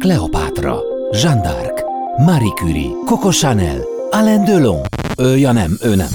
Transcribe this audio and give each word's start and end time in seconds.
Kleopátra, 0.00 0.78
Jeanne 1.12 1.40
d'Arc, 1.42 1.82
Marie 2.24 2.52
Curie, 2.54 2.90
Coco 3.06 3.30
Chanel, 3.30 3.80
Alain 4.10 4.44
Delon. 4.44 4.80
Ő, 5.18 5.36
ja 5.36 5.52
nem, 5.52 5.76
ő 5.82 5.94
nem. 5.94 6.06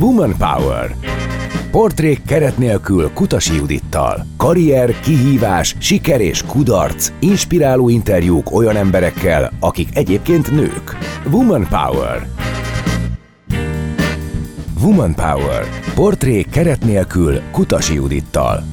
Woman 0.00 0.34
Power. 0.38 0.96
Portrék 1.70 2.22
keret 2.24 2.58
nélkül 2.58 3.10
Kutasi 3.12 3.54
Judittal. 3.54 4.26
Karrier, 4.36 5.00
kihívás, 5.00 5.74
siker 5.78 6.20
és 6.20 6.42
kudarc. 6.42 7.12
Inspiráló 7.18 7.88
interjúk 7.88 8.54
olyan 8.54 8.76
emberekkel, 8.76 9.52
akik 9.60 9.96
egyébként 9.96 10.50
nők. 10.50 10.96
Woman 11.30 11.66
Power. 11.68 12.28
Woman 14.82 15.14
Power. 15.14 15.64
Portrék 15.94 16.50
keret 16.50 16.84
nélkül 16.84 17.40
Kutasi 17.52 17.94
Judittal 17.94 18.64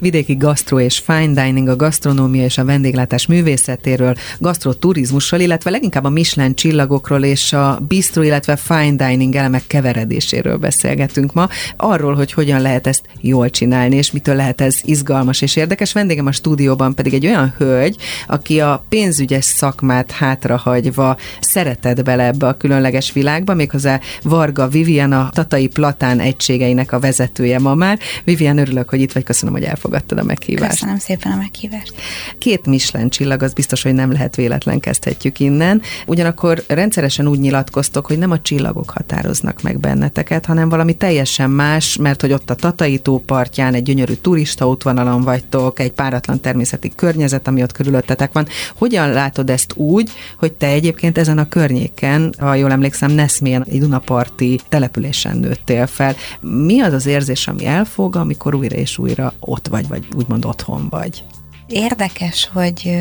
vidéki 0.00 0.34
gasztro 0.36 0.80
és 0.80 0.98
fine 0.98 1.44
dining, 1.44 1.68
a 1.68 1.76
gasztronómia 1.76 2.44
és 2.44 2.58
a 2.58 2.64
vendéglátás 2.64 3.26
művészetéről, 3.26 4.14
gasztroturizmussal, 4.38 5.40
illetve 5.40 5.70
leginkább 5.70 6.04
a 6.04 6.08
Michelin 6.08 6.54
csillagokról 6.54 7.22
és 7.22 7.52
a 7.52 7.80
bistro, 7.88 8.22
illetve 8.22 8.56
fine 8.56 9.08
dining 9.08 9.34
elemek 9.34 9.66
keveredéséről 9.66 10.56
beszélgetünk 10.56 11.32
ma, 11.32 11.48
arról, 11.76 12.14
hogy 12.14 12.32
hogyan 12.32 12.60
lehet 12.60 12.86
ezt 12.86 13.04
jól 13.20 13.50
csinálni, 13.50 13.96
és 13.96 14.10
mitől 14.10 14.34
lehet 14.34 14.60
ez 14.60 14.76
izgalmas 14.82 15.42
és 15.42 15.56
érdekes. 15.56 15.92
Vendégem 15.92 16.26
a 16.26 16.32
stúdióban 16.32 16.94
pedig 16.94 17.14
egy 17.14 17.26
olyan 17.26 17.54
hölgy, 17.56 17.96
aki 18.26 18.60
a 18.60 18.84
pénzügyes 18.88 19.44
szakmát 19.44 20.10
hátrahagyva 20.10 21.16
szeretett 21.40 22.02
bele 22.02 22.26
ebbe 22.26 22.46
a 22.46 22.56
különleges 22.56 23.12
világba, 23.12 23.54
méghozzá 23.54 24.00
Varga 24.22 24.68
Vivian, 24.68 25.12
a 25.12 25.30
Tatai 25.32 25.66
Platán 25.66 26.20
egységeinek 26.20 26.92
a 26.92 27.00
vezetője 27.00 27.58
ma 27.58 27.74
már. 27.74 27.98
Vivian, 28.24 28.58
örülök, 28.58 28.88
hogy 28.88 29.00
itt 29.00 29.12
vagy, 29.12 29.22
köszönöm, 29.22 29.54
hogy 29.54 29.64
elfogadtad 29.64 29.89
elfogadtad 29.90 30.18
a 30.18 30.22
meghívást. 30.22 30.70
Köszönöm 30.70 30.98
szépen 30.98 31.32
a 31.32 31.36
meghívást. 31.36 31.92
Két 32.38 32.66
Michelin 32.66 33.08
csillag, 33.08 33.42
az 33.42 33.52
biztos, 33.52 33.82
hogy 33.82 33.94
nem 33.94 34.12
lehet 34.12 34.36
véletlen 34.36 34.80
kezdhetjük 34.80 35.40
innen. 35.40 35.82
Ugyanakkor 36.06 36.64
rendszeresen 36.66 37.26
úgy 37.26 37.38
nyilatkoztok, 37.38 38.06
hogy 38.06 38.18
nem 38.18 38.30
a 38.30 38.40
csillagok 38.40 38.90
határoznak 38.90 39.62
meg 39.62 39.80
benneteket, 39.80 40.46
hanem 40.46 40.68
valami 40.68 40.94
teljesen 40.94 41.50
más, 41.50 41.96
mert 41.96 42.20
hogy 42.20 42.32
ott 42.32 42.50
a 42.50 42.54
Tatai 42.54 42.98
tó 42.98 43.18
partján 43.18 43.74
egy 43.74 43.82
gyönyörű 43.82 44.14
turista 44.14 44.68
útvonalon 44.68 45.22
vagytok, 45.22 45.78
egy 45.78 45.92
páratlan 45.92 46.40
természeti 46.40 46.92
környezet, 46.96 47.48
ami 47.48 47.62
ott 47.62 47.72
körülöttetek 47.72 48.32
van. 48.32 48.46
Hogyan 48.74 49.10
látod 49.10 49.50
ezt 49.50 49.72
úgy, 49.76 50.10
hogy 50.38 50.52
te 50.52 50.66
egyébként 50.66 51.18
ezen 51.18 51.38
a 51.38 51.48
környéken, 51.48 52.34
ha 52.38 52.54
jól 52.54 52.70
emlékszem, 52.70 53.10
Neszmén, 53.10 53.64
egy 53.68 53.80
Dunaparti 53.80 54.60
településen 54.68 55.36
nőttél 55.36 55.86
fel. 55.86 56.14
Mi 56.40 56.80
az 56.80 56.92
az 56.92 57.06
érzés, 57.06 57.48
ami 57.48 57.66
elfog, 57.66 58.16
amikor 58.16 58.54
újra 58.54 58.76
és 58.76 58.98
újra 58.98 59.32
ott 59.40 59.68
vagy? 59.68 59.79
Vagy, 59.88 59.88
vagy 59.88 60.06
úgymond 60.16 60.44
otthon 60.44 60.88
vagy. 60.88 61.24
Érdekes, 61.66 62.50
hogy 62.52 62.98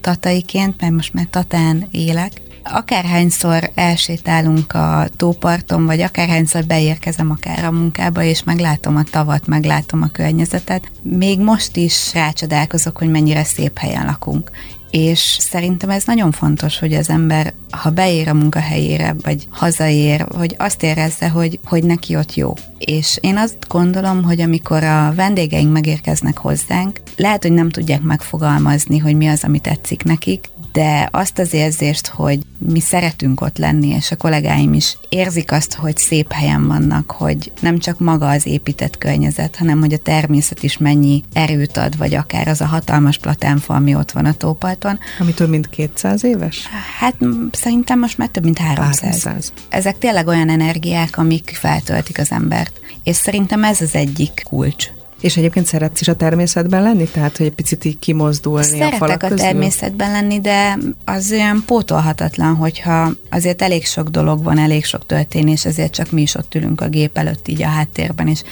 tataiként, 0.00 0.80
mert 0.80 0.92
most 0.92 1.14
már 1.14 1.26
tatán 1.30 1.88
élek, 1.90 2.40
akárhányszor 2.72 3.70
elsétálunk 3.74 4.72
a 4.72 5.08
tóparton, 5.16 5.86
vagy 5.86 6.00
akárhányszor 6.00 6.64
beérkezem 6.64 7.30
akár 7.30 7.64
a 7.64 7.70
munkába, 7.70 8.22
és 8.22 8.42
meglátom 8.42 8.96
a 8.96 9.02
tavat, 9.02 9.46
meglátom 9.46 10.02
a 10.02 10.08
környezetet, 10.12 10.90
még 11.02 11.40
most 11.40 11.76
is 11.76 12.14
rácsodálkozok, 12.14 12.98
hogy 12.98 13.10
mennyire 13.10 13.44
szép 13.44 13.78
helyen 13.78 14.06
lakunk 14.06 14.50
és 14.90 15.36
szerintem 15.40 15.90
ez 15.90 16.04
nagyon 16.04 16.32
fontos, 16.32 16.78
hogy 16.78 16.94
az 16.94 17.08
ember, 17.08 17.54
ha 17.70 17.90
beér 17.90 18.28
a 18.28 18.34
munkahelyére, 18.34 19.14
vagy 19.22 19.46
hazaér, 19.50 20.26
hogy 20.36 20.54
azt 20.58 20.82
érezze, 20.82 21.28
hogy, 21.28 21.60
hogy 21.64 21.84
neki 21.84 22.16
ott 22.16 22.34
jó. 22.34 22.54
És 22.78 23.18
én 23.20 23.36
azt 23.36 23.56
gondolom, 23.68 24.22
hogy 24.22 24.40
amikor 24.40 24.84
a 24.84 25.12
vendégeink 25.14 25.72
megérkeznek 25.72 26.38
hozzánk, 26.38 27.00
lehet, 27.16 27.42
hogy 27.42 27.52
nem 27.52 27.70
tudják 27.70 28.02
megfogalmazni, 28.02 28.98
hogy 28.98 29.16
mi 29.16 29.26
az, 29.26 29.44
ami 29.44 29.58
tetszik 29.58 30.02
nekik, 30.02 30.48
de 30.78 31.08
azt 31.12 31.38
az 31.38 31.52
érzést, 31.52 32.06
hogy 32.06 32.38
mi 32.58 32.80
szeretünk 32.80 33.40
ott 33.40 33.58
lenni, 33.58 33.88
és 33.88 34.10
a 34.10 34.16
kollégáim 34.16 34.72
is 34.72 34.96
érzik 35.08 35.52
azt, 35.52 35.74
hogy 35.74 35.96
szép 35.96 36.32
helyen 36.32 36.66
vannak, 36.66 37.10
hogy 37.10 37.52
nem 37.60 37.78
csak 37.78 37.98
maga 37.98 38.28
az 38.28 38.46
épített 38.46 38.98
környezet, 38.98 39.56
hanem 39.56 39.80
hogy 39.80 39.92
a 39.92 39.98
természet 39.98 40.62
is 40.62 40.78
mennyi 40.78 41.22
erőt 41.32 41.76
ad, 41.76 41.96
vagy 41.96 42.14
akár 42.14 42.48
az 42.48 42.60
a 42.60 42.66
hatalmas 42.66 43.18
platánfa, 43.18 43.74
ami 43.74 43.94
ott 43.94 44.10
van 44.10 44.24
a 44.24 44.32
tóparton. 44.32 44.98
Ami 45.18 45.34
több 45.34 45.48
mint 45.48 45.70
200 45.70 46.24
éves? 46.24 46.66
Hát 46.98 47.14
szerintem 47.52 47.98
most 47.98 48.18
már 48.18 48.28
több 48.28 48.44
mint 48.44 48.58
300. 48.58 49.00
300. 49.00 49.52
Ezek 49.68 49.98
tényleg 49.98 50.26
olyan 50.26 50.48
energiák, 50.48 51.18
amik 51.18 51.50
feltöltik 51.54 52.18
az 52.18 52.30
embert. 52.30 52.80
És 53.04 53.16
szerintem 53.16 53.64
ez 53.64 53.80
az 53.80 53.94
egyik 53.94 54.42
kulcs 54.48 54.90
és 55.20 55.36
egyébként 55.36 55.66
szeretsz 55.66 56.00
is 56.00 56.08
a 56.08 56.16
természetben 56.16 56.82
lenni? 56.82 57.08
Tehát, 57.08 57.36
hogy 57.36 57.46
egy 57.46 57.52
picit 57.52 57.84
így 57.84 57.98
kimozdulni 57.98 58.66
Szeretek 58.66 58.92
a 58.92 58.96
falak 58.96 59.22
a 59.22 59.28
közül? 59.28 59.46
természetben 59.46 60.10
lenni, 60.10 60.40
de 60.40 60.78
az 61.04 61.32
olyan 61.32 61.62
pótolhatatlan, 61.66 62.54
hogyha 62.54 63.10
azért 63.30 63.62
elég 63.62 63.86
sok 63.86 64.08
dolog 64.08 64.42
van, 64.42 64.58
elég 64.58 64.84
sok 64.84 65.06
történés, 65.06 65.64
ezért 65.64 65.92
csak 65.92 66.10
mi 66.10 66.22
is 66.22 66.34
ott 66.34 66.54
ülünk 66.54 66.80
a 66.80 66.88
gép 66.88 67.18
előtt 67.18 67.48
így 67.48 67.62
a 67.62 67.68
háttérben, 67.68 68.28
és 68.28 68.42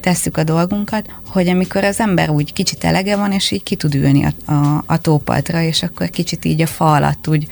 tesszük 0.00 0.36
a 0.36 0.44
dolgunkat, 0.44 1.06
hogy 1.28 1.48
amikor 1.48 1.84
az 1.84 2.00
ember 2.00 2.30
úgy 2.30 2.52
kicsit 2.52 2.84
elege 2.84 3.16
van, 3.16 3.32
és 3.32 3.50
így 3.50 3.62
ki 3.62 3.76
tud 3.76 3.94
ülni 3.94 4.24
a, 4.24 4.52
a, 4.52 4.84
a 4.86 4.98
tópadra, 4.98 5.60
és 5.62 5.82
akkor 5.82 6.10
kicsit 6.10 6.44
így 6.44 6.62
a 6.62 6.66
fa 6.66 6.92
alatt 6.92 7.28
úgy, 7.28 7.46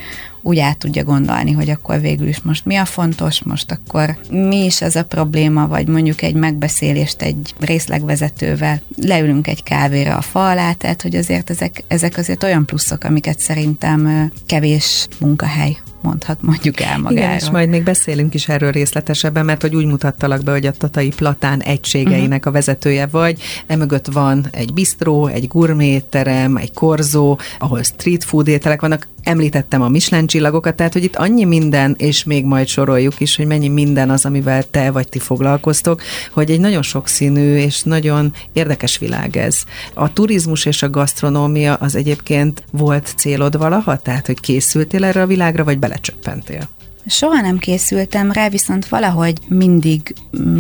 úgy 0.45 0.59
át 0.59 0.79
tudja 0.79 1.05
gondolni, 1.05 1.53
hogy 1.53 1.71
akkor 1.71 2.01
végül 2.01 2.29
is 2.29 2.43
most 2.43 2.65
mi 2.65 2.77
a 2.77 2.85
fontos, 2.85 3.43
most 3.43 3.71
akkor 3.71 4.17
mi 4.31 4.65
is 4.65 4.83
ez 4.83 4.97
a 4.97 5.05
probléma, 5.05 5.67
vagy 5.67 5.87
mondjuk 5.87 6.23
egy 6.23 6.35
megbeszélést 6.35 7.23
egy 7.23 7.55
részlegvezetővel, 7.61 8.81
leülünk 8.97 9.47
egy 9.47 9.63
kávéra 9.63 10.17
a 10.17 10.21
fa 10.21 10.51
alá, 10.51 10.73
tehát 10.73 11.03
hogy 11.03 11.17
azért 11.17 11.51
ezek, 11.51 11.85
ezek 11.89 12.17
azért 12.17 12.43
olyan 12.43 12.67
pluszok, 12.67 13.05
amiket 13.05 13.39
szerintem 13.39 14.31
kevés 14.47 15.07
munkahely 15.19 15.77
mondhat 16.05 16.43
mondjuk 16.43 16.81
el 16.81 16.99
magáról. 16.99 17.19
Igen, 17.19 17.39
és 17.39 17.51
majd 17.51 17.69
még 17.69 17.83
beszélünk 17.83 18.35
is 18.35 18.49
erről 18.49 18.71
részletesebben, 18.71 19.45
mert 19.45 19.63
hogy 19.63 19.75
úgy 19.75 19.87
mutattalak 19.87 20.43
be, 20.43 20.53
hogy 20.53 20.67
a 20.67 20.73
Tatai 20.73 21.09
Platán 21.09 21.63
egységeinek 21.63 22.39
uh-huh. 22.39 22.47
a 22.47 22.51
vezetője 22.51 23.07
vagy. 23.07 23.41
Emögött 23.67 24.07
van 24.07 24.47
egy 24.51 24.73
bistró, 24.73 25.27
egy 25.27 25.49
gurméterem, 25.49 26.57
egy 26.57 26.73
korzó, 26.73 27.39
ahol 27.59 27.83
street 27.83 28.25
food 28.25 28.49
ételek 28.49 28.81
vannak. 28.81 29.09
Említettem 29.25 29.83
a 29.83 29.89
Michelin 29.89 30.27
csillagokat, 30.27 30.75
tehát 30.75 30.93
hogy 30.93 31.05
itt 31.05 31.17
annyi 31.17 31.45
minden, 31.45 31.95
és 31.99 32.25
még 32.25 32.45
majd 32.45 32.67
soroljuk 32.67 33.21
is, 33.21 33.37
hogy 33.37 33.47
mennyi 33.47 33.69
minden 33.69 34.11
az, 34.11 34.25
amivel 34.25 34.63
te 34.71 34.91
vagy 34.91 35.09
ti 35.09 35.19
foglalkoztok, 35.19 36.03
hogy 36.33 36.51
egy 36.51 36.61
nagyon 36.61 36.83
sokszínű 36.83 37.57
és 37.57 37.83
nagyon 37.83 38.33
érdekes 38.53 38.99
világ 38.99 39.37
ez. 39.37 39.63
A 39.95 40.13
turizmus 40.13 40.65
és 40.65 40.83
a 40.83 40.91
gasztronómia 40.91 41.75
az 41.75 41.95
egyébként 41.95 42.63
volt 42.71 43.15
célod 43.17 43.59
valaha? 43.59 43.97
Tehát, 43.97 44.27
hogy 44.27 44.41
készültél 44.41 45.05
erre 45.05 45.23
a 45.23 45.27
világra, 45.27 45.65
vagy 45.65 45.79
belecsöppentél? 45.79 46.69
Soha 47.07 47.41
nem 47.41 47.59
készültem 47.59 48.33
rá, 48.33 48.49
viszont 48.49 48.89
valahogy 48.89 49.39
mindig, 49.49 50.15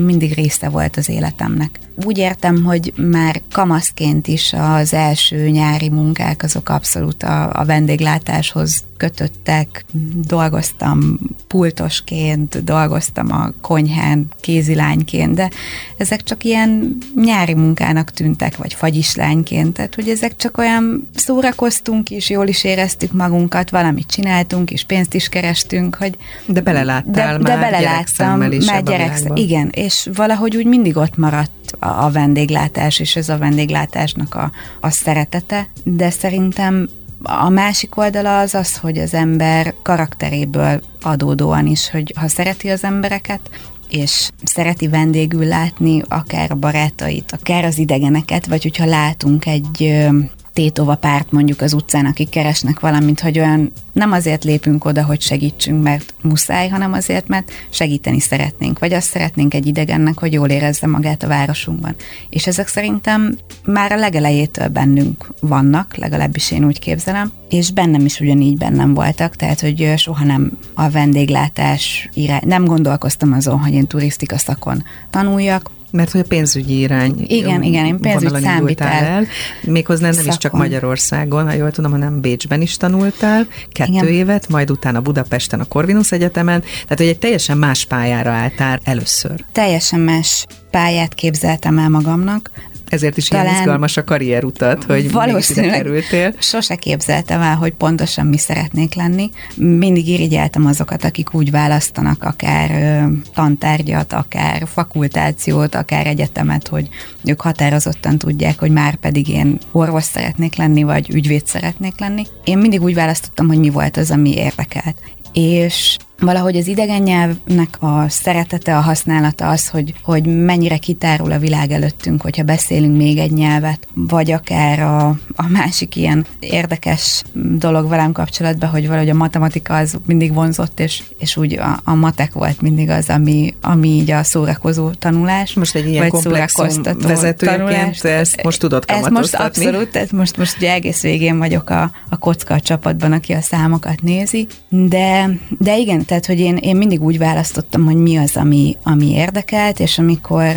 mindig 0.04 0.34
része 0.34 0.68
volt 0.68 0.96
az 0.96 1.08
életemnek. 1.08 1.80
Úgy 2.04 2.18
értem, 2.18 2.64
hogy 2.64 2.92
már 2.96 3.42
kamaszként 3.52 4.26
is 4.26 4.52
az 4.52 4.94
első 4.94 5.48
nyári 5.48 5.88
munkák 5.88 6.42
azok 6.42 6.68
abszolút 6.68 7.22
a, 7.22 7.60
a 7.60 7.64
vendéglátáshoz 7.64 8.84
kötöttek. 8.96 9.84
Dolgoztam 10.26 11.18
pultosként, 11.46 12.64
dolgoztam 12.64 13.32
a 13.32 13.52
konyhán 13.60 14.26
kézilányként, 14.40 15.34
de 15.34 15.50
ezek 15.96 16.22
csak 16.22 16.44
ilyen 16.44 16.98
nyári 17.14 17.54
munkának 17.54 18.10
tűntek, 18.10 18.56
vagy 18.56 18.74
fagyislányként, 18.74 19.72
tehát 19.72 19.94
hogy 19.94 20.08
ezek 20.08 20.36
csak 20.36 20.58
olyan 20.58 21.08
szórakoztunk 21.14 22.10
is, 22.10 22.30
jól 22.30 22.46
is 22.46 22.64
éreztük 22.64 23.12
magunkat, 23.12 23.70
valamit 23.70 24.06
csináltunk, 24.06 24.70
és 24.70 24.84
pénzt 24.84 25.14
is 25.14 25.28
kerestünk, 25.28 25.94
hogy... 25.94 26.16
De 26.46 26.60
beleláttál 26.60 27.38
de, 27.38 27.48
már 27.48 27.58
de 27.58 27.70
beleláttam, 27.70 28.52
is 28.52 28.66
már 28.66 28.82
gyerek, 28.82 29.20
igen, 29.34 29.68
és 29.74 30.08
valahogy 30.14 30.56
úgy 30.56 30.66
mindig 30.66 30.96
ott 30.96 31.16
maradt 31.16 31.63
a, 31.78 32.10
vendéglátás, 32.10 32.98
és 32.98 33.16
ez 33.16 33.28
a 33.28 33.38
vendéglátásnak 33.38 34.34
a, 34.34 34.50
a 34.80 34.90
szeretete, 34.90 35.68
de 35.84 36.10
szerintem 36.10 36.88
a 37.22 37.48
másik 37.48 37.96
oldala 37.96 38.38
az 38.38 38.54
az, 38.54 38.76
hogy 38.76 38.98
az 38.98 39.14
ember 39.14 39.74
karakteréből 39.82 40.82
adódóan 41.02 41.66
is, 41.66 41.90
hogy 41.90 42.12
ha 42.16 42.28
szereti 42.28 42.68
az 42.68 42.84
embereket, 42.84 43.40
és 43.88 44.30
szereti 44.42 44.88
vendégül 44.88 45.44
látni 45.44 46.02
akár 46.08 46.58
barátait, 46.58 47.32
akár 47.32 47.64
az 47.64 47.78
idegeneket, 47.78 48.46
vagy 48.46 48.62
hogyha 48.62 48.84
látunk 48.84 49.46
egy 49.46 50.06
tétova 50.54 50.94
párt 50.94 51.32
mondjuk 51.32 51.60
az 51.60 51.72
utcán, 51.72 52.06
akik 52.06 52.28
keresnek 52.28 52.80
valamit, 52.80 53.20
hogy 53.20 53.38
olyan 53.38 53.72
nem 53.92 54.12
azért 54.12 54.44
lépünk 54.44 54.84
oda, 54.84 55.04
hogy 55.04 55.20
segítsünk, 55.20 55.82
mert 55.82 56.14
muszáj, 56.22 56.68
hanem 56.68 56.92
azért, 56.92 57.28
mert 57.28 57.50
segíteni 57.70 58.20
szeretnénk, 58.20 58.78
vagy 58.78 58.92
azt 58.92 59.08
szeretnénk 59.08 59.54
egy 59.54 59.66
idegennek, 59.66 60.18
hogy 60.18 60.32
jól 60.32 60.48
érezze 60.48 60.86
magát 60.86 61.22
a 61.22 61.28
városunkban. 61.28 61.94
És 62.30 62.46
ezek 62.46 62.68
szerintem 62.68 63.36
már 63.64 63.92
a 63.92 63.96
legelejétől 63.96 64.68
bennünk 64.68 65.32
vannak, 65.40 65.96
legalábbis 65.96 66.50
én 66.50 66.64
úgy 66.64 66.78
képzelem, 66.78 67.32
és 67.48 67.72
bennem 67.72 68.04
is 68.04 68.20
ugyanígy 68.20 68.56
bennem 68.56 68.94
voltak, 68.94 69.36
tehát 69.36 69.60
hogy 69.60 69.92
soha 69.96 70.24
nem 70.24 70.58
a 70.74 70.90
vendéglátás 70.90 72.08
irány, 72.12 72.42
nem 72.44 72.64
gondolkoztam 72.64 73.32
azon, 73.32 73.58
hogy 73.58 73.72
én 73.72 73.86
turisztika 73.86 74.38
szakon 74.38 74.82
tanuljak, 75.10 75.70
Mert 75.94 76.10
hogy 76.10 76.20
a 76.20 76.24
pénzügyi 76.28 76.78
irány. 76.78 77.24
Igen, 77.26 77.62
igen, 77.62 77.86
én 77.86 77.98
pénzügyi 77.98 78.40
számvitel. 78.42 78.88
El, 78.88 79.26
méghozzá 79.62 80.10
nem 80.10 80.26
is 80.26 80.36
csak 80.36 80.52
Magyarországon, 80.52 81.46
ha 81.46 81.52
jól 81.52 81.70
tudom, 81.70 81.90
hanem 81.90 82.20
Bécsben 82.20 82.60
is 82.60 82.76
tanultál, 82.76 83.46
kettő 83.68 83.92
igen. 83.92 84.06
évet, 84.06 84.48
majd 84.48 84.70
utána 84.70 85.00
Budapesten 85.00 85.60
a 85.60 85.64
Corvinus 85.64 86.12
Egyetemen, 86.12 86.60
tehát 86.60 86.98
hogy 86.98 87.06
egy 87.06 87.18
teljesen 87.18 87.58
más 87.58 87.84
pályára 87.84 88.30
álltál 88.30 88.80
először. 88.84 89.44
Teljesen 89.52 90.00
más 90.00 90.46
pályát 90.70 91.14
képzeltem 91.14 91.78
el 91.78 91.88
magamnak, 91.88 92.50
ezért 92.88 93.16
is 93.16 93.28
Talán 93.28 93.46
ilyen 93.46 93.58
izgalmas 93.58 93.96
a 93.96 94.04
karrierutat, 94.04 94.84
hogy 94.84 95.12
valószínűleg 95.12 95.76
kerültél. 95.76 96.34
Sose 96.38 96.74
képzeltem 96.74 97.40
el, 97.40 97.56
hogy 97.56 97.72
pontosan 97.72 98.26
mi 98.26 98.38
szeretnék 98.38 98.94
lenni. 98.94 99.30
Mindig 99.56 100.08
irigyeltem 100.08 100.66
azokat, 100.66 101.04
akik 101.04 101.34
úgy 101.34 101.50
választanak 101.50 102.24
akár 102.24 103.00
tantárgyat, 103.34 104.12
akár 104.12 104.66
fakultációt, 104.72 105.74
akár 105.74 106.06
egyetemet, 106.06 106.68
hogy 106.68 106.88
ők 107.24 107.40
határozottan 107.40 108.18
tudják, 108.18 108.58
hogy 108.58 108.70
már 108.70 108.94
pedig 108.96 109.28
én 109.28 109.58
orvos 109.72 110.04
szeretnék 110.04 110.56
lenni, 110.56 110.82
vagy 110.82 111.10
ügyvéd 111.10 111.46
szeretnék 111.46 112.00
lenni. 112.00 112.26
Én 112.44 112.58
mindig 112.58 112.82
úgy 112.82 112.94
választottam, 112.94 113.46
hogy 113.46 113.58
mi 113.58 113.70
volt 113.70 113.96
az, 113.96 114.10
ami 114.10 114.34
érdekelt. 114.34 114.96
És 115.32 115.96
valahogy 116.18 116.56
az 116.56 116.66
idegen 116.66 117.02
nyelvnek 117.02 117.76
a 117.80 118.04
szeretete, 118.08 118.76
a 118.76 118.80
használata 118.80 119.48
az, 119.48 119.68
hogy, 119.68 119.94
hogy 120.02 120.26
mennyire 120.26 120.76
kitárul 120.76 121.32
a 121.32 121.38
világ 121.38 121.70
előttünk, 121.70 122.22
hogyha 122.22 122.42
beszélünk 122.42 122.96
még 122.96 123.18
egy 123.18 123.32
nyelvet, 123.32 123.86
vagy 123.94 124.30
akár 124.30 124.80
a, 124.80 125.06
a 125.34 125.48
másik 125.48 125.96
ilyen 125.96 126.26
érdekes 126.40 127.22
dolog 127.32 127.88
velem 127.88 128.12
kapcsolatban, 128.12 128.68
hogy 128.68 128.86
valahogy 128.86 129.08
a 129.08 129.14
matematika 129.14 129.76
az 129.76 129.96
mindig 130.06 130.34
vonzott, 130.34 130.80
és, 130.80 131.02
és 131.18 131.36
úgy 131.36 131.58
a, 131.58 131.80
a 131.84 131.94
matek 131.94 132.32
volt 132.32 132.60
mindig 132.60 132.90
az, 132.90 133.08
ami, 133.08 133.54
ami 133.60 133.88
így 133.88 134.10
a 134.10 134.22
szórakozó 134.22 134.90
tanulás. 134.90 135.54
Most 135.54 135.74
egy 135.74 135.88
ilyen 135.88 136.08
komplexum 136.08 136.82
vezetőként 136.98 138.04
ezt 138.04 138.42
most 138.42 138.60
tudod 138.60 138.84
Ez 138.86 139.06
most 139.06 139.34
abszolút, 139.34 139.96
ez 139.96 140.10
most, 140.10 140.36
most 140.36 140.56
ugye 140.56 140.72
egész 140.72 141.02
végén 141.02 141.38
vagyok 141.38 141.70
a, 141.70 141.90
a 142.08 142.16
kocka 142.16 142.54
a 142.54 142.60
csapatban, 142.60 143.12
aki 143.12 143.32
a 143.32 143.40
számokat 143.40 144.02
nézi, 144.02 144.46
de, 144.68 145.30
de 145.58 145.78
igen, 145.78 146.03
tehát, 146.06 146.26
hogy 146.26 146.40
én, 146.40 146.56
én 146.56 146.76
mindig 146.76 147.02
úgy 147.02 147.18
választottam, 147.18 147.84
hogy 147.84 147.96
mi 147.96 148.16
az, 148.16 148.36
ami, 148.36 148.76
ami 148.82 149.10
érdekelt, 149.10 149.80
és 149.80 149.98
amikor 149.98 150.52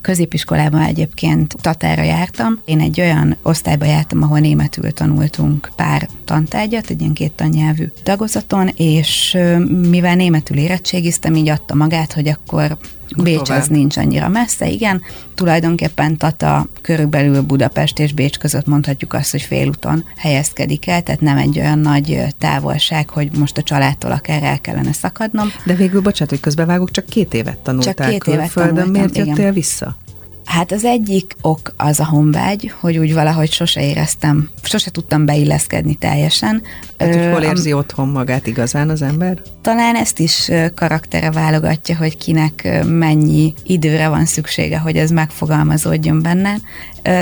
középiskolában 0.00 0.80
egyébként 0.80 1.54
Tatára 1.60 2.02
jártam, 2.02 2.60
én 2.64 2.80
egy 2.80 3.00
olyan 3.00 3.36
osztályba 3.42 3.84
jártam, 3.84 4.22
ahol 4.22 4.38
németül 4.38 4.92
tanultunk 4.92 5.70
pár 5.76 6.08
tantárgyat, 6.24 6.90
egy 6.90 7.00
ilyen 7.00 7.12
két 7.12 7.32
tannyelvű 7.32 7.84
tagozaton, 8.02 8.68
és 8.76 9.38
mivel 9.88 10.14
németül 10.14 10.56
érettségiztem, 10.56 11.34
így 11.34 11.48
adta 11.48 11.74
magát, 11.74 12.12
hogy 12.12 12.28
akkor 12.28 12.78
Bécs 13.22 13.50
az 13.50 13.66
nincs 13.66 13.96
annyira 13.96 14.28
messze, 14.28 14.68
igen. 14.68 15.02
Tulajdonképpen 15.34 16.16
Tata 16.16 16.66
körülbelül 16.82 17.42
Budapest 17.42 17.98
és 17.98 18.12
Bécs 18.12 18.38
között 18.38 18.66
mondhatjuk 18.66 19.12
azt, 19.12 19.30
hogy 19.30 19.42
félúton 19.42 20.04
helyezkedik 20.16 20.86
el, 20.86 21.02
tehát 21.02 21.20
nem 21.20 21.36
egy 21.36 21.58
olyan 21.58 21.78
nagy 21.78 22.26
távolság, 22.38 23.10
hogy 23.10 23.36
most 23.36 23.56
a 23.56 23.62
családtól 23.62 24.10
akár 24.10 24.42
el 24.42 24.60
kellene 24.60 24.92
szakadnom. 24.92 25.52
De 25.64 25.74
végül, 25.74 26.00
bocsánat, 26.00 26.30
hogy 26.30 26.40
közbevágok, 26.40 26.90
csak 26.90 27.06
két 27.06 27.34
évet 27.34 27.58
tanultál 27.58 27.94
csak 27.94 28.08
két 28.08 28.34
évet 28.34 28.52
tanultam, 28.52 28.90
miért 28.90 29.16
jöttél 29.16 29.34
igen. 29.34 29.52
vissza? 29.52 29.96
Hát 30.48 30.72
az 30.72 30.84
egyik 30.84 31.36
ok 31.40 31.72
az 31.76 32.00
a 32.00 32.04
honvágy, 32.06 32.72
hogy 32.80 32.98
úgy 32.98 33.14
valahogy 33.14 33.52
sose 33.52 33.84
éreztem, 33.84 34.48
sose 34.62 34.90
tudtam 34.90 35.24
beilleszkedni 35.24 35.94
teljesen. 35.94 36.62
Hát, 36.98 37.14
hogy 37.14 37.32
hol 37.32 37.42
érzi 37.42 37.72
otthon 37.72 38.08
magát 38.08 38.46
igazán 38.46 38.90
az 38.90 39.02
ember? 39.02 39.42
Talán 39.68 39.96
ezt 39.96 40.18
is 40.18 40.50
karaktere 40.74 41.30
válogatja, 41.30 41.96
hogy 41.96 42.16
kinek 42.16 42.84
mennyi 42.86 43.54
időre 43.62 44.08
van 44.08 44.24
szüksége, 44.24 44.78
hogy 44.78 44.96
ez 44.96 45.10
megfogalmazódjon 45.10 46.22
benne. 46.22 46.56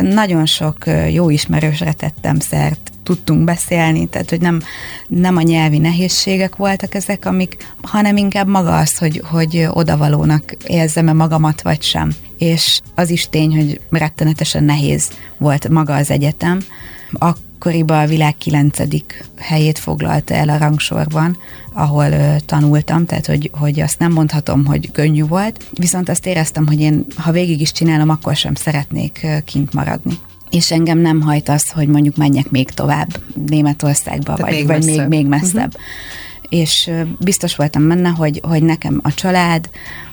Nagyon 0.01 0.47
sok 0.47 0.85
jó 1.13 1.31
ismerősre 1.31 1.93
tettem 1.93 2.39
szert, 2.39 2.91
tudtunk 3.03 3.45
beszélni, 3.45 4.07
tehát 4.07 4.31
hogy 4.31 4.41
nem, 4.41 4.63
nem 5.09 5.37
a 5.37 5.43
nyelvi 5.43 5.79
nehézségek 5.79 6.57
voltak 6.57 6.95
ezek, 6.95 7.25
amik, 7.25 7.75
hanem 7.83 8.17
inkább 8.17 8.49
maga 8.49 8.79
az, 8.79 8.99
hogy, 8.99 9.23
hogy 9.31 9.67
odavalónak 9.71 10.57
érzem-e 10.67 11.13
magamat, 11.13 11.63
vagy 11.63 11.83
sem. 11.83 12.13
És 12.39 12.81
az 12.95 13.11
is 13.11 13.29
tény, 13.29 13.57
hogy 13.57 13.81
rettenetesen 13.91 14.65
nehéz 14.65 15.11
volt 15.39 15.69
maga 15.69 15.95
az 15.95 16.11
egyetem. 16.11 16.61
Akkoriban 17.59 17.99
a 17.99 18.07
világ 18.07 18.37
kilencedik 18.37 19.25
helyét 19.37 19.79
foglalta 19.79 20.35
el 20.35 20.49
a 20.49 20.59
rangsorban, 20.59 21.37
ahol 21.73 22.11
ö, 22.11 22.35
tanultam, 22.47 23.07
tehát 23.07 23.27
hogy, 23.27 23.51
hogy 23.53 23.81
azt 23.81 23.99
nem 23.99 24.13
mondhatom, 24.13 24.65
hogy 24.65 24.91
könnyű 24.91 25.25
volt, 25.25 25.65
viszont 25.71 26.09
azt 26.09 26.27
éreztem, 26.27 26.67
hogy 26.67 26.81
én, 26.81 27.07
ha 27.17 27.33
végig 27.33 27.61
is 27.61 27.73
csinálom, 27.73 28.09
akkor 28.09 28.37
sem 28.37 28.55
szeretnék 28.55 29.27
kint 29.45 29.73
maradni 29.73 30.19
és 30.51 30.71
engem 30.71 30.99
nem 30.99 31.21
hajt 31.21 31.49
az, 31.49 31.71
hogy 31.71 31.89
mondjuk 31.89 32.17
menjek 32.17 32.51
még 32.51 32.71
tovább 32.71 33.09
Németországba, 33.47 34.35
Tehát 34.35 34.41
vagy, 34.41 34.53
még, 34.53 34.67
vagy 34.67 34.85
még, 34.85 35.07
még 35.07 35.27
messzebb. 35.27 35.75
Uh-huh. 35.75 35.83
És 36.49 36.91
biztos 37.19 37.57
voltam 37.57 37.89
benne, 37.89 38.09
hogy, 38.09 38.41
hogy 38.43 38.63
nekem 38.63 39.01
a 39.03 39.15
család, 39.15 39.71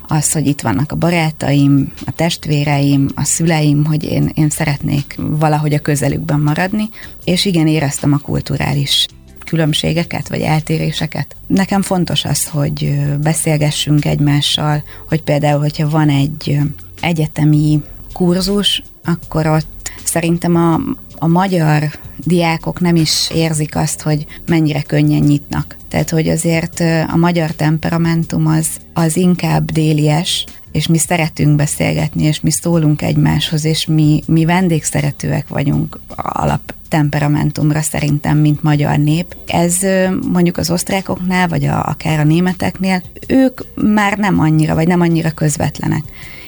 az, 0.08 0.32
hogy 0.32 0.48
itt 0.48 0.62
vannak 0.62 0.92
a 0.92 0.96
barátaim, 0.96 1.92
a 2.06 2.12
testvéreim, 2.12 3.10
a 3.16 3.24
szüleim, 3.24 3.86
hogy 3.86 4.04
én, 4.04 4.32
én 4.34 4.50
szeretnék 4.50 5.16
valahogy 5.18 5.74
a 5.74 5.80
közelükben 5.80 6.40
maradni, 6.40 6.90
és 7.24 7.46
igen, 7.46 7.68
éreztem 7.68 8.14
a 8.14 8.18
kulturális 8.18 9.08
különbségeket, 9.46 10.30
vagy 10.30 10.42
eltéréseket. 10.42 11.36
Nekem 11.48 11.82
fontos 11.82 12.26
az, 12.26 12.48
hogy 12.48 13.00
beszélgessünk 13.22 14.06
egymással, 14.06 14.84
hogy 15.08 15.22
például, 15.22 15.60
hogyha 15.60 15.90
van 15.90 16.10
egy 16.10 16.60
egyetemi 17.02 17.82
kurzus, 18.14 18.84
akkor 19.04 19.48
ott 19.48 19.84
Szerintem 20.04 20.56
a, 20.56 20.80
a 21.24 21.28
magyar 21.28 21.92
diákok 22.18 22.80
nem 22.80 22.96
is 22.96 23.30
érzik 23.34 23.76
azt, 23.76 24.02
hogy 24.02 24.26
mennyire 24.48 24.82
könnyen 24.82 25.22
nyitnak. 25.22 25.78
Tehát, 25.90 26.10
hogy 26.10 26.30
azért 26.30 26.80
a 27.14 27.16
magyar 27.16 27.52
temperamentum 27.52 28.48
az, 28.48 28.68
az 28.94 29.16
inkább 29.16 29.72
délies, 29.72 30.46
és 30.72 30.88
mi 30.88 30.98
szeretünk 30.98 31.56
beszélgetni, 31.56 32.24
és 32.24 32.42
mi 32.42 32.52
szólunk 32.52 33.02
egymáshoz, 33.02 33.66
és 33.66 33.86
mi, 33.86 34.24
mi 34.26 34.46
vendégszeretőek 34.46 35.48
vagyunk 35.48 36.00
alap 36.16 36.74
temperamentumra 36.88 37.82
szerintem, 37.82 38.38
mint 38.38 38.64
magyar 38.64 38.98
nép. 38.98 39.36
Ez 39.48 39.78
mondjuk 40.32 40.58
az 40.58 40.72
osztrákoknál, 40.72 41.48
vagy 41.48 41.66
a, 41.66 41.86
akár 41.86 42.20
a 42.20 42.24
németeknél, 42.24 43.04
ők 43.28 43.62
már 43.76 44.18
nem 44.18 44.40
annyira, 44.40 44.76
vagy 44.76 44.88
nem 44.88 45.02
annyira 45.02 45.32
közvetlenek. 45.32 46.04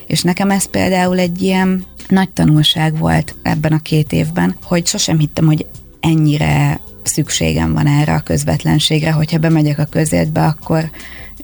És 0.07 0.21
nekem 0.21 0.49
ez 0.49 0.65
például 0.65 1.19
egy 1.19 1.41
ilyen 1.41 1.85
nagy 2.09 2.29
tanulság 2.29 2.97
volt 2.97 3.35
ebben 3.41 3.71
a 3.71 3.81
két 3.81 4.11
évben, 4.11 4.55
hogy 4.63 4.85
sosem 4.85 5.19
hittem, 5.19 5.45
hogy 5.45 5.65
ennyire 5.99 6.79
szükségem 7.03 7.73
van 7.73 7.87
erre 7.87 8.13
a 8.13 8.19
közvetlenségre, 8.19 9.11
hogyha 9.11 9.37
bemegyek 9.37 9.79
a 9.79 9.85
közétbe, 9.85 10.45
akkor 10.45 10.89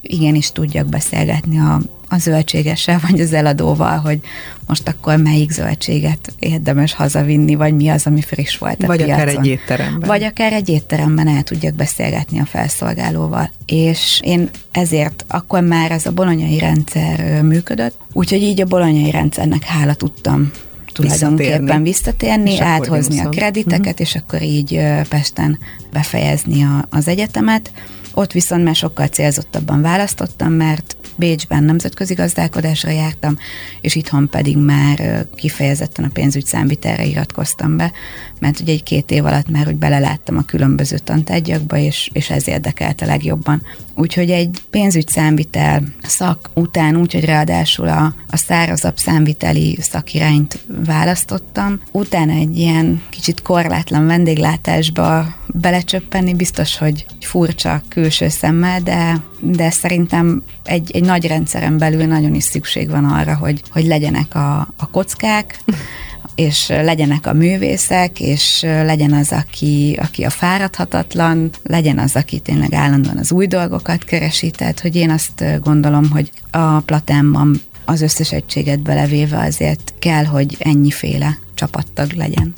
igenis 0.02 0.52
tudjak 0.52 0.88
beszélgetni 0.88 1.60
a, 1.60 1.82
a 2.10 2.18
zöldségessel, 2.18 3.00
vagy 3.10 3.20
az 3.20 3.34
eladóval, 3.34 3.98
hogy 3.98 4.20
most 4.68 4.88
akkor 4.88 5.16
melyik 5.16 5.52
zöldséget 5.52 6.34
érdemes 6.40 6.94
hazavinni, 6.94 7.56
vagy 7.56 7.74
mi 7.74 7.90
az, 7.90 8.06
ami 8.06 8.22
friss 8.22 8.58
volt 8.58 8.84
a 8.84 8.88
Vagy 8.88 9.04
piacon. 9.04 9.16
akár 9.16 9.28
egy 9.28 9.48
étteremben. 9.48 10.10
Vagy 10.10 10.24
akár 10.24 10.54
egy 10.54 10.70
étteremben 10.70 11.28
el 11.28 11.44
tudjak 11.44 11.74
beszélgetni 11.74 12.40
a 12.40 12.46
felszolgálóval. 12.46 13.52
És 13.66 14.20
én 14.24 14.50
ezért 14.72 15.26
akkor 15.28 15.62
már 15.62 15.92
ez 15.92 16.06
a 16.06 16.12
bolonyai 16.12 16.60
rendszer 16.60 17.42
működött, 17.42 17.96
úgyhogy 18.14 18.42
így 18.42 18.62
a 18.62 18.66
bolonyai 18.66 19.12
rendszernek 19.12 19.64
hála 19.64 19.94
tudtam 19.94 20.52
tulajdonképpen 20.94 21.84
visszatérni, 21.84 22.44
visszatérni 22.44 22.60
áthozni 22.60 23.20
a 23.20 23.30
krediteket, 23.30 23.80
uh-huh. 23.80 24.00
és 24.00 24.16
akkor 24.16 24.42
így 24.42 24.82
Pesten 25.10 25.60
befejezni 25.92 26.64
a, 26.64 26.86
az 26.90 27.08
egyetemet. 27.08 27.72
Ott 28.14 28.32
viszont 28.32 28.64
már 28.64 28.76
sokkal 28.76 29.08
célzottabban 29.08 29.82
választottam, 29.82 30.54
mert 30.54 30.96
Bécsben 31.16 31.64
nemzetközi 31.64 32.14
gazdálkodásra 32.14 32.92
jártam, 32.92 33.38
és 33.82 33.96
itthon 33.96 34.30
pedig 34.30 34.58
már 34.58 35.26
kifejezetten 35.36 36.06
a 36.06 36.10
pénzügy 36.14 36.46
számvitelre 36.46 37.06
iratkoztam 37.06 37.78
be, 37.78 37.92
mert 38.40 38.60
ugye 38.60 38.74
egy 38.74 38.84
két 38.84 39.12
év 39.12 39.26
alatt 39.26 39.50
már 39.50 39.68
úgy 39.68 39.76
beleláttam 39.76 40.38
a 40.38 40.46
különböző 40.46 40.98
tantárgyakba, 40.98 41.78
és, 41.78 42.10
és 42.14 42.30
ez 42.30 42.48
érdekelte 42.48 43.06
legjobban. 43.06 43.62
Úgyhogy 43.96 44.30
egy 44.30 44.58
pénzügy 44.70 45.08
számvitel 45.08 45.84
szak 46.02 46.50
után, 46.54 46.96
úgyhogy 46.96 47.26
ráadásul 47.26 47.88
a, 47.88 48.14
a 48.30 48.38
szárazabb 48.38 48.98
számviteli 48.98 49.78
szakirányt 49.82 50.60
választottam. 50.86 51.82
Utána 51.92 52.34
egy 52.34 52.58
ilyen 52.58 53.02
kicsit 53.10 53.42
korlátlan 53.42 54.06
vendéglátásba 54.06 55.36
belecsöppenni, 55.48 56.34
biztos, 56.34 56.78
hogy 56.78 57.06
furcsa 57.20 57.82
külső 58.02 58.30
szemmel, 58.30 58.82
de, 58.82 59.22
de 59.40 59.70
szerintem 59.70 60.44
egy, 60.64 60.92
egy 60.94 61.04
nagy 61.04 61.28
rendszeren 61.28 61.78
belül 61.78 62.06
nagyon 62.06 62.36
is 62.36 62.44
szükség 62.44 62.90
van 62.90 63.06
arra, 63.06 63.36
hogy, 63.36 63.62
hogy 63.72 63.86
legyenek 63.86 64.36
a, 64.36 64.60
a 64.78 64.90
kockák, 64.92 65.60
és 66.36 66.68
legyenek 66.68 67.28
a 67.28 67.34
művészek, 67.34 68.20
és 68.20 68.62
legyen 68.62 69.14
az, 69.14 69.32
aki, 69.32 69.98
aki 70.02 70.24
a 70.24 70.30
fáradhatatlan, 70.30 71.50
legyen 71.64 71.98
az, 71.98 72.16
aki 72.16 72.40
tényleg 72.40 72.74
állandóan 72.74 73.18
az 73.18 73.32
új 73.32 73.48
dolgokat 73.48 74.04
keresi, 74.04 74.52
tehát 74.52 74.80
hogy 74.80 74.96
én 74.96 75.10
azt 75.10 75.44
gondolom, 75.60 76.10
hogy 76.10 76.32
a 76.52 76.80
Platánban 76.80 77.62
az 77.86 78.02
összes 78.02 78.32
egységet 78.32 78.80
belevéve 78.80 79.38
azért 79.38 79.94
kell, 80.00 80.26
hogy 80.26 80.56
ennyiféle 80.60 81.38
csapattag 81.54 82.12
legyen. 82.12 82.54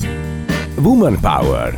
Woman 0.77 1.19
Power 1.19 1.77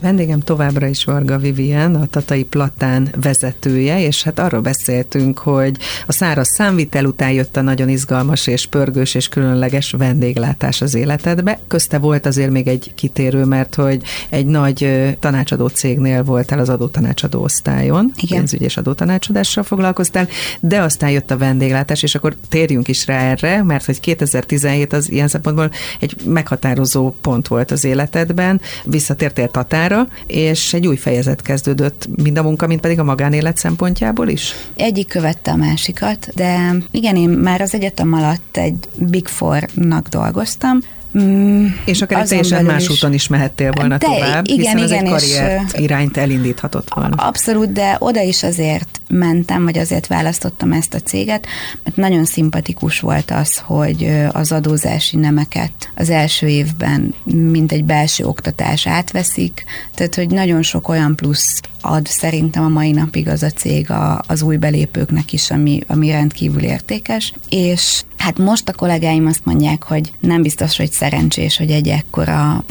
Vendégem 0.00 0.40
továbbra 0.40 0.86
is 0.86 1.04
Varga 1.04 1.38
Vivien, 1.38 1.94
a 1.94 2.06
Tatai 2.06 2.44
Platán 2.44 3.08
vezetője, 3.20 4.00
és 4.00 4.22
hát 4.22 4.38
arról 4.38 4.60
beszéltünk, 4.60 5.38
hogy 5.38 5.76
a 6.06 6.12
száraz 6.12 6.48
számvitel 6.48 7.04
után 7.04 7.30
jött 7.30 7.56
a 7.56 7.60
nagyon 7.60 7.88
izgalmas 7.88 8.46
és 8.46 8.66
pörgős 8.66 9.14
és 9.14 9.28
különleges 9.28 9.90
vendéglátás 9.90 10.80
az 10.80 10.94
életedbe. 10.94 11.58
Közte 11.68 11.98
volt 11.98 12.26
azért 12.26 12.50
még 12.50 12.66
egy 12.66 12.92
kitérő, 12.94 13.44
mert 13.44 13.74
hogy 13.74 14.02
egy 14.28 14.46
nagy 14.46 15.16
tanácsadó 15.18 15.66
cégnél 15.66 16.22
voltál 16.22 16.58
az 16.58 16.68
adótanácsadó 16.68 17.42
osztályon, 17.42 18.12
Igen. 18.16 18.38
pénzügy 18.38 18.62
és 18.62 18.76
adótanácsadással 18.76 19.64
foglalkoztál, 19.64 20.28
de 20.60 20.80
aztán 20.80 21.10
jött 21.10 21.30
a 21.30 21.38
vendéglátás, 21.38 22.02
és 22.02 22.14
akkor 22.14 22.36
térjünk 22.48 22.88
is 22.88 23.06
rá 23.06 23.30
erre, 23.30 23.62
mert 23.62 23.84
hogy 23.84 24.00
2017 24.00 24.92
az 24.92 25.10
ilyen 25.10 25.28
szempontból 25.28 25.70
egy 25.98 26.16
meghatározó 26.24 27.14
pont 27.20 27.48
volt 27.48 27.70
az 27.70 27.84
életedben, 27.84 28.60
visszatértél 28.84 29.50
Tatár 29.50 29.89
munkára, 29.90 30.08
és 30.26 30.74
egy 30.74 30.86
új 30.86 30.96
fejezet 30.96 31.42
kezdődött, 31.42 32.08
mind 32.22 32.38
a 32.38 32.42
munka, 32.42 32.66
mind 32.66 32.80
pedig 32.80 32.98
a 32.98 33.04
magánélet 33.04 33.56
szempontjából 33.56 34.28
is? 34.28 34.54
Egyik 34.76 35.08
követte 35.08 35.50
a 35.50 35.56
másikat, 35.56 36.28
de 36.34 36.74
igen, 36.90 37.16
én 37.16 37.28
már 37.28 37.60
az 37.60 37.74
egyetem 37.74 38.12
alatt 38.12 38.56
egy 38.56 38.88
Big 38.96 39.26
Four-nak 39.26 40.08
dolgoztam, 40.08 40.80
Mm, 41.18 41.66
és 41.84 42.02
akár 42.02 42.26
teljesen 42.26 42.64
más 42.64 42.82
is. 42.82 42.88
úton 42.88 43.12
is 43.12 43.28
mehettél 43.28 43.72
volna 43.72 43.98
de, 43.98 44.06
tovább, 44.06 44.46
igen, 44.46 44.58
hiszen 44.58 44.76
igen, 44.76 44.84
ez 44.84 44.90
egy 44.90 45.08
karriert 45.08 45.72
és, 45.72 45.80
irányt 45.80 46.16
elindíthatott 46.16 46.94
volna. 46.94 47.16
Abszolút, 47.16 47.72
de 47.72 47.96
oda 47.98 48.22
is 48.22 48.42
azért 48.42 49.00
mentem, 49.08 49.64
vagy 49.64 49.78
azért 49.78 50.06
választottam 50.06 50.72
ezt 50.72 50.94
a 50.94 50.98
céget, 50.98 51.46
mert 51.84 51.96
nagyon 51.96 52.24
szimpatikus 52.24 53.00
volt 53.00 53.30
az, 53.30 53.58
hogy 53.58 54.10
az 54.32 54.52
adózási 54.52 55.16
nemeket 55.16 55.72
az 55.94 56.10
első 56.10 56.46
évben 56.46 57.14
mint 57.24 57.72
egy 57.72 57.84
belső 57.84 58.24
oktatás 58.24 58.86
átveszik, 58.86 59.64
tehát 59.94 60.14
hogy 60.14 60.28
nagyon 60.28 60.62
sok 60.62 60.88
olyan 60.88 61.16
plusz 61.16 61.60
ad 61.80 62.06
szerintem 62.06 62.64
a 62.64 62.68
mai 62.68 62.90
napig 62.90 63.28
az 63.28 63.42
a 63.42 63.50
cég 63.50 63.90
a, 63.90 64.22
az 64.26 64.42
új 64.42 64.56
belépőknek 64.56 65.32
is, 65.32 65.50
ami, 65.50 65.80
ami 65.86 66.10
rendkívül 66.10 66.62
értékes, 66.62 67.32
és 67.48 68.02
Hát 68.20 68.38
most 68.38 68.68
a 68.68 68.72
kollégáim 68.72 69.26
azt 69.26 69.44
mondják, 69.44 69.82
hogy 69.82 70.12
nem 70.20 70.42
biztos, 70.42 70.76
hogy 70.76 70.90
szerencsés, 70.90 71.56
hogy 71.56 71.70
egy 71.70 71.88
ekkora 71.88 72.64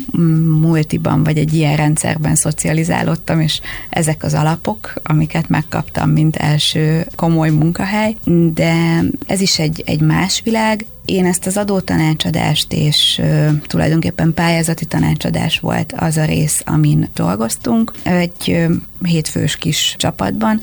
multiban 0.60 1.24
vagy 1.24 1.38
egy 1.38 1.54
ilyen 1.54 1.76
rendszerben 1.76 2.36
szocializálódtam, 2.36 3.40
és 3.40 3.60
ezek 3.90 4.24
az 4.24 4.34
alapok, 4.34 4.94
amiket 5.04 5.50
megkaptam, 5.50 6.10
mint 6.10 6.36
első 6.36 7.08
komoly 7.16 7.50
munkahely, 7.50 8.16
de 8.54 9.04
ez 9.26 9.42
is 9.42 9.60
egy, 9.60 9.84
egy 9.86 10.02
más 10.02 10.42
világ, 10.44 10.86
én 11.10 11.26
ezt 11.26 11.46
az 11.46 11.58
adótanácsadást 11.58 12.74
és 12.74 13.20
ö, 13.22 13.50
tulajdonképpen 13.68 14.34
pályázati 14.34 14.86
tanácsadás 14.86 15.60
volt 15.60 15.94
az 15.98 16.18
a 16.18 16.26
rész, 16.26 16.62
amin 16.66 17.10
dolgoztunk, 17.14 17.92
egy 18.04 18.52
ö, 18.52 18.74
hétfős 19.04 19.56
kis 19.56 19.96
csapatban, 19.98 20.62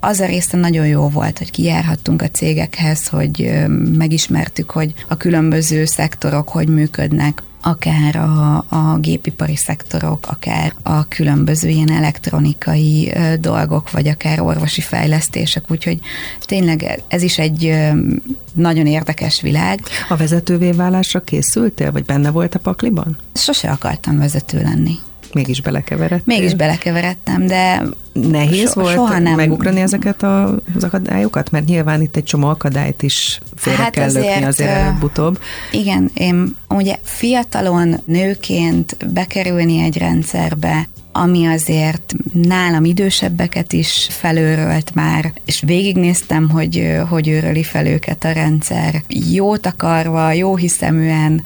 az 0.00 0.20
a 0.20 0.26
része 0.26 0.56
nagyon 0.56 0.86
jó 0.86 1.08
volt, 1.08 1.38
hogy 1.38 1.50
kijárhattunk 1.50 2.22
a 2.22 2.28
cégekhez, 2.28 3.08
hogy 3.08 3.52
megismertük, 3.96 4.70
hogy 4.70 4.94
a 5.08 5.16
különböző 5.16 5.84
szektorok 5.84 6.48
hogy 6.48 6.68
működnek, 6.68 7.42
akár 7.64 8.16
a, 8.16 8.56
a 8.68 8.96
gépipari 8.98 9.56
szektorok, 9.56 10.26
akár 10.28 10.72
a 10.82 11.08
különböző 11.08 11.68
ilyen 11.68 11.90
elektronikai 11.90 13.12
dolgok, 13.40 13.90
vagy 13.90 14.08
akár 14.08 14.40
orvosi 14.40 14.80
fejlesztések, 14.80 15.70
úgyhogy 15.70 15.98
tényleg 16.40 17.02
ez 17.08 17.22
is 17.22 17.38
egy 17.38 17.74
nagyon 18.52 18.86
érdekes 18.86 19.40
világ. 19.40 19.80
A 20.08 20.16
vezetővé 20.16 20.70
válásra 20.70 21.20
készültél, 21.20 21.92
vagy 21.92 22.04
benne 22.04 22.30
volt 22.30 22.54
a 22.54 22.58
pakliban? 22.58 23.16
Sose 23.34 23.70
akartam 23.70 24.18
vezető 24.18 24.62
lenni. 24.62 24.98
Mégis 25.34 25.60
belekeveredtem. 25.60 26.36
Mégis 26.36 26.54
belekeveredtem, 26.54 27.46
de 27.46 27.82
Nehéz 28.12 28.72
so, 28.72 28.80
volt 28.80 28.94
soha 28.94 29.18
nem. 29.18 29.34
megugrani 29.34 29.80
ezeket 29.80 30.22
a, 30.22 30.58
az 30.76 30.84
akadályokat? 30.84 31.50
Mert 31.50 31.66
nyilván 31.66 32.00
itt 32.00 32.16
egy 32.16 32.24
csomó 32.24 32.48
akadályt 32.48 33.02
is 33.02 33.40
félre 33.54 33.82
hát 33.82 33.92
kell 33.92 34.04
azért, 34.04 34.26
lökni 34.26 34.44
azért 34.44 34.70
előbb-utóbb. 34.70 35.38
Igen, 35.70 36.10
én 36.14 36.56
ugye 36.68 36.96
fiatalon 37.02 38.00
nőként 38.04 38.96
bekerülni 39.12 39.82
egy 39.82 39.98
rendszerbe, 39.98 40.88
ami 41.12 41.46
azért 41.46 42.14
nálam 42.32 42.84
idősebbeket 42.84 43.72
is 43.72 44.06
felőrölt 44.10 44.94
már, 44.94 45.32
és 45.44 45.62
végignéztem, 45.66 46.50
hogy 46.50 46.96
hogy 47.08 47.28
őröli 47.28 47.62
fel 47.62 47.86
őket 47.86 48.24
a 48.24 48.32
rendszer. 48.32 49.02
Jót 49.08 49.66
akarva, 49.66 50.32
jó 50.32 50.56
hiszeműen, 50.56 51.42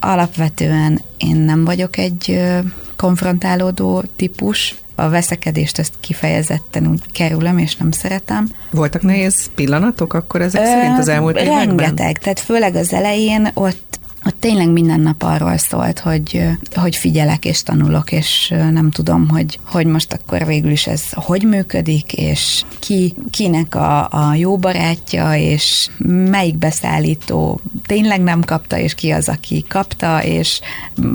alapvetően 0.00 1.00
én 1.18 1.36
nem 1.36 1.64
vagyok 1.64 1.96
egy 1.96 2.40
konfrontálódó 2.96 4.02
típus, 4.16 4.74
a 4.94 5.08
veszekedést 5.08 5.78
ezt 5.78 5.92
kifejezetten 6.00 6.86
úgy 6.86 7.00
kerülöm, 7.12 7.58
és 7.58 7.76
nem 7.76 7.90
szeretem. 7.90 8.48
Voltak 8.70 9.02
nehéz 9.02 9.50
pillanatok 9.54 10.14
akkor 10.14 10.40
ezek 10.40 10.62
Ö, 10.62 10.64
szerint 10.64 10.98
az 10.98 11.08
elmúlt 11.08 11.34
rengeteg, 11.34 11.62
években? 11.62 11.86
Rengeteg, 11.86 12.18
tehát 12.18 12.40
főleg 12.40 12.74
az 12.74 12.92
elején 12.92 13.50
ott 13.54 14.00
ott 14.26 14.36
tényleg 14.40 14.68
minden 14.68 15.00
nap 15.00 15.22
arról 15.22 15.56
szólt, 15.56 15.98
hogy, 15.98 16.42
hogy 16.74 16.96
figyelek 16.96 17.44
és 17.44 17.62
tanulok, 17.62 18.12
és 18.12 18.54
nem 18.72 18.90
tudom, 18.90 19.28
hogy, 19.28 19.58
hogy 19.64 19.86
most 19.86 20.12
akkor 20.12 20.46
végül 20.46 20.70
is 20.70 20.86
ez 20.86 21.02
hogy 21.12 21.42
működik, 21.42 22.12
és 22.12 22.64
ki, 22.78 23.14
kinek 23.30 23.74
a, 23.74 24.08
a 24.10 24.34
jó 24.34 24.56
barátja, 24.56 25.34
és 25.34 25.88
melyik 26.06 26.56
beszállító 26.56 27.60
tényleg 27.86 28.22
nem 28.22 28.40
kapta, 28.40 28.78
és 28.78 28.94
ki 28.94 29.10
az, 29.10 29.28
aki 29.28 29.64
kapta, 29.68 30.22
és 30.22 30.60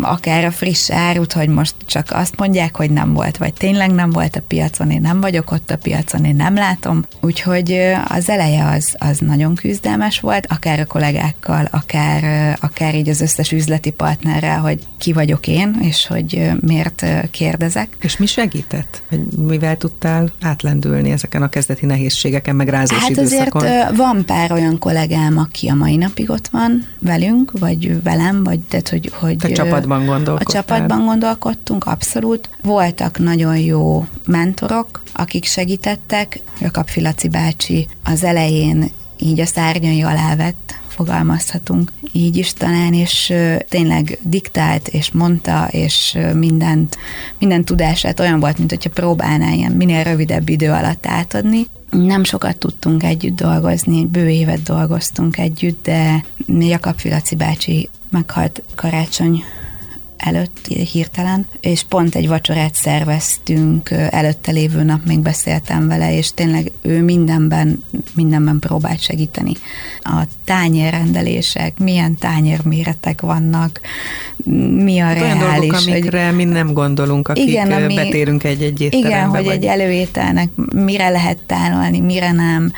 akár 0.02 0.46
a 0.46 0.52
friss 0.52 0.90
árut, 0.90 1.34
hogy 1.34 1.50
most 1.50 1.76
csak 1.86 2.08
azt 2.12 2.38
mondják, 2.38 2.76
hogy 2.76 2.92
nem 2.92 3.14
volt, 3.14 3.38
vagy 3.38 3.54
tényleg 3.54 3.92
nem 3.92 4.10
volt 4.10 4.36
a 4.36 4.42
piacon, 4.48 4.92
én 4.92 5.02
nem 5.02 5.22
vagyok 5.22 5.52
ott 5.52 5.72
a 5.72 5.78
piacon, 5.78 6.26
én 6.26 6.36
nem 6.36 6.56
látom. 6.56 7.06
Úgyhogy 7.22 7.80
az 8.08 8.30
eleje 8.30 8.66
az, 8.66 8.96
az 8.98 9.18
nagyon 9.18 9.56
küzdelmes 9.56 10.20
volt, 10.20 10.46
akár 10.50 10.80
a 10.80 10.86
kollégákkal, 10.86 11.68
akár, 11.72 12.58
akár 12.62 12.96
így 13.00 13.10
az 13.10 13.22
összes 13.22 13.52
üzleti 13.52 13.90
partnerrel, 13.90 14.60
hogy 14.60 14.80
ki 14.98 15.14
vagyok 15.14 15.48
én, 15.48 15.78
és 15.82 16.08
hogy 16.08 16.52
miért 16.60 17.06
kérdezek. 17.32 17.98
És 18.00 18.18
mi 18.18 18.26
segített? 18.26 19.02
Hogy 19.10 19.20
mivel 19.38 19.78
tudtál 19.78 20.32
átlendülni 20.42 21.12
ezeken 21.12 21.42
a 21.42 21.50
kezdeti 21.50 21.86
nehézségeken, 21.86 22.56
meg 22.56 22.70
rázós 22.70 23.00
hát 23.00 23.10
időszakon? 23.10 23.62
azért 23.62 23.96
van 23.96 24.26
pár 24.26 24.52
olyan 24.52 24.80
kollégám, 24.80 25.38
aki 25.38 25.68
a 25.68 25.74
mai 25.74 25.96
napig 25.96 26.30
ott 26.30 26.48
van 26.48 26.86
velünk, 27.00 27.52
vagy 27.60 28.04
velem, 28.04 28.44
vagy 28.44 28.60
tehát, 28.60 28.90
hogy... 28.90 29.12
hogy 29.14 29.38
a 29.44 29.50
csapatban 29.50 30.06
gondolkodtál. 30.06 30.62
A 30.62 30.66
csapatban 30.66 31.06
gondolkodtunk, 31.06 31.84
abszolút. 31.86 32.50
Voltak 32.62 33.20
nagyon 33.20 33.58
jó 33.58 34.08
mentorok, 34.26 35.02
akik 35.14 35.46
segítettek. 35.46 36.40
Jakab 36.60 36.88
Filaci 36.88 37.28
bácsi 37.28 37.88
az 38.04 38.24
elején 38.24 38.92
így 39.20 39.40
a 39.40 39.46
szárnyai 39.46 40.02
alá 40.02 40.36
vett 40.36 40.69
fogalmazhatunk 41.00 41.92
így 42.12 42.38
is 42.38 42.54
talán, 42.54 42.94
és 42.94 43.34
tényleg 43.70 44.20
diktált, 44.22 44.88
és 44.88 45.12
mondta, 45.12 45.68
és 45.72 46.18
mindent, 46.34 46.98
minden 47.40 47.64
tudását 47.64 48.20
olyan 48.20 48.40
volt, 48.40 48.58
mint 48.58 48.70
hogyha 48.70 48.90
próbálná 48.90 49.52
ilyen 49.52 49.72
minél 49.72 50.04
rövidebb 50.04 50.50
idő 50.50 50.72
alatt 50.72 51.06
átadni. 51.06 51.68
Nem 51.90 52.24
sokat 52.24 52.58
tudtunk 52.58 53.04
együtt 53.04 53.36
dolgozni, 53.36 54.06
bő 54.06 54.30
évet 54.30 54.64
dolgoztunk 54.64 55.38
együtt, 55.38 55.84
de 55.84 56.24
Jakab 56.48 57.00
Filaci 57.00 57.36
bácsi 57.36 57.90
meghalt 58.10 58.64
karácsony 58.76 59.44
előtt 60.20 60.68
hirtelen, 60.68 61.48
és 61.60 61.84
pont 61.90 62.16
egy 62.16 62.28
vacsorát 62.28 62.76
szerveztünk, 62.76 63.90
előtte 63.92 64.52
lévő 64.52 64.84
nap 64.84 65.06
még 65.06 65.20
beszéltem 65.20 65.88
vele, 65.88 66.18
és 66.18 66.34
tényleg 66.34 66.72
ő 66.82 67.04
mindenben, 67.04 67.84
mindenben 68.16 68.60
próbált 68.60 69.02
segíteni. 69.02 69.52
A 70.04 70.24
tányérrendelések, 70.44 71.80
milyen 71.80 72.18
tányérméretek 72.18 73.22
vannak, 73.22 73.82
mi 74.84 75.00
a 75.00 75.06
hát 75.06 75.20
reális. 75.20 75.42
Olyan 75.42 75.60
dolgok, 75.60 75.80
amikre 75.88 76.26
hogy, 76.26 76.36
mi 76.36 76.44
nem 76.44 76.74
gondolunk, 76.74 77.28
akik 77.28 77.48
igen, 77.48 77.72
ami, 77.72 77.96
betérünk 77.96 78.44
egy-egy 78.44 78.82
étterembe. 78.82 79.08
Igen, 79.10 79.30
hogy 79.30 79.46
vagy... 79.46 79.56
egy 79.56 79.66
előételnek 79.66 80.50
mire 80.74 81.10
lehet 81.10 81.38
tálolni, 81.46 82.00
mire 82.00 82.32
nem, 82.32 82.72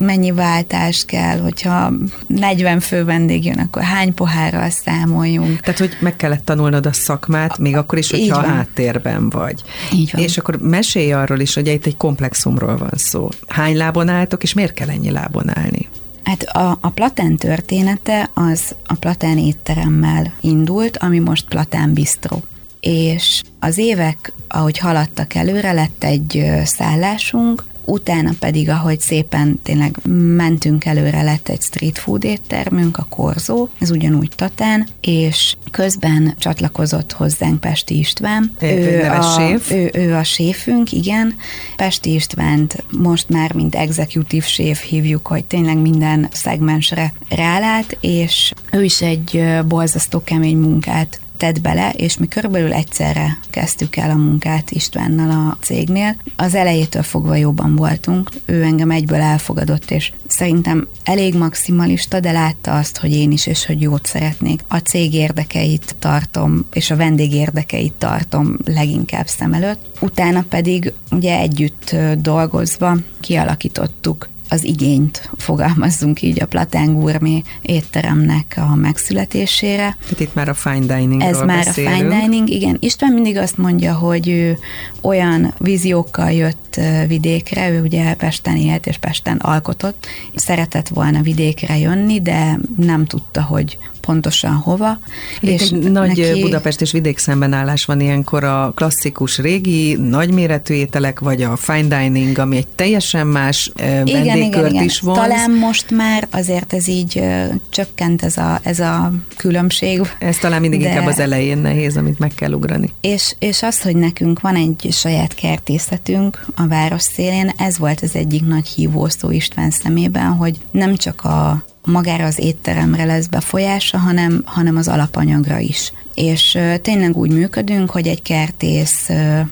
mennyi 0.00 0.30
váltás 0.32 1.04
kell, 1.04 1.38
hogyha 1.38 1.92
40 2.26 2.80
fő 2.80 3.04
vendég 3.04 3.44
jön, 3.44 3.58
akkor 3.58 3.82
hány 3.82 4.14
pohárral 4.14 4.70
számoljunk. 4.70 5.60
Tehát, 5.60 5.78
hogy 5.78 5.96
meg 6.00 6.16
kellett 6.16 6.44
tanulnod 6.44 6.85
a 6.86 6.92
szakmát, 6.92 7.58
még 7.58 7.76
akkor 7.76 7.98
is, 7.98 8.10
hogyha 8.10 8.38
a 8.38 8.46
háttérben 8.46 9.30
vagy. 9.30 9.62
Így 9.92 10.10
van. 10.12 10.22
És 10.22 10.38
akkor 10.38 10.56
mesélj 10.56 11.12
arról 11.12 11.40
is, 11.40 11.54
hogy 11.54 11.66
itt 11.66 11.86
egy 11.86 11.96
komplexumról 11.96 12.76
van 12.76 12.92
szó. 12.94 13.28
Hány 13.48 13.76
lábon 13.76 14.08
álltok, 14.08 14.42
és 14.42 14.52
miért 14.52 14.72
kell 14.72 14.88
ennyi 14.88 15.10
lábon 15.10 15.58
állni? 15.58 15.88
Hát 16.24 16.42
a, 16.42 16.78
a 16.80 16.90
Platán 16.90 17.36
története 17.36 18.30
az 18.34 18.74
a 18.86 18.94
Platán 18.94 19.38
étteremmel 19.38 20.32
indult, 20.40 20.96
ami 20.96 21.18
most 21.18 21.48
Platán 21.48 21.92
Bistro. 21.92 22.40
És 22.80 23.42
az 23.60 23.78
évek, 23.78 24.32
ahogy 24.48 24.78
haladtak 24.78 25.34
előre, 25.34 25.72
lett 25.72 26.04
egy 26.04 26.44
szállásunk, 26.64 27.64
utána 27.86 28.32
pedig, 28.38 28.68
ahogy 28.68 29.00
szépen 29.00 29.60
tényleg 29.62 29.96
mentünk 30.36 30.84
előre, 30.84 31.22
lett 31.22 31.48
egy 31.48 31.60
street 31.62 31.98
food 31.98 32.24
éttermünk, 32.24 32.96
a 32.98 33.06
Korzó, 33.10 33.68
ez 33.78 33.90
ugyanúgy 33.90 34.30
Tatán, 34.36 34.86
és 35.00 35.56
közben 35.70 36.34
csatlakozott 36.38 37.12
hozzánk 37.12 37.60
Pesti 37.60 37.98
István. 37.98 38.54
Ő, 38.60 39.10
a, 39.10 39.22
séf. 39.22 39.70
Ő, 39.70 39.90
ő 39.92 40.14
a 40.14 40.24
séfünk, 40.24 40.92
igen. 40.92 41.34
Pesti 41.76 42.14
Istvánt 42.14 42.84
most 42.90 43.28
már 43.28 43.52
mint 43.52 43.74
executive 43.74 44.46
séf 44.46 44.82
hívjuk, 44.82 45.26
hogy 45.26 45.44
tényleg 45.44 45.76
minden 45.76 46.28
szegmensre 46.32 47.12
rálát, 47.28 47.96
és 48.00 48.52
ő 48.72 48.84
is 48.84 49.02
egy 49.02 49.44
borzasztó 49.68 50.22
kemény 50.24 50.56
munkát 50.56 51.20
tett 51.36 51.60
bele, 51.60 51.90
és 51.90 52.18
mi 52.18 52.28
körülbelül 52.28 52.72
egyszerre 52.72 53.38
kezdtük 53.50 53.96
el 53.96 54.10
a 54.10 54.14
munkát 54.14 54.70
Istvánnal 54.70 55.30
a 55.30 55.56
cégnél. 55.60 56.16
Az 56.36 56.54
elejétől 56.54 57.02
fogva 57.02 57.34
jobban 57.34 57.76
voltunk, 57.76 58.30
ő 58.44 58.62
engem 58.62 58.90
egyből 58.90 59.20
elfogadott, 59.20 59.90
és 59.90 60.12
szerintem 60.26 60.88
elég 61.04 61.34
maximalista, 61.34 62.20
de 62.20 62.32
látta 62.32 62.76
azt, 62.76 62.98
hogy 62.98 63.12
én 63.12 63.30
is, 63.30 63.46
és 63.46 63.66
hogy 63.66 63.80
jót 63.80 64.06
szeretnék. 64.06 64.60
A 64.68 64.76
cég 64.76 65.14
érdekeit 65.14 65.94
tartom, 65.98 66.66
és 66.72 66.90
a 66.90 66.96
vendég 66.96 67.32
érdekeit 67.32 67.92
tartom 67.92 68.56
leginkább 68.64 69.26
szem 69.26 69.52
előtt. 69.52 69.80
Utána 70.00 70.44
pedig 70.48 70.92
ugye 71.10 71.38
együtt 71.38 71.96
dolgozva 72.18 72.96
kialakítottuk 73.20 74.28
az 74.48 74.64
igényt, 74.64 75.30
fogalmazzunk 75.36 76.22
így 76.22 76.42
a 76.42 76.46
Platán 76.46 76.94
Gourmet 76.94 77.44
étteremnek 77.62 78.54
a 78.56 78.74
megszületésére. 78.74 79.96
Tehát 80.02 80.20
itt 80.20 80.34
már 80.34 80.48
a 80.48 80.54
fine 80.54 80.96
dining 80.96 81.22
Ez 81.22 81.40
már 81.40 81.64
beszélünk. 81.64 81.94
a 81.94 81.96
fine 81.96 82.20
dining, 82.20 82.48
igen. 82.48 82.76
István 82.80 83.12
mindig 83.12 83.36
azt 83.36 83.58
mondja, 83.58 83.94
hogy 83.94 84.28
ő 84.28 84.58
olyan 85.00 85.54
víziókkal 85.58 86.32
jött 86.32 86.80
vidékre, 87.06 87.70
ő 87.70 87.82
ugye 87.82 88.14
Pesten 88.14 88.56
élt 88.56 88.86
és 88.86 88.98
Pesten 88.98 89.36
alkotott, 89.36 90.06
szeretett 90.34 90.88
volna 90.88 91.22
vidékre 91.22 91.78
jönni, 91.78 92.20
de 92.20 92.58
nem 92.76 93.04
tudta, 93.04 93.42
hogy 93.42 93.78
pontosan 94.06 94.54
hova. 94.54 94.98
Itt 95.40 95.50
és 95.50 95.70
egy 95.70 95.90
nagy 95.90 96.08
neki... 96.08 96.40
Budapest 96.40 96.80
és 96.80 96.92
vidék 96.92 97.18
szembenállás 97.18 97.84
van 97.84 98.00
ilyenkor 98.00 98.44
a 98.44 98.72
klasszikus 98.74 99.38
régi, 99.38 99.94
nagyméretű 99.94 100.74
ételek, 100.74 101.20
vagy 101.20 101.42
a 101.42 101.56
fine 101.56 102.00
dining, 102.00 102.38
ami 102.38 102.56
egy 102.56 102.66
teljesen 102.66 103.26
más 103.26 103.70
igen, 103.76 104.04
vendégkört 104.04 104.70
igen, 104.70 104.84
is 104.84 105.00
vonz. 105.00 105.18
Talán 105.18 105.50
most 105.50 105.90
már 105.90 106.28
azért 106.30 106.72
ez 106.72 106.88
így 106.88 107.22
csökkent 107.68 108.22
ez 108.22 108.36
a, 108.36 108.60
ez 108.62 108.80
a 108.80 109.12
különbség. 109.36 110.00
Ez 110.18 110.36
talán 110.36 110.60
mindig 110.60 110.80
de... 110.80 110.88
inkább 110.88 111.06
az 111.06 111.18
elején 111.18 111.58
nehéz, 111.58 111.96
amit 111.96 112.18
meg 112.18 112.32
kell 112.34 112.52
ugrani. 112.52 112.92
És, 113.00 113.34
és 113.38 113.62
az, 113.62 113.82
hogy 113.82 113.96
nekünk 113.96 114.40
van 114.40 114.54
egy 114.54 114.88
saját 114.90 115.34
kertészetünk 115.34 116.44
a 116.56 116.66
város 116.66 117.02
szélén, 117.02 117.52
ez 117.58 117.78
volt 117.78 118.00
az 118.00 118.14
egyik 118.14 118.46
nagy 118.46 118.68
hívószó 118.68 119.30
István 119.30 119.70
szemében, 119.70 120.32
hogy 120.32 120.56
nem 120.70 120.96
csak 120.96 121.24
a 121.24 121.64
magára 121.86 122.24
az 122.24 122.38
étteremre 122.38 123.04
lesz 123.04 123.26
befolyása, 123.26 123.98
hanem, 123.98 124.42
hanem 124.44 124.76
az 124.76 124.88
alapanyagra 124.88 125.58
is. 125.58 125.92
És 126.14 126.58
tényleg 126.82 127.16
úgy 127.16 127.30
működünk, 127.30 127.90
hogy 127.90 128.06
egy 128.06 128.22
kertész 128.22 129.10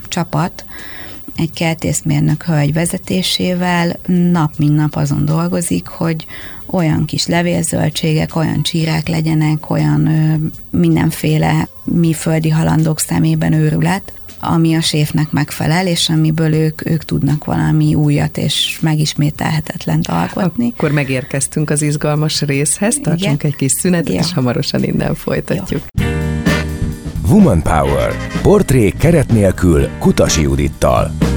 csapat, 0.09 0.65
egy 1.37 1.51
kertészmérnök 1.53 2.43
hölgy 2.43 2.73
vezetésével 2.73 3.97
nap 4.07 4.53
mint 4.57 4.77
nap 4.77 4.97
azon 4.97 5.25
dolgozik, 5.25 5.87
hogy 5.87 6.27
olyan 6.67 7.05
kis 7.05 7.27
levélzöldségek, 7.27 8.37
olyan 8.37 8.63
csírák 8.63 9.09
legyenek, 9.09 9.71
olyan 9.71 10.07
ö, 10.07 10.35
mindenféle 10.79 11.69
mi 11.85 12.13
földi 12.13 12.51
halandók 12.51 13.01
szemében 13.01 13.53
őrület, 13.53 14.13
ami 14.45 14.75
a 14.75 14.81
séfnek 14.81 15.31
megfelel, 15.31 15.87
és 15.87 16.09
amiből 16.09 16.55
ők, 16.55 16.91
ők 16.91 17.05
tudnak 17.05 17.45
valami 17.45 17.95
újat 17.95 18.37
és 18.37 18.79
megismételhetetlent 18.81 20.07
alkotni. 20.07 20.73
Akkor 20.77 20.93
megérkeztünk 20.93 21.71
az 21.71 21.83
izgalmas 21.83 22.41
részhez, 22.41 22.99
tartsunk 23.03 23.43
Igen. 23.43 23.51
egy 23.51 23.57
kis 23.57 23.73
szünetet, 23.73 24.13
Jó. 24.13 24.19
és 24.19 24.33
hamarosan 24.33 24.83
innen 24.83 25.15
folytatjuk. 25.15 25.83
Jó. 26.01 26.07
Woman 27.29 27.63
Power. 27.63 28.17
Portrék 28.43 28.97
keret 28.97 29.33
nélkül 29.33 29.89
Kutasi 29.99 30.43
Judittal. 30.43 31.34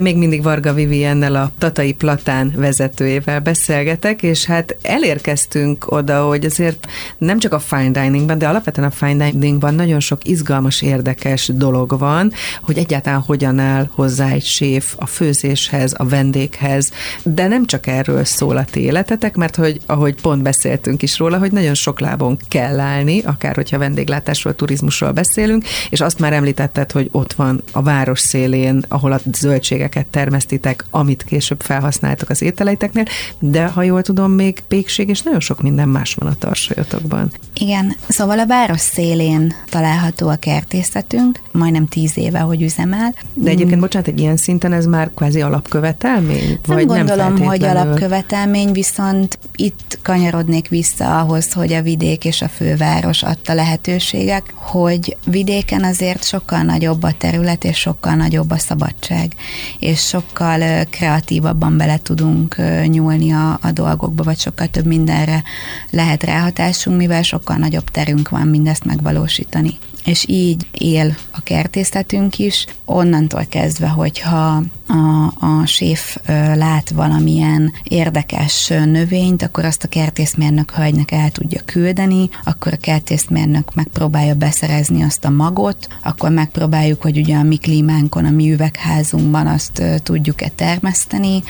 Még 0.00 0.16
mindig 0.16 0.42
Varga 0.42 0.72
Viviennel 0.72 1.34
a 1.34 1.50
Tatai 1.58 1.92
Platán 1.92 2.52
vezetőjével 2.56 3.40
beszélgetek, 3.40 4.22
és 4.22 4.44
hát 4.44 4.76
elérkeztünk 4.82 5.92
oda, 5.92 6.26
hogy 6.26 6.44
azért 6.44 6.86
nem 7.18 7.38
csak 7.38 7.52
a 7.52 7.58
fine 7.58 7.90
diningban, 7.90 8.38
de 8.38 8.48
alapvetően 8.48 8.88
a 8.88 8.90
fine 8.90 9.30
diningban 9.30 9.74
nagyon 9.74 10.00
sok 10.00 10.28
izgalmas, 10.28 10.82
érdekes 10.82 11.50
dolog 11.54 11.98
van, 11.98 12.32
hogy 12.62 12.78
egyáltalán 12.78 13.20
hogyan 13.20 13.58
áll 13.58 13.88
hozzá 13.92 14.28
egy 14.28 14.44
séf 14.44 14.94
a 14.98 15.06
főzéshez, 15.06 15.94
a 15.96 16.04
vendéghez, 16.04 16.92
de 17.22 17.46
nem 17.46 17.66
csak 17.66 17.86
erről 17.86 18.24
szól 18.24 18.56
a 18.56 18.64
ti 18.64 18.80
életetek, 18.80 19.36
mert 19.36 19.56
hogy 19.56 19.80
ahogy 19.86 20.14
pont 20.20 20.42
beszéltünk 20.42 21.02
is 21.02 21.18
róla, 21.18 21.38
hogy 21.38 21.52
nagyon 21.52 21.74
sok 21.74 22.00
lábon 22.00 22.38
kell 22.48 22.80
állni, 22.80 23.20
akár 23.20 23.54
hogyha 23.54 23.78
vendéglátásról, 23.78 24.54
turizmusról 24.54 25.12
beszélünk, 25.12 25.64
és 25.90 26.00
azt 26.00 26.18
már 26.18 26.32
említetted, 26.32 26.92
hogy 26.92 27.08
ott 27.12 27.32
van 27.32 27.62
a 27.72 27.82
város 27.82 28.20
szélén, 28.20 28.84
ahol 28.88 29.12
a 29.12 29.20
zöldségek 29.32 29.86
zöldségeket 29.88 30.06
termesztitek, 30.06 30.84
amit 30.90 31.22
később 31.22 31.60
felhasználtok 31.60 32.28
az 32.28 32.42
ételeiteknél, 32.42 33.04
de 33.38 33.66
ha 33.66 33.82
jól 33.82 34.02
tudom, 34.02 34.32
még 34.32 34.60
pékség 34.68 35.08
és 35.08 35.22
nagyon 35.22 35.40
sok 35.40 35.62
minden 35.62 35.88
más 35.88 36.14
van 36.14 36.28
a 36.28 36.34
tarsajotokban. 36.38 37.30
Igen, 37.54 37.96
szóval 38.08 38.38
a 38.38 38.46
város 38.46 38.80
szélén 38.80 39.54
található 39.70 40.28
a 40.28 40.36
kertészetünk, 40.36 41.40
majdnem 41.52 41.86
tíz 41.86 42.16
éve, 42.16 42.38
hogy 42.38 42.62
üzemel. 42.62 43.14
De 43.34 43.50
egyébként, 43.50 43.80
bocsánat, 43.80 44.08
egy 44.08 44.20
ilyen 44.20 44.36
szinten 44.36 44.72
ez 44.72 44.86
már 44.86 45.10
kvázi 45.14 45.40
alapkövetelmény? 45.40 46.58
Nem 46.66 46.76
vagy 46.76 46.86
gondolom, 46.86 47.34
nem 47.34 47.46
hogy 47.46 47.64
alapkövetelmény, 47.64 48.72
viszont 48.72 49.38
itt 49.56 49.98
kanyarodnék 50.02 50.68
vissza 50.68 51.20
ahhoz, 51.20 51.52
hogy 51.52 51.72
a 51.72 51.82
vidék 51.82 52.24
és 52.24 52.42
a 52.42 52.48
főváros 52.48 53.22
adta 53.22 53.54
lehetőségek, 53.54 54.52
hogy 54.54 55.16
vidéken 55.24 55.84
azért 55.84 56.24
sokkal 56.24 56.62
nagyobb 56.62 57.02
a 57.02 57.12
terület, 57.18 57.64
és 57.64 57.78
sokkal 57.78 58.14
nagyobb 58.14 58.50
a 58.50 58.58
szabadság 58.58 59.32
és 59.78 60.00
sokkal 60.00 60.84
kreatívabban 60.90 61.76
bele 61.76 61.98
tudunk 61.98 62.56
nyúlni 62.86 63.32
a, 63.32 63.58
a 63.62 63.72
dolgokba, 63.72 64.22
vagy 64.22 64.38
sokkal 64.38 64.66
több 64.66 64.86
mindenre 64.86 65.42
lehet 65.90 66.22
ráhatásunk, 66.22 66.96
mivel 66.96 67.22
sokkal 67.22 67.56
nagyobb 67.56 67.90
terünk 67.90 68.28
van 68.28 68.46
mindezt 68.46 68.84
megvalósítani. 68.84 69.78
És 70.04 70.24
így 70.28 70.66
él 70.72 71.16
a 71.30 71.40
kertészetünk 71.40 72.38
is, 72.38 72.66
onnantól 72.84 73.44
kezdve, 73.48 73.88
hogyha 73.88 74.62
a, 74.86 75.26
a 75.38 75.66
séf 75.66 76.16
lát 76.54 76.90
valamilyen 76.90 77.72
érdekes 77.82 78.66
növényt, 78.68 79.42
akkor 79.42 79.64
azt 79.64 79.84
a 79.84 79.88
kertészmérnök 79.88 80.70
hölgynek 80.70 81.10
el 81.10 81.30
tudja 81.30 81.60
küldeni, 81.64 82.28
akkor 82.44 82.72
a 82.72 82.76
kertészmérnök 82.76 83.74
megpróbálja 83.74 84.34
beszerezni 84.34 85.02
azt 85.02 85.24
a 85.24 85.30
magot, 85.30 85.88
akkor 86.02 86.30
megpróbáljuk, 86.30 87.02
hogy 87.02 87.18
ugye 87.18 87.36
a 87.36 87.42
mi 87.42 87.56
klímánkon, 87.56 88.24
a 88.24 88.30
mi 88.30 88.52
üvegházunkban 88.52 89.46
azt 89.46 89.67
tudjuk-e 90.02 90.48
termeszteni, 90.48 91.42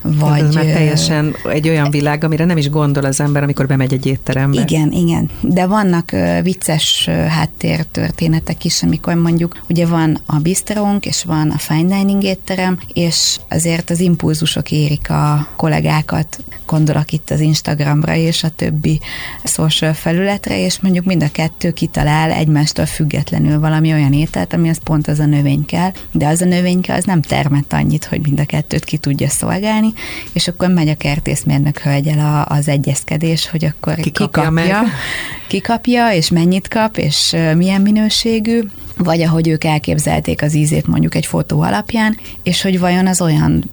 vagy... 0.00 0.40
Ez 0.40 0.54
már 0.54 0.64
teljesen 0.64 1.36
egy 1.52 1.68
olyan 1.68 1.90
világ, 1.90 2.24
amire 2.24 2.44
nem 2.44 2.56
is 2.56 2.70
gondol 2.70 3.04
az 3.04 3.20
ember, 3.20 3.42
amikor 3.42 3.66
bemegy 3.66 3.92
egy 3.92 4.06
étterembe. 4.06 4.60
Igen, 4.60 4.92
igen, 4.92 5.30
de 5.40 5.66
vannak 5.66 6.10
vicces 6.42 7.08
háttértörténetek 7.28 8.64
is, 8.64 8.82
amikor 8.82 9.14
mondjuk 9.14 9.62
ugye 9.68 9.86
van 9.86 10.20
a 10.26 10.36
bistrónk, 10.36 11.06
és 11.06 11.24
van 11.24 11.50
a 11.50 11.58
fine 11.58 11.96
dining 11.96 12.22
étterem, 12.22 12.78
és 12.92 13.36
azért 13.48 13.90
az 13.90 14.00
impulzusok 14.00 14.70
érik 14.70 15.10
a 15.10 15.48
kollégákat, 15.56 16.38
gondolok 16.66 17.12
itt 17.12 17.30
az 17.30 17.40
Instagramra 17.40 18.14
és 18.14 18.44
a 18.44 18.48
többi 18.48 19.00
social 19.44 19.92
felületre, 19.92 20.60
és 20.64 20.80
mondjuk 20.80 21.04
mind 21.04 21.22
a 21.22 21.30
kettő 21.32 21.70
kitalál 21.70 22.30
egymástól 22.30 22.86
függetlenül 22.86 23.60
valami 23.60 23.92
olyan 23.92 24.12
ételt, 24.12 24.52
ami 24.52 24.68
az 24.68 24.78
pont 24.84 25.08
az 25.08 25.18
a 25.18 25.26
növény 25.26 25.64
kell, 25.64 25.90
de 26.12 26.26
az 26.26 26.40
a 26.40 26.44
növényke 26.44 26.94
az 26.94 27.04
nem 27.04 27.22
termet 27.22 27.65
annyit, 27.72 28.04
hogy 28.04 28.20
mind 28.22 28.40
a 28.40 28.44
kettőt 28.44 28.84
ki 28.84 28.96
tudja 28.96 29.28
szolgálni, 29.28 29.92
és 30.32 30.48
akkor 30.48 30.68
megy 30.68 30.88
a 30.88 30.94
kertészmérnök 30.94 31.78
hölgyel 31.78 32.46
az 32.48 32.68
egyezkedés, 32.68 33.50
hogy 33.50 33.64
akkor 33.64 33.94
ki 33.94 34.12
kapja, 34.12 34.50
meg. 34.50 34.74
ki 35.46 35.60
kapja, 35.60 36.12
és 36.12 36.28
mennyit 36.28 36.68
kap, 36.68 36.96
és 36.96 37.36
milyen 37.56 37.80
minőségű, 37.80 38.60
vagy 38.96 39.22
ahogy 39.22 39.48
ők 39.48 39.64
elképzelték 39.64 40.42
az 40.42 40.54
ízét 40.54 40.86
mondjuk 40.86 41.14
egy 41.14 41.26
fotó 41.26 41.60
alapján, 41.60 42.16
és 42.42 42.62
hogy 42.62 42.78
vajon 42.78 43.06
az 43.06 43.20
olyan 43.20 43.70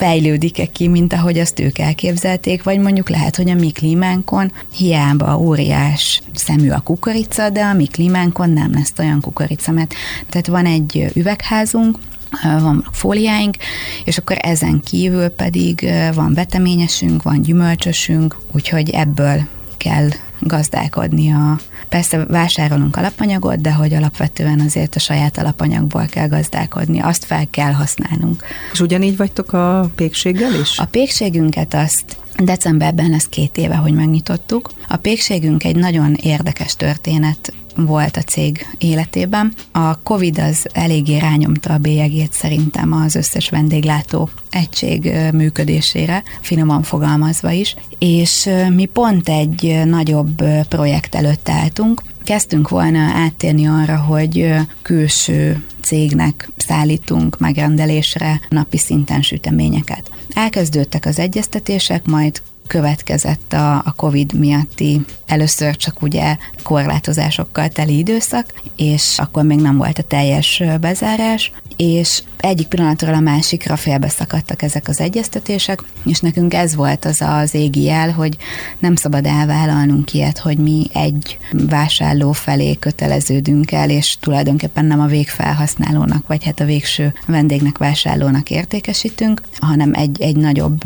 fejlődik-e 0.00 0.66
ki, 0.66 0.88
mint 0.88 1.12
ahogy 1.12 1.38
azt 1.38 1.60
ők 1.60 1.78
elképzelték, 1.78 2.62
vagy 2.62 2.78
mondjuk 2.78 3.08
lehet, 3.08 3.36
hogy 3.36 3.50
a 3.50 3.54
mi 3.54 3.70
klímánkon 3.70 4.52
hiába 4.74 5.38
óriás 5.38 6.22
szemű 6.34 6.70
a 6.70 6.80
kukorica, 6.80 7.50
de 7.50 7.62
a 7.62 7.72
mi 7.72 7.86
klímánkon 7.86 8.50
nem 8.50 8.72
lesz 8.72 8.92
olyan 8.98 9.20
kukorica, 9.20 9.72
mert 9.72 9.94
tehát 10.28 10.46
van 10.46 10.66
egy 10.66 11.10
üvegházunk, 11.14 11.98
van 12.42 12.86
fóliáink, 12.92 13.56
és 14.04 14.18
akkor 14.18 14.36
ezen 14.40 14.80
kívül 14.80 15.28
pedig 15.28 15.90
van 16.14 16.34
veteményesünk, 16.34 17.22
van 17.22 17.42
gyümölcsösünk, 17.42 18.36
úgyhogy 18.52 18.90
ebből 18.90 19.40
kell 19.76 20.08
gazdálkodni 20.40 21.32
a 21.32 21.58
Persze 21.90 22.24
vásárolunk 22.24 22.96
alapanyagot, 22.96 23.60
de 23.60 23.72
hogy 23.72 23.94
alapvetően 23.94 24.60
azért 24.60 24.94
a 24.94 24.98
saját 24.98 25.38
alapanyagból 25.38 26.06
kell 26.06 26.28
gazdálkodni, 26.28 27.00
azt 27.00 27.24
fel 27.24 27.46
kell 27.50 27.72
használnunk. 27.72 28.42
És 28.72 28.80
ugyanígy 28.80 29.16
vagytok 29.16 29.52
a 29.52 29.90
pékséggel 29.94 30.54
is? 30.60 30.78
A 30.78 30.84
pékségünket 30.84 31.74
azt 31.74 32.16
decemberben 32.36 33.10
lesz 33.10 33.28
két 33.28 33.56
éve, 33.56 33.74
hogy 33.74 33.92
megnyitottuk. 33.92 34.70
A 34.88 34.96
pékségünk 34.96 35.64
egy 35.64 35.76
nagyon 35.76 36.14
érdekes 36.14 36.76
történet 36.76 37.52
volt 37.76 38.16
a 38.16 38.22
cég 38.22 38.66
életében. 38.78 39.52
A 39.72 40.02
Covid 40.02 40.38
az 40.38 40.66
eléggé 40.72 41.18
rányomta 41.18 41.72
a 41.72 41.78
bélyegét 41.78 42.32
szerintem 42.32 42.92
az 42.92 43.14
összes 43.14 43.48
vendéglátó 43.48 44.28
egység 44.50 45.12
működésére, 45.32 46.22
finoman 46.40 46.82
fogalmazva 46.82 47.50
is, 47.50 47.76
és 47.98 48.48
mi 48.74 48.84
pont 48.84 49.28
egy 49.28 49.80
nagyobb 49.84 50.42
projekt 50.68 51.14
előtt 51.14 51.48
álltunk, 51.48 52.02
kezdtünk 52.24 52.68
volna 52.68 52.98
áttérni 52.98 53.66
arra, 53.66 53.96
hogy 53.96 54.54
külső 54.82 55.64
cégnek 55.80 56.48
szállítunk 56.56 57.38
megrendelésre 57.38 58.40
napi 58.48 58.78
szinten 58.78 59.22
süteményeket. 59.22 60.10
Elkezdődtek 60.34 61.06
az 61.06 61.18
egyeztetések, 61.18 62.06
majd 62.06 62.42
következett 62.70 63.52
a, 63.52 63.74
a 63.76 63.92
COVID 63.96 64.38
miatti 64.38 65.00
először 65.26 65.76
csak 65.76 66.02
ugye 66.02 66.36
korlátozásokkal 66.62 67.68
teli 67.68 67.98
időszak, 67.98 68.54
és 68.76 69.14
akkor 69.18 69.42
még 69.42 69.58
nem 69.58 69.76
volt 69.76 69.98
a 69.98 70.02
teljes 70.02 70.62
bezárás, 70.80 71.52
és 71.80 72.22
egyik 72.36 72.66
pillanatról 72.66 73.14
a 73.14 73.20
másikra 73.20 73.76
félbeszakadtak 73.76 74.62
ezek 74.62 74.88
az 74.88 75.00
egyeztetések, 75.00 75.82
és 76.04 76.20
nekünk 76.20 76.54
ez 76.54 76.74
volt 76.74 77.04
az 77.04 77.20
az 77.20 77.54
égi 77.54 77.82
jel, 77.82 78.10
hogy 78.12 78.36
nem 78.78 78.94
szabad 78.94 79.26
elvállalnunk 79.26 80.14
ilyet, 80.14 80.38
hogy 80.38 80.58
mi 80.58 80.86
egy 80.92 81.38
vásárló 81.52 82.32
felé 82.32 82.74
köteleződünk 82.74 83.72
el, 83.72 83.90
és 83.90 84.16
tulajdonképpen 84.20 84.84
nem 84.84 85.00
a 85.00 85.06
végfelhasználónak, 85.06 86.26
vagy 86.26 86.44
hát 86.44 86.60
a 86.60 86.64
végső 86.64 87.14
vendégnek, 87.26 87.78
vásárlónak 87.78 88.50
értékesítünk, 88.50 89.42
hanem 89.58 89.94
egy, 89.94 90.22
egy 90.22 90.36
nagyobb 90.36 90.82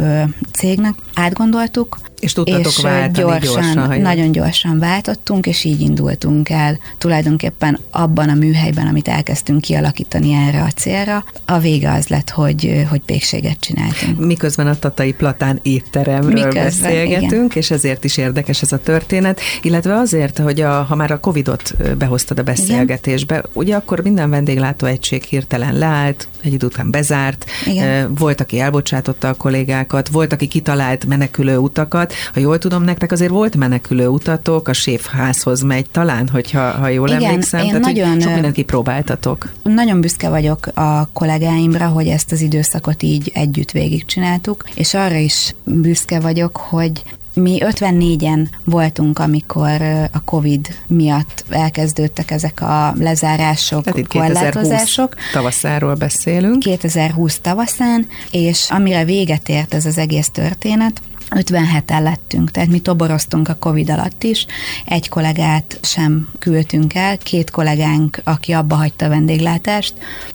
cégnek. 0.52 0.94
Átgondoltuk, 1.14 1.98
és 2.24 2.32
tudtatok 2.32 2.66
és 2.66 2.80
váltani 2.80 3.38
gyorsan, 3.40 3.74
gyorsan 3.74 4.00
nagyon 4.00 4.32
gyorsan 4.32 4.78
váltottunk, 4.78 5.46
és 5.46 5.64
így 5.64 5.80
indultunk 5.80 6.50
el 6.50 6.78
tulajdonképpen 6.98 7.78
abban 7.90 8.28
a 8.28 8.34
műhelyben, 8.34 8.86
amit 8.86 9.08
elkezdtünk 9.08 9.60
kialakítani 9.60 10.32
erre 10.32 10.62
a 10.62 10.70
célra. 10.70 11.24
A 11.44 11.58
vége 11.58 11.92
az 11.92 12.06
lett, 12.06 12.30
hogy, 12.30 12.86
hogy 12.90 13.00
pékséget 13.00 13.60
csináltunk. 13.60 14.18
Miközben 14.18 14.66
a 14.66 14.78
Tatai 14.78 15.12
Platán 15.12 15.58
étteremről 15.62 16.32
Miközben, 16.32 16.64
beszélgetünk, 16.64 17.32
igen. 17.32 17.48
és 17.52 17.70
ezért 17.70 18.04
is 18.04 18.16
érdekes 18.16 18.62
ez 18.62 18.72
a 18.72 18.78
történet, 18.78 19.40
illetve 19.62 19.94
azért, 19.94 20.38
hogy 20.38 20.60
a, 20.60 20.82
ha 20.82 20.94
már 20.94 21.10
a 21.10 21.20
Covidot 21.20 21.74
behoztad 21.98 22.38
a 22.38 22.42
beszélgetésbe, 22.42 23.34
igen. 23.36 23.50
ugye 23.52 23.76
akkor 23.76 24.00
minden 24.00 24.30
vendéglátó 24.30 24.86
egység 24.86 25.22
hirtelen 25.22 25.78
leállt, 25.78 26.28
egy 26.42 26.52
idő 26.52 26.66
után 26.66 26.90
bezárt, 26.90 27.44
igen. 27.66 28.14
volt, 28.14 28.40
aki 28.40 28.60
elbocsátotta 28.60 29.28
a 29.28 29.34
kollégákat, 29.34 30.08
volt, 30.08 30.32
aki 30.32 30.46
kitalált 30.46 31.06
menekülő 31.06 31.56
utakat, 31.56 32.13
ha 32.34 32.40
jól 32.40 32.58
tudom, 32.58 32.82
nektek 32.82 33.12
azért 33.12 33.30
volt 33.30 33.56
menekülő 33.56 34.06
utatok, 34.06 34.68
a 34.68 34.72
séfházhoz 34.72 35.60
megy 35.62 35.86
talán, 35.90 36.28
hogyha 36.28 36.70
ha 36.70 36.88
jól 36.88 37.08
Igen, 37.08 37.22
emlékszem. 37.22 37.60
Én 37.60 37.66
Tehát, 37.66 37.82
nagyon, 37.82 38.20
sok 38.20 38.32
mindent 38.32 38.54
kipróbáltatok. 38.54 39.52
Nagyon 39.62 40.00
büszke 40.00 40.28
vagyok 40.28 40.66
a 40.66 41.08
kollégáimra, 41.12 41.86
hogy 41.86 42.06
ezt 42.06 42.32
az 42.32 42.40
időszakot 42.40 43.02
így 43.02 43.30
együtt 43.34 43.70
végigcsináltuk, 43.70 44.64
és 44.74 44.94
arra 44.94 45.16
is 45.16 45.54
büszke 45.64 46.20
vagyok, 46.20 46.56
hogy 46.56 47.02
mi 47.34 47.58
54-en 47.60 48.46
voltunk, 48.64 49.18
amikor 49.18 49.82
a 50.12 50.24
Covid 50.24 50.68
miatt 50.86 51.44
elkezdődtek 51.48 52.30
ezek 52.30 52.60
a 52.60 52.94
lezárások, 52.98 53.84
Tehát 53.84 53.98
itt 53.98 54.06
korlátozások. 54.08 55.14
tavaszáról 55.32 55.94
beszélünk. 55.94 56.58
2020 56.58 57.38
tavaszán, 57.38 58.06
és 58.30 58.70
amire 58.70 59.04
véget 59.04 59.48
ért 59.48 59.74
ez 59.74 59.86
az 59.86 59.98
egész 59.98 60.28
történet, 60.28 61.00
57-en 61.30 62.02
lettünk, 62.02 62.50
tehát 62.50 62.68
mi 62.68 62.78
toboroztunk 62.78 63.48
a 63.48 63.56
Covid 63.58 63.90
alatt 63.90 64.22
is, 64.22 64.46
egy 64.84 65.08
kollégát 65.08 65.78
sem 65.82 66.28
küldtünk 66.38 66.94
el, 66.94 67.18
két 67.18 67.50
kollégánk, 67.50 68.20
aki 68.24 68.52
abba 68.52 68.74
hagyta 68.74 69.04
a 69.04 69.08
vendéglátást, 69.08 69.94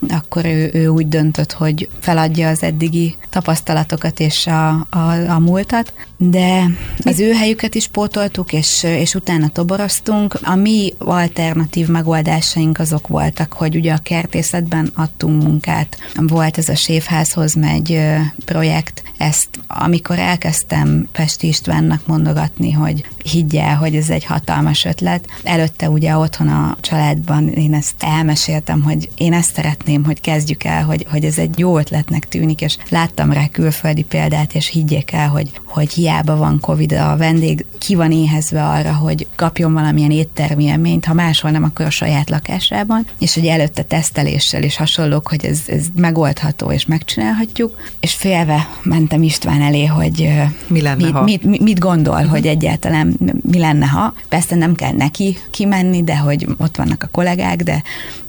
akkor 0.10 0.46
ő, 0.46 0.70
ő 0.74 0.88
úgy 0.88 1.08
döntött, 1.08 1.52
hogy 1.52 1.90
feladja 2.00 2.50
az 2.50 2.64
eddigi 2.64 3.16
tapasztalatokat 3.30 4.20
és 4.20 4.48
a, 4.48 4.70
a, 4.90 5.30
a 5.30 5.40
múltat, 5.40 5.94
de 6.18 6.64
az 7.04 7.20
ő 7.20 7.32
helyüket 7.32 7.76
is 7.76 7.88
pótoltuk, 7.88 8.54
és, 8.54 8.84
és 8.84 9.16
utána 9.16 9.50
toboroztunk. 9.50 10.40
A 10.44 10.56
mi 10.56 10.94
alternatív 10.98 11.88
megoldásaink 11.88 12.80
azok 12.80 13.08
voltak, 13.08 13.54
hogy 13.54 13.76
ugye 13.76 13.94
a 13.94 13.98
kertészetben 14.04 14.92
adtunk 14.96 15.44
munkát. 15.44 15.98
Volt 16.16 16.58
ez 16.58 16.70
a 16.70 16.76
séfházhoz 16.76 17.54
megy 17.54 18.00
projekt, 18.46 19.04
ezt 19.20 19.60
amikor 19.68 20.20
elkezdtem 20.20 21.08
Pesti 21.12 21.48
Istvánnak 21.48 22.08
mondogatni, 22.08 22.72
hogy 22.72 23.06
higgye 23.32 23.78
hogy 23.80 23.96
ez 23.96 24.10
egy 24.10 24.26
hatalmas 24.26 24.86
ötlet. 24.86 25.28
Előtte 25.44 25.90
ugye 25.90 26.18
otthon 26.18 26.48
a 26.48 26.78
családban 26.82 27.48
én 27.48 27.74
ezt 27.74 27.96
elmeséltem, 28.00 28.84
hogy 28.84 29.10
én 29.16 29.34
ezt 29.34 29.56
szeretném, 29.56 30.04
hogy 30.04 30.22
kezdjük 30.22 30.64
el, 30.64 30.84
hogy, 30.84 31.06
hogy 31.12 31.24
ez 31.24 31.38
egy 31.38 31.60
jó 31.60 31.78
ötletnek 31.78 32.28
tűnik, 32.28 32.62
és 32.62 32.78
láttam 32.90 33.32
rá 33.32 33.48
külföldi 33.48 34.04
példát, 34.04 34.56
és 34.56 34.68
higgyék 34.68 35.12
el, 35.12 35.28
hogy, 35.28 35.52
hogy 35.66 35.92
hiába 35.92 36.36
van 36.36 36.60
Covid, 36.60 36.94
a 36.94 37.16
vendég 37.18 37.66
ki 37.78 37.96
van 37.96 38.12
éhezve 38.12 38.66
arra, 38.66 38.94
hogy 38.94 39.28
kapjon 39.36 39.74
valamilyen 39.74 40.12
éttermi 40.12 40.64
élményt, 40.64 41.06
ha 41.06 41.14
máshol 41.14 41.52
nem, 41.52 41.64
akkor 41.64 41.86
a 41.86 41.90
saját 41.90 42.30
lakásában, 42.30 43.06
és 43.20 43.34
hogy 43.34 43.46
előtte 43.46 43.84
teszteléssel 43.84 44.64
és 44.64 44.78
hasonlók, 44.78 45.28
hogy 45.28 45.46
ez, 45.46 45.60
ez 45.68 45.86
megoldható 45.96 46.72
és 46.72 46.86
megcsinálhatjuk, 46.86 47.78
és 48.00 48.14
félve 48.14 48.70
mentem 48.84 49.24
István 49.24 49.62
elé, 49.62 49.86
hogy 49.86 50.30
mi 50.68 50.82
lenne, 50.82 51.06
mit, 51.06 51.14
ha? 51.14 51.24
Mit, 51.24 51.44
mit, 51.44 51.62
mit 51.62 51.80
gondol, 51.80 52.14
uh-huh. 52.14 52.30
hogy 52.30 52.48
egyáltalán 52.48 53.16
mi 53.42 53.60
lenne, 53.60 53.86
ha. 53.86 54.14
Persze 54.30 54.56
nem 54.56 54.76
kell 54.76 54.94
neki 54.94 55.38
kimenni, 55.50 56.04
de 56.04 56.18
hogy 56.18 56.48
ott 56.58 56.76
vannak 56.76 57.04
a 57.04 57.10
kollégák, 57.12 57.64
de 57.64 57.84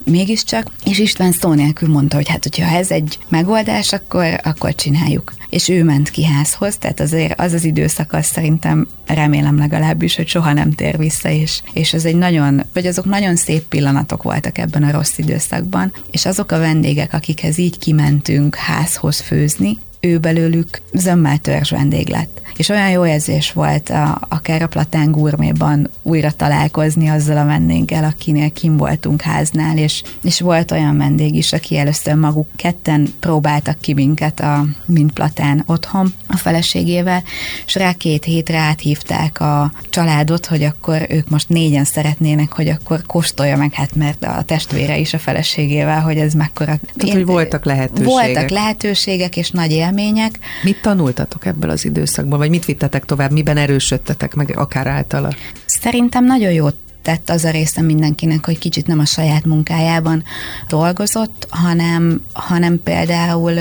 mégiscsak. 0.05 0.71
És 0.85 0.99
István 0.99 1.33
szó 1.33 1.53
nélkül 1.53 1.89
mondta, 1.89 2.17
hogy 2.17 2.29
hát, 2.29 2.43
hogyha 2.43 2.77
ez 2.77 2.91
egy 2.91 3.19
megoldás, 3.29 3.93
akkor, 3.93 4.41
akkor 4.43 4.75
csináljuk. 4.75 5.33
És 5.49 5.69
ő 5.69 5.85
ment 5.85 6.11
ki 6.11 6.25
házhoz, 6.25 6.77
tehát 6.77 7.01
azért 7.01 7.41
az 7.41 7.53
az 7.53 7.65
időszak 7.65 8.13
az 8.13 8.27
szerintem 8.27 8.87
remélem 9.07 9.59
legalábbis, 9.59 10.17
hogy 10.17 10.29
soha 10.29 10.53
nem 10.53 10.73
tér 10.73 10.99
vissza, 10.99 11.29
és, 11.29 11.61
és 11.73 11.93
ez 11.93 12.05
egy 12.05 12.17
nagyon, 12.17 12.63
vagy 12.73 12.87
azok 12.87 13.05
nagyon 13.05 13.37
szép 13.37 13.63
pillanatok 13.63 14.23
voltak 14.23 14.59
ebben 14.59 14.83
a 14.83 14.91
rossz 14.91 15.19
időszakban, 15.19 15.93
és 16.11 16.27
azok 16.27 16.53
a 16.53 16.59
vendégek, 16.59 17.13
akikhez 17.13 17.59
így 17.59 17.79
kimentünk 17.79 18.55
házhoz 18.55 19.21
főzni, 19.21 19.79
ő 20.01 20.19
belőlük 20.19 20.83
zömmel 20.93 21.39
törzs 21.39 21.71
vendég 21.71 22.09
lett. 22.09 22.41
És 22.61 22.69
olyan 22.69 22.91
jó 22.91 23.07
érzés 23.07 23.53
volt 23.53 23.89
a, 23.89 24.21
akár 24.29 24.63
a 24.63 24.67
Platán 24.67 25.11
gurméban 25.11 25.91
újra 26.03 26.31
találkozni 26.31 27.09
azzal 27.09 27.37
a 27.37 27.45
vendéggel, 27.45 28.05
akinél 28.05 28.51
kim 28.51 28.77
voltunk 28.77 29.23
háznál, 29.23 29.79
és, 29.79 30.03
és 30.23 30.41
volt 30.41 30.71
olyan 30.71 30.97
vendég 30.97 31.35
is, 31.35 31.53
aki 31.53 31.77
először 31.77 32.15
maguk 32.15 32.49
ketten 32.57 33.09
próbáltak 33.21 33.79
ki 33.79 33.95
minket, 33.95 34.41
a, 34.41 34.65
mint 34.85 35.13
Platán 35.13 35.63
otthon 35.67 36.15
a 36.27 36.37
feleségével, 36.37 37.23
és 37.67 37.75
rá 37.75 37.93
két 37.93 38.25
hétre 38.25 38.59
áthívták 38.59 39.41
a 39.41 39.73
családot, 39.91 40.47
hogy 40.47 40.63
akkor 40.63 41.07
ők 41.09 41.31
most 41.31 41.49
négyen 41.49 41.85
szeretnének, 41.85 42.53
hogy 42.53 42.69
akkor 42.69 43.03
kóstolja 43.07 43.57
meg, 43.57 43.73
hát 43.75 43.95
mert 43.95 44.25
a 44.25 44.43
testvére 44.43 44.99
is 44.99 45.15
a 45.15 45.19
feleségével, 45.19 46.01
hogy 46.01 46.17
ez 46.17 46.35
mekkora. 46.35 46.79
Tehát, 46.97 47.15
hogy 47.15 47.27
voltak 47.27 47.65
lehetőségek. 47.65 48.13
Voltak 48.13 48.49
lehetőségek 48.49 49.37
és 49.37 49.51
nagy 49.51 49.71
élmények. 49.71 50.39
Mit 50.63 50.81
tanultatok 50.83 51.47
ebből 51.47 51.71
az 51.71 51.85
időszakból, 51.85 52.39
vagy 52.39 52.49
mit 52.51 52.65
vittetek 52.65 53.05
tovább, 53.05 53.31
miben 53.31 53.57
erősödtetek 53.57 54.35
meg 54.35 54.55
akár 54.57 54.87
általa? 54.87 55.35
Szerintem 55.67 56.25
nagyon 56.25 56.53
jót 56.53 56.75
tett 57.03 57.31
az 57.31 57.45
a 57.45 57.51
része 57.51 57.81
mindenkinek, 57.81 58.45
hogy 58.45 58.59
kicsit 58.59 58.87
nem 58.87 58.99
a 58.99 59.05
saját 59.05 59.45
munkájában 59.45 60.25
dolgozott, 60.69 61.47
hanem, 61.51 62.21
hanem 62.33 62.83
például 62.83 63.53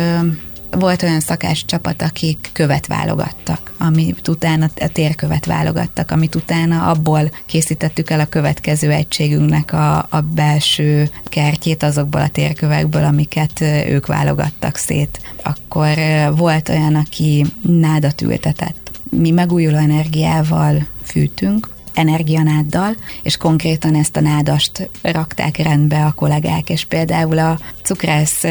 volt 0.72 1.04
olyan 1.04 1.20
szakás 1.20 1.66
csapat, 1.66 2.02
akik 2.02 2.50
követ 2.54 2.88
válogattak, 2.88 3.74
amit 3.78 4.28
utána 4.28 4.70
a 4.80 4.88
térkövet 4.88 5.46
válogattak, 5.46 6.12
amit 6.12 6.36
utána 6.36 6.90
abból 6.90 7.32
készítettük 7.46 8.10
el 8.10 8.20
a 8.20 8.26
következő 8.26 8.92
egységünknek 8.92 9.74
a, 9.74 9.98
a 9.98 10.22
belső 10.36 11.10
kertjét 11.24 11.84
azokból 11.84 12.22
a 12.22 12.28
térkövekből, 12.28 13.04
amiket 13.04 13.62
ők 13.88 14.06
válogattak 14.06 14.76
szét. 14.76 15.22
Akkor 15.44 15.98
volt 16.36 16.70
olyan, 16.70 16.96
aki 16.96 17.46
nádat 17.62 18.22
ültetett. 18.22 18.92
Mi 19.10 19.32
megújuló 19.32 19.78
energiával 19.78 20.86
fűtünk, 21.04 21.70
energianáddal, 22.00 22.96
és 23.24 23.38
konkrétan 23.38 23.96
ezt 23.96 24.18
a 24.18 24.22
nádast 24.22 24.90
rakták 25.02 25.58
rendbe 25.58 26.06
a 26.06 26.12
kollégák, 26.12 26.70
és 26.70 26.86
például 26.86 27.40
a 27.40 27.60
cukrász 27.84 28.42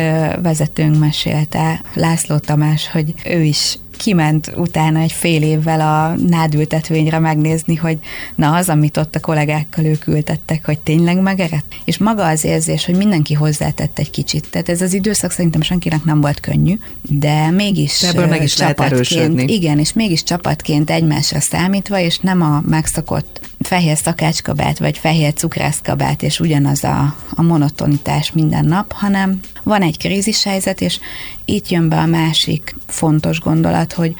vezetőnk 0.42 0.98
mesélte, 0.98 1.82
László 1.94 2.38
Tamás, 2.38 2.90
hogy 2.90 3.14
ő 3.24 3.42
is 3.42 3.78
kiment 3.98 4.52
utána 4.56 4.98
egy 4.98 5.12
fél 5.12 5.42
évvel 5.42 5.80
a 5.80 6.14
nádültetvényre 6.28 7.18
megnézni, 7.18 7.74
hogy 7.74 7.98
na 8.34 8.54
az, 8.54 8.68
amit 8.68 8.96
ott 8.96 9.14
a 9.14 9.20
kollégákkal 9.20 9.84
ők 9.84 10.06
ültettek, 10.06 10.64
hogy 10.64 10.78
tényleg 10.78 11.20
megerett. 11.20 11.74
És 11.84 11.98
maga 11.98 12.26
az 12.26 12.44
érzés, 12.44 12.84
hogy 12.84 12.96
mindenki 12.96 13.34
hozzátett 13.34 13.98
egy 13.98 14.10
kicsit. 14.10 14.50
Tehát 14.50 14.68
ez 14.68 14.82
az 14.82 14.92
időszak 14.92 15.30
szerintem 15.30 15.60
senkinek 15.60 16.04
nem 16.04 16.20
volt 16.20 16.40
könnyű, 16.40 16.78
de 17.02 17.50
mégis 17.50 18.00
de 18.00 18.08
ebből 18.08 18.26
meg 18.26 18.42
is 18.42 18.56
lehet 18.58 18.80
erősödni. 18.80 19.52
Igen, 19.52 19.78
és 19.78 19.92
mégis 19.92 20.22
csapatként 20.22 20.90
egymásra 20.90 21.40
számítva, 21.40 21.98
és 21.98 22.18
nem 22.18 22.42
a 22.42 22.62
megszokott 22.68 23.37
fehér 23.58 23.96
szakácskabát, 23.96 24.78
vagy 24.78 24.98
fehér 24.98 25.32
cukrászkabát, 25.32 26.22
és 26.22 26.40
ugyanaz 26.40 26.84
a, 26.84 27.16
a 27.30 27.42
monotonitás 27.42 28.32
minden 28.32 28.64
nap, 28.64 28.92
hanem 28.92 29.40
van 29.62 29.82
egy 29.82 29.98
krízishelyzet, 29.98 30.80
és 30.80 31.00
itt 31.44 31.68
jön 31.68 31.88
be 31.88 31.96
a 31.96 32.06
másik 32.06 32.74
fontos 32.86 33.40
gondolat, 33.40 33.92
hogy 33.92 34.14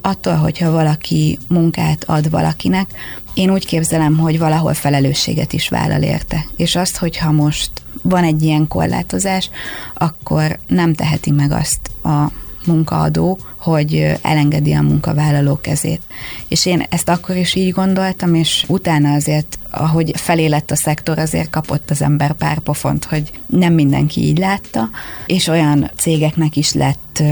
attól, 0.00 0.34
hogyha 0.34 0.70
valaki 0.70 1.38
munkát 1.48 2.04
ad 2.04 2.30
valakinek, 2.30 2.90
én 3.34 3.50
úgy 3.50 3.66
képzelem, 3.66 4.18
hogy 4.18 4.38
valahol 4.38 4.74
felelősséget 4.74 5.52
is 5.52 5.68
vállal 5.68 6.02
érte. 6.02 6.46
És 6.56 6.76
azt, 6.76 6.96
hogyha 6.96 7.30
most 7.30 7.70
van 8.02 8.24
egy 8.24 8.42
ilyen 8.42 8.68
korlátozás, 8.68 9.50
akkor 9.94 10.58
nem 10.66 10.94
teheti 10.94 11.30
meg 11.30 11.50
azt 11.50 11.90
a 12.02 12.32
munkaadó, 12.70 13.38
hogy 13.56 14.18
elengedi 14.22 14.72
a 14.72 14.82
munkavállaló 14.82 15.56
kezét. 15.56 16.00
És 16.48 16.66
én 16.66 16.86
ezt 16.88 17.08
akkor 17.08 17.36
is 17.36 17.54
így 17.54 17.72
gondoltam, 17.72 18.34
és 18.34 18.64
utána 18.68 19.12
azért, 19.12 19.58
ahogy 19.70 20.12
felé 20.16 20.46
lett 20.46 20.70
a 20.70 20.76
szektor, 20.76 21.18
azért 21.18 21.50
kapott 21.50 21.90
az 21.90 22.02
ember 22.02 22.32
pár 22.32 22.58
pofont, 22.58 23.04
hogy 23.04 23.30
nem 23.46 23.72
mindenki 23.72 24.20
így 24.20 24.38
látta, 24.38 24.90
és 25.26 25.46
olyan 25.46 25.90
cégeknek 25.96 26.56
is 26.56 26.72
lett 26.72 27.22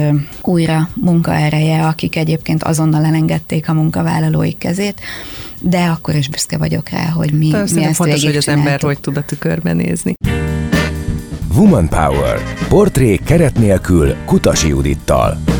újra 0.42 0.88
munkaereje, 0.94 1.86
akik 1.86 2.16
egyébként 2.16 2.62
azonnal 2.62 3.04
elengedték 3.04 3.68
a 3.68 3.72
munkavállalói 3.72 4.52
kezét, 4.52 5.00
de 5.60 5.84
akkor 5.84 6.14
is 6.14 6.28
büszke 6.28 6.58
vagyok 6.58 6.88
rá, 6.88 7.08
hogy 7.08 7.32
mi, 7.32 7.50
mi 7.72 7.84
ezt 7.84 7.94
fontos, 7.94 8.24
hogy 8.24 8.36
az 8.36 8.48
ember 8.48 8.80
hogy 8.80 9.00
tud 9.00 9.16
a 9.16 9.22
tükörben 9.22 9.76
nézni. 9.76 10.14
Woman 11.58 11.88
Power. 11.88 12.38
Portré 12.68 13.16
keret 13.16 13.58
nélkül 13.58 14.14
Kutasi 14.24 14.68
Judittal. 14.68 15.57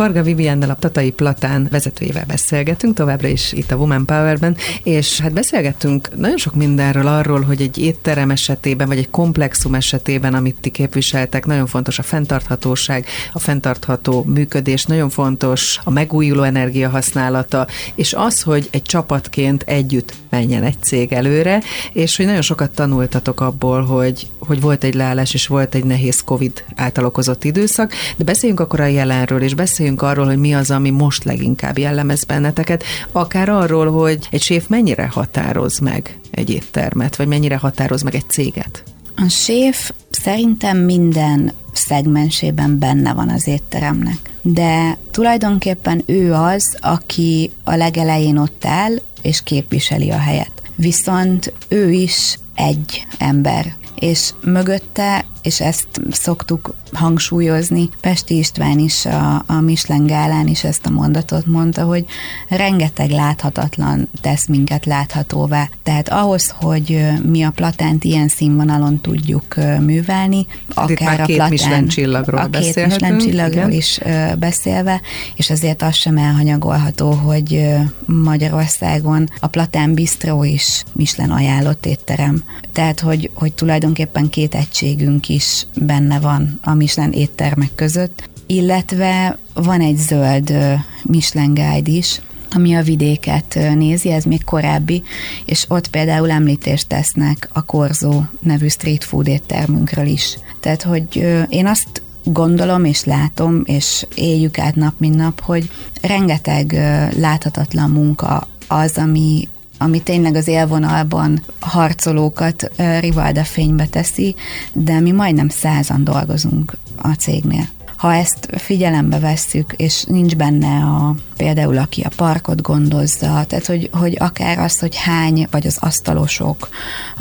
Varga 0.00 0.22
Viviannel 0.22 0.70
a 0.70 0.76
Tatai 0.78 1.10
Platán 1.10 1.66
vezetőjével 1.70 2.24
beszélgetünk, 2.26 2.94
továbbra 2.94 3.28
is 3.28 3.52
itt 3.52 3.70
a 3.70 3.76
Woman 3.76 4.04
Power-ben, 4.04 4.56
és 4.82 5.20
hát 5.20 5.32
beszélgettünk 5.32 6.16
nagyon 6.16 6.36
sok 6.36 6.54
mindenről 6.54 7.06
arról, 7.06 7.40
hogy 7.40 7.62
egy 7.62 7.78
étterem 7.78 8.30
esetében, 8.30 8.88
vagy 8.88 8.98
egy 8.98 9.10
komplexum 9.10 9.74
esetében, 9.74 10.34
amit 10.34 10.56
ti 10.60 10.70
képviseltek, 10.70 11.46
nagyon 11.46 11.66
fontos 11.66 11.98
a 11.98 12.02
fenntarthatóság, 12.02 13.06
a 13.32 13.38
fenntartható 13.38 14.24
működés, 14.26 14.84
nagyon 14.84 15.10
fontos 15.10 15.80
a 15.84 15.90
megújuló 15.90 16.42
energia 16.42 16.88
használata, 16.88 17.66
és 17.94 18.12
az, 18.12 18.42
hogy 18.42 18.68
egy 18.70 18.82
csapatként 18.82 19.62
együtt 19.66 20.14
menjen 20.30 20.62
egy 20.62 20.82
cég 20.82 21.12
előre, 21.12 21.62
és 21.92 22.16
hogy 22.16 22.26
nagyon 22.26 22.42
sokat 22.42 22.70
tanultatok 22.70 23.40
abból, 23.40 23.84
hogy, 23.84 24.26
hogy 24.38 24.60
volt 24.60 24.84
egy 24.84 24.94
leállás, 24.94 25.34
és 25.34 25.46
volt 25.46 25.74
egy 25.74 25.84
nehéz 25.84 26.24
COVID 26.24 26.64
által 26.76 27.04
okozott 27.04 27.44
időszak, 27.44 27.92
de 28.16 28.24
beszéljünk 28.24 28.60
akkor 28.60 28.80
a 28.80 28.86
jelenről, 28.86 29.42
és 29.42 29.54
beszéljünk 29.54 29.88
beszéljünk 29.90 30.02
arról, 30.02 30.26
hogy 30.26 30.38
mi 30.38 30.54
az, 30.54 30.70
ami 30.70 30.90
most 30.90 31.24
leginkább 31.24 31.78
jellemez 31.78 32.24
benneteket, 32.24 32.84
akár 33.12 33.48
arról, 33.48 33.90
hogy 33.90 34.28
egy 34.30 34.42
séf 34.42 34.66
mennyire 34.68 35.08
határoz 35.12 35.78
meg 35.78 36.18
egy 36.30 36.50
éttermet, 36.50 37.16
vagy 37.16 37.26
mennyire 37.26 37.56
határoz 37.56 38.02
meg 38.02 38.14
egy 38.14 38.28
céget. 38.28 38.82
A 39.16 39.28
séf 39.28 39.92
szerintem 40.10 40.78
minden 40.78 41.52
szegmensében 41.72 42.78
benne 42.78 43.12
van 43.12 43.28
az 43.28 43.46
étteremnek. 43.46 44.30
De 44.42 44.98
tulajdonképpen 45.10 46.02
ő 46.06 46.32
az, 46.32 46.76
aki 46.80 47.50
a 47.64 47.74
legelején 47.74 48.36
ott 48.36 48.64
áll, 48.64 48.92
és 49.22 49.42
képviseli 49.42 50.10
a 50.10 50.18
helyet. 50.18 50.52
Viszont 50.76 51.52
ő 51.68 51.90
is 51.90 52.38
egy 52.54 53.06
ember, 53.18 53.74
és 53.98 54.30
mögötte, 54.44 55.24
és 55.42 55.60
ezt 55.60 55.86
szoktuk 56.10 56.74
hangsúlyozni, 56.92 57.88
Pesti 58.00 58.38
István 58.38 58.78
is 58.78 59.06
a, 59.06 59.42
a 59.46 59.60
Michelin 59.60 60.06
gálán 60.06 60.46
is 60.46 60.64
ezt 60.64 60.86
a 60.86 60.90
mondatot 60.90 61.46
mondta, 61.46 61.84
hogy 61.84 62.04
rengeteg 62.48 63.10
láthatatlan 63.10 64.08
tesz 64.20 64.46
minket 64.46 64.86
láthatóvá. 64.86 65.68
Tehát 65.82 66.08
ahhoz, 66.08 66.54
hogy 66.60 67.06
mi 67.22 67.42
a 67.42 67.50
platánt 67.50 68.04
ilyen 68.04 68.28
színvonalon 68.28 69.00
tudjuk 69.00 69.54
művelni, 69.80 70.46
akár 70.74 70.90
Itt 70.90 71.00
már 71.00 71.20
a 71.20 71.24
két 71.24 71.36
platán, 71.36 71.50
Michelin 71.50 71.88
csillagról 71.88 72.40
a 72.40 72.48
két 72.48 72.86
Michelin 72.86 73.18
csillagról 73.18 73.70
is 73.70 74.00
beszélve, 74.38 75.00
és 75.34 75.50
azért 75.50 75.82
az 75.82 75.94
sem 75.94 76.16
elhanyagolható, 76.16 77.10
hogy 77.10 77.66
Magyarországon 78.06 79.28
a 79.40 79.46
Platán 79.46 79.94
Bistro 79.94 80.44
is 80.44 80.84
Michelin 80.92 81.30
ajánlott 81.30 81.86
étterem. 81.86 82.42
Tehát, 82.72 83.00
hogy, 83.00 83.30
hogy 83.34 83.52
tulajdonképpen 83.52 84.28
két 84.28 84.54
egységünk 84.54 85.28
is 85.30 85.66
benne 85.74 86.18
van 86.18 86.58
a 86.62 86.74
Michelin 86.74 87.12
éttermek 87.12 87.74
között, 87.74 88.28
illetve 88.46 89.38
van 89.54 89.80
egy 89.80 89.96
zöld 89.96 90.54
Michelin 91.02 91.54
Guide 91.54 91.90
is, 91.90 92.20
ami 92.54 92.74
a 92.74 92.82
vidéket 92.82 93.58
nézi, 93.74 94.10
ez 94.10 94.24
még 94.24 94.44
korábbi, 94.44 95.02
és 95.44 95.64
ott 95.68 95.88
például 95.88 96.30
említést 96.30 96.88
tesznek 96.88 97.48
a 97.52 97.64
Korzó 97.64 98.22
nevű 98.40 98.68
street 98.68 99.04
food 99.04 99.26
éttermünkről 99.26 100.06
is. 100.06 100.38
Tehát, 100.60 100.82
hogy 100.82 101.26
én 101.48 101.66
azt 101.66 102.02
gondolom 102.24 102.84
és 102.84 103.04
látom, 103.04 103.62
és 103.64 104.06
éljük 104.14 104.58
át 104.58 104.74
nap, 104.74 104.94
mint 104.98 105.16
nap, 105.16 105.40
hogy 105.40 105.70
rengeteg 106.02 106.72
láthatatlan 107.16 107.90
munka 107.90 108.48
az, 108.68 108.98
ami 108.98 109.48
ami 109.82 110.02
tényleg 110.02 110.34
az 110.34 110.48
élvonalban 110.48 111.42
harcolókat 111.60 112.70
rivalda 113.00 113.44
fénybe 113.44 113.86
teszi, 113.86 114.34
de 114.72 115.00
mi 115.00 115.10
majdnem 115.10 115.48
százan 115.48 116.04
dolgozunk 116.04 116.76
a 117.02 117.08
cégnél. 117.12 117.68
Ha 118.00 118.14
ezt 118.14 118.48
figyelembe 118.56 119.18
vesszük, 119.18 119.72
és 119.76 120.02
nincs 120.02 120.36
benne 120.36 120.76
a 120.76 121.14
például 121.40 121.78
aki 121.78 122.02
a 122.02 122.10
parkot 122.16 122.62
gondozza, 122.62 123.44
tehát 123.48 123.66
hogy, 123.66 123.90
hogy 123.92 124.16
akár 124.18 124.58
az, 124.58 124.78
hogy 124.78 124.96
hány, 124.96 125.46
vagy 125.50 125.66
az 125.66 125.76
asztalosok, 125.80 126.68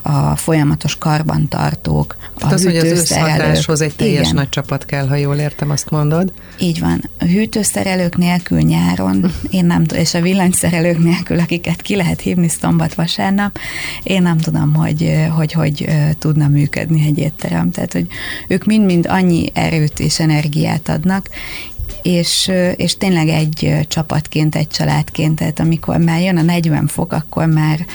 a 0.03 0.35
folyamatos 0.35 0.97
karbantartók, 0.97 2.17
tehát 2.37 2.51
a 2.51 2.55
az, 2.55 2.63
hogy 2.63 2.77
az 2.77 2.91
összhatáshoz 2.91 3.81
egy 3.81 3.95
teljes 3.95 4.21
igen. 4.21 4.35
nagy 4.35 4.49
csapat 4.49 4.85
kell, 4.85 5.07
ha 5.07 5.15
jól 5.15 5.35
értem, 5.35 5.69
azt 5.69 5.89
mondod. 5.89 6.31
Így 6.59 6.79
van. 6.79 7.09
A 7.19 7.25
hűtőszerelők 7.25 8.17
nélkül 8.17 8.59
nyáron, 8.59 9.31
én 9.49 9.65
nem 9.65 9.85
és 9.93 10.13
a 10.13 10.21
villanyszerelők 10.21 11.03
nélkül, 11.03 11.39
akiket 11.39 11.81
ki 11.81 11.95
lehet 11.95 12.21
hívni 12.21 12.47
szombat-vasárnap, 12.47 13.57
én 14.03 14.21
nem 14.21 14.37
tudom, 14.37 14.73
hogy 14.73 15.27
hogy, 15.35 15.51
hogy 15.51 15.85
tudna 16.17 16.47
működni 16.47 17.05
egy 17.05 17.17
étterem. 17.17 17.71
Tehát, 17.71 17.93
hogy 17.93 18.07
ők 18.47 18.65
mind-mind 18.65 19.05
annyi 19.09 19.49
erőt 19.53 19.99
és 19.99 20.19
energiát 20.19 20.68
adnak, 20.89 21.29
és, 22.01 22.51
és 22.75 22.97
tényleg 22.97 23.27
egy 23.27 23.75
csapatként, 23.87 24.55
egy 24.55 24.67
családként, 24.67 25.35
tehát 25.35 25.59
amikor 25.59 25.97
már 25.97 26.21
jön 26.21 26.37
a 26.37 26.41
40 26.41 26.87
fok, 26.87 27.13
akkor 27.13 27.45
már, 27.45 27.85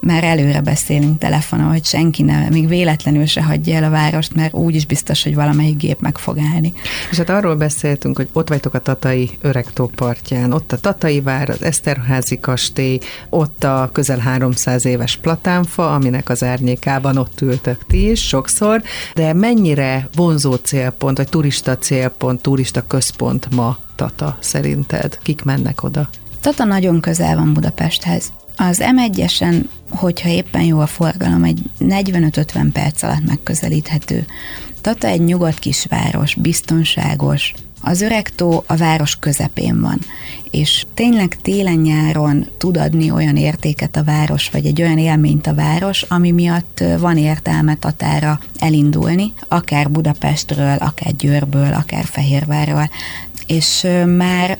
már 0.00 0.24
előre 0.24 0.60
beszélünk 0.60 1.18
telefonon, 1.18 1.70
hogy 1.70 1.84
senki 1.84 2.22
ne, 2.22 2.48
még 2.48 2.68
véletlenül 2.68 3.26
se 3.26 3.42
hagyja 3.42 3.76
el 3.76 3.84
a 3.84 3.90
várost, 3.90 4.34
mert 4.34 4.54
úgy 4.54 4.74
is 4.74 4.86
biztos, 4.86 5.22
hogy 5.22 5.34
valamelyik 5.34 5.76
gép 5.76 6.00
meg 6.00 6.18
fog 6.18 6.38
állni. 6.52 6.72
És 7.10 7.16
hát 7.16 7.30
arról 7.30 7.56
beszéltünk, 7.56 8.16
hogy 8.16 8.28
ott 8.32 8.48
vagytok 8.48 8.74
a 8.74 8.78
Tatai 8.78 9.30
öregtó 9.40 9.86
partján, 9.86 10.52
ott 10.52 10.72
a 10.72 10.78
Tatai 10.78 11.20
vár, 11.20 11.48
az 11.48 11.62
Eszterházi 11.62 12.40
kastély, 12.40 12.98
ott 13.30 13.64
a 13.64 13.90
közel 13.92 14.18
300 14.18 14.84
éves 14.84 15.16
platánfa, 15.16 15.94
aminek 15.94 16.28
az 16.28 16.42
árnyékában 16.42 17.16
ott 17.16 17.40
ültök 17.40 17.86
ti 17.86 18.10
is 18.10 18.26
sokszor, 18.26 18.82
de 19.14 19.32
mennyire 19.32 20.08
vonzó 20.14 20.54
célpont, 20.54 21.16
vagy 21.16 21.28
turista 21.28 21.78
célpont, 21.78 22.42
turista 22.42 22.86
központ 22.86 23.51
ma 23.52 23.78
Tata 23.96 24.36
szerinted? 24.40 25.18
Kik 25.22 25.42
mennek 25.42 25.82
oda? 25.82 26.08
Tata 26.40 26.64
nagyon 26.64 27.00
közel 27.00 27.36
van 27.36 27.52
Budapesthez. 27.52 28.32
Az 28.56 28.82
M1-esen, 28.96 29.64
hogyha 29.90 30.28
éppen 30.28 30.62
jó 30.62 30.78
a 30.78 30.86
forgalom, 30.86 31.44
egy 31.44 31.62
45-50 31.80 32.66
perc 32.72 33.02
alatt 33.02 33.26
megközelíthető. 33.26 34.26
Tata 34.80 35.06
egy 35.06 35.24
nyugodt 35.24 35.58
kisváros, 35.58 36.34
biztonságos, 36.34 37.54
az 37.82 38.00
öregtó 38.00 38.64
a 38.66 38.76
város 38.76 39.16
közepén 39.18 39.80
van, 39.80 39.98
és 40.50 40.84
tényleg 40.94 41.36
télen-nyáron 41.42 42.46
tud 42.58 42.76
adni 42.76 43.10
olyan 43.10 43.36
értéket 43.36 43.96
a 43.96 44.04
város, 44.04 44.50
vagy 44.50 44.66
egy 44.66 44.82
olyan 44.82 44.98
élményt 44.98 45.46
a 45.46 45.54
város, 45.54 46.02
ami 46.02 46.30
miatt 46.30 46.84
van 46.98 47.16
értelme 47.16 47.76
Tatára 47.76 48.40
elindulni, 48.58 49.32
akár 49.48 49.90
Budapestről, 49.90 50.76
akár 50.76 51.16
Győrből, 51.16 51.72
akár 51.72 52.04
Fehérvárról. 52.04 52.90
És 53.46 53.86
már 54.16 54.58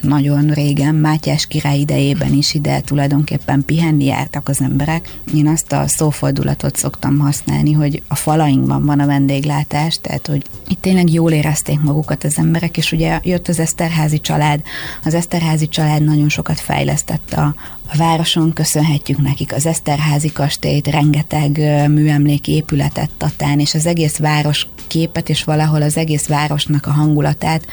nagyon-nagyon 0.00 0.54
régen, 0.54 0.94
Mátyás 0.94 1.46
király 1.46 1.78
idejében 1.78 2.32
is 2.32 2.54
ide 2.54 2.80
tulajdonképpen 2.80 3.64
pihenni 3.64 4.04
jártak 4.04 4.48
az 4.48 4.60
emberek. 4.60 5.18
Én 5.34 5.46
azt 5.46 5.72
a 5.72 5.86
szófordulatot 5.86 6.76
szoktam 6.76 7.18
használni, 7.18 7.72
hogy 7.72 8.02
a 8.08 8.14
falainkban 8.14 8.84
van 8.84 9.00
a 9.00 9.06
vendéglátás, 9.06 9.98
tehát 10.00 10.26
hogy 10.26 10.44
itt 10.68 10.80
tényleg 10.80 11.12
jól 11.12 11.32
érezték 11.32 11.80
magukat 11.80 12.24
az 12.24 12.38
emberek, 12.38 12.76
és 12.76 12.92
ugye 12.92 13.20
jött 13.22 13.48
az 13.48 13.58
Eszterházi 13.58 14.20
család. 14.20 14.60
Az 15.04 15.14
Eszterházi 15.14 15.68
család 15.68 16.04
nagyon 16.04 16.28
sokat 16.28 16.60
fejlesztett 16.60 17.32
a, 17.32 17.54
a 17.90 17.96
városon 17.96 18.52
köszönhetjük 18.52 19.22
nekik 19.22 19.54
az 19.54 19.66
Eszterházi 19.66 20.32
kastélyt, 20.32 20.86
rengeteg 20.86 21.58
műemléki 21.90 22.52
épületet 22.52 23.10
Tatán, 23.16 23.60
és 23.60 23.74
az 23.74 23.86
egész 23.86 24.16
város 24.16 24.66
képet, 24.86 25.28
és 25.28 25.44
valahol 25.44 25.82
az 25.82 25.96
egész 25.96 26.26
városnak 26.26 26.86
a 26.86 26.90
hangulatát 26.90 27.66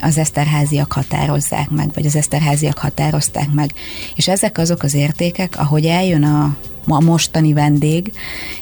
az 0.00 0.18
eszterháziak 0.18 0.92
határozzák 0.92 1.61
meg, 1.70 1.90
vagy 1.94 2.06
az 2.06 2.16
eszterháziak 2.16 2.78
határozták 2.78 3.52
meg. 3.52 3.72
És 4.16 4.28
ezek 4.28 4.58
azok 4.58 4.82
az 4.82 4.94
értékek, 4.94 5.58
ahogy 5.58 5.84
eljön 5.84 6.24
a 6.24 6.56
a 6.86 7.00
mostani 7.00 7.52
vendég, 7.52 8.12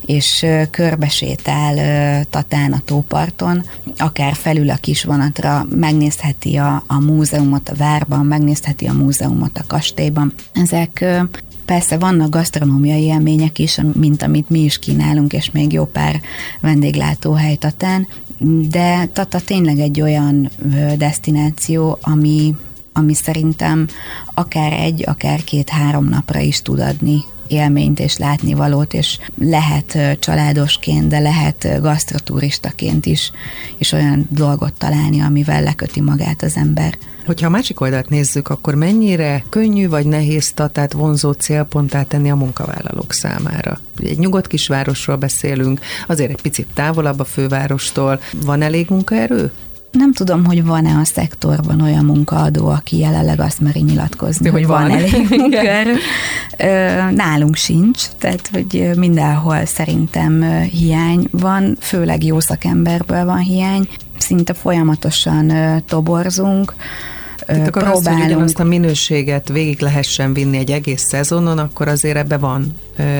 és 0.06 0.46
körbesétál 0.70 2.24
Tatán 2.24 2.72
a 2.72 2.82
tóparton, 2.84 3.64
akár 3.98 4.34
felül 4.34 4.70
a 4.70 4.76
kis 4.76 5.04
vonatra, 5.04 5.66
megnézheti 5.70 6.56
a, 6.56 6.82
a 6.86 7.00
múzeumot 7.00 7.68
a 7.68 7.74
várban, 7.74 8.26
megnézheti 8.26 8.86
a 8.86 8.92
múzeumot 8.92 9.58
a 9.58 9.64
kastélyban. 9.66 10.32
Ezek 10.52 11.04
Persze 11.64 11.98
vannak 11.98 12.30
gasztronómiai 12.30 13.02
élmények 13.02 13.58
is, 13.58 13.80
mint 13.94 14.22
amit 14.22 14.48
mi 14.48 14.58
is 14.58 14.78
kínálunk, 14.78 15.32
és 15.32 15.50
még 15.50 15.72
jó 15.72 15.84
pár 15.84 16.20
vendéglátóhely 16.60 17.56
Tatán, 17.56 18.06
de 18.68 19.06
Tata 19.12 19.40
tényleg 19.40 19.78
egy 19.78 20.00
olyan 20.00 20.50
destináció, 20.96 21.98
ami, 22.00 22.54
ami 23.00 23.14
szerintem 23.14 23.86
akár 24.34 24.72
egy, 24.72 25.04
akár 25.06 25.44
két-három 25.44 26.08
napra 26.08 26.38
is 26.38 26.62
tud 26.62 26.80
adni 26.80 27.24
élményt 27.50 28.00
és 28.00 28.16
látnivalót, 28.16 28.94
és 28.94 29.18
lehet 29.38 29.98
családosként, 30.18 31.08
de 31.08 31.18
lehet 31.18 31.80
gasztroturistaként 31.80 33.06
is, 33.06 33.30
és 33.76 33.92
olyan 33.92 34.26
dolgot 34.30 34.72
találni, 34.72 35.20
amivel 35.20 35.62
leköti 35.62 36.00
magát 36.00 36.42
az 36.42 36.56
ember. 36.56 36.98
Hogyha 37.26 37.46
a 37.46 37.50
másik 37.50 37.80
oldalt 37.80 38.08
nézzük, 38.08 38.48
akkor 38.48 38.74
mennyire 38.74 39.44
könnyű 39.48 39.88
vagy 39.88 40.06
nehéz 40.06 40.52
tatát 40.52 40.92
vonzó 40.92 41.32
célponttá 41.32 42.02
tenni 42.02 42.30
a 42.30 42.36
munkavállalók 42.36 43.12
számára? 43.12 43.80
Egy 44.02 44.18
nyugodt 44.18 44.46
kisvárosról 44.46 45.16
beszélünk, 45.16 45.80
azért 46.06 46.30
egy 46.30 46.42
picit 46.42 46.66
távolabb 46.74 47.20
a 47.20 47.24
fővárostól. 47.24 48.20
Van 48.44 48.62
elég 48.62 48.86
munkaerő? 48.88 49.50
Nem 49.90 50.12
tudom, 50.12 50.44
hogy 50.44 50.64
van-e 50.64 50.98
a 50.98 51.04
szektorban 51.04 51.80
olyan 51.80 52.04
munkaadó, 52.04 52.68
aki 52.68 52.98
jelenleg 52.98 53.40
azt 53.40 53.60
meri 53.60 53.80
nyilatkozni, 53.80 54.44
De 54.44 54.50
hogy 54.50 54.66
van, 54.66 54.82
van 54.82 54.90
elég 54.90 55.26
munkaerő. 55.38 55.94
Nálunk 57.14 57.56
sincs, 57.56 58.02
tehát 58.18 58.48
hogy 58.52 58.90
mindenhol 58.96 59.64
szerintem 59.64 60.42
hiány 60.62 61.28
van, 61.30 61.76
főleg 61.80 62.24
jó 62.24 62.40
szakemberből 62.40 63.24
van 63.24 63.38
hiány. 63.38 63.88
Szinte 64.18 64.54
folyamatosan 64.54 65.52
toborzunk, 65.86 66.74
tehát 67.52 67.68
akkor 67.68 67.82
próbálunk. 67.82 68.42
Azt, 68.42 68.56
hogy 68.56 68.66
a 68.66 68.68
minőséget 68.68 69.48
végig 69.48 69.80
lehessen 69.80 70.32
vinni 70.32 70.56
egy 70.56 70.70
egész 70.70 71.02
szezonon, 71.08 71.58
akkor 71.58 71.88
azért 71.88 72.16
ebbe 72.16 72.36
van 72.36 72.74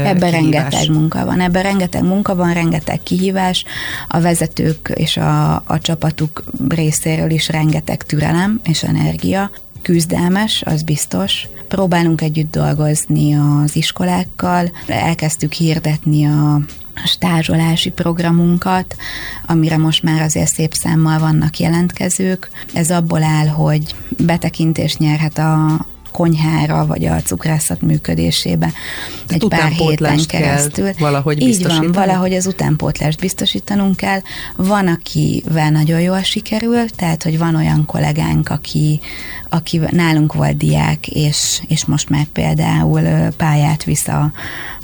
Ebben 0.04 0.30
rengeteg 0.30 0.90
munka 0.90 1.24
van, 1.24 1.40
ebben 1.40 1.62
rengeteg 1.62 2.02
munka 2.02 2.34
van, 2.34 2.52
rengeteg 2.52 3.02
kihívás, 3.02 3.64
a 4.08 4.20
vezetők 4.20 4.92
és 4.94 5.16
a, 5.16 5.54
a 5.54 5.78
csapatuk 5.80 6.44
részéről 6.68 7.30
is 7.30 7.48
rengeteg 7.48 8.02
türelem 8.02 8.60
és 8.64 8.82
energia, 8.82 9.50
küzdelmes, 9.82 10.62
az 10.66 10.82
biztos. 10.82 11.48
Próbálunk 11.68 12.20
együtt 12.20 12.50
dolgozni 12.50 13.34
az 13.34 13.76
iskolákkal, 13.76 14.70
elkezdtük 14.86 15.52
hirdetni 15.52 16.26
a 16.26 16.60
stázsolási 17.04 17.90
programunkat, 17.90 18.96
amire 19.46 19.76
most 19.76 20.02
már 20.02 20.22
azért 20.22 20.52
szép 20.54 20.74
számmal 20.74 21.18
vannak 21.18 21.58
jelentkezők. 21.58 22.50
Ez 22.72 22.90
abból 22.90 23.22
áll, 23.22 23.46
hogy 23.46 23.94
betekintést 24.16 24.98
nyerhet 24.98 25.38
a, 25.38 25.86
konyhára, 26.10 26.86
vagy 26.86 27.04
a 27.04 27.22
cukrászat 27.22 27.82
működésébe 27.82 28.72
Tehát 29.26 29.42
egy 29.42 29.48
pár 29.48 29.70
héten 29.70 30.20
keresztül. 30.26 30.90
valahogy 30.98 31.42
Így 31.42 31.66
van, 31.66 31.92
valahogy 31.92 32.32
az 32.32 32.46
utánpótlást 32.46 33.20
biztosítanunk 33.20 33.96
kell. 33.96 34.20
Van, 34.56 34.86
akivel 34.86 35.70
nagyon 35.70 36.00
jól 36.00 36.22
sikerül, 36.22 36.90
tehát, 36.96 37.22
hogy 37.22 37.38
van 37.38 37.54
olyan 37.54 37.84
kollégánk, 37.86 38.48
aki, 38.48 39.00
aki 39.48 39.80
nálunk 39.90 40.32
volt 40.32 40.56
diák, 40.56 41.08
és, 41.08 41.62
és 41.68 41.84
most 41.84 42.08
már 42.08 42.24
például 42.24 43.30
pályát 43.36 43.84
visz 43.84 44.08
a, 44.08 44.32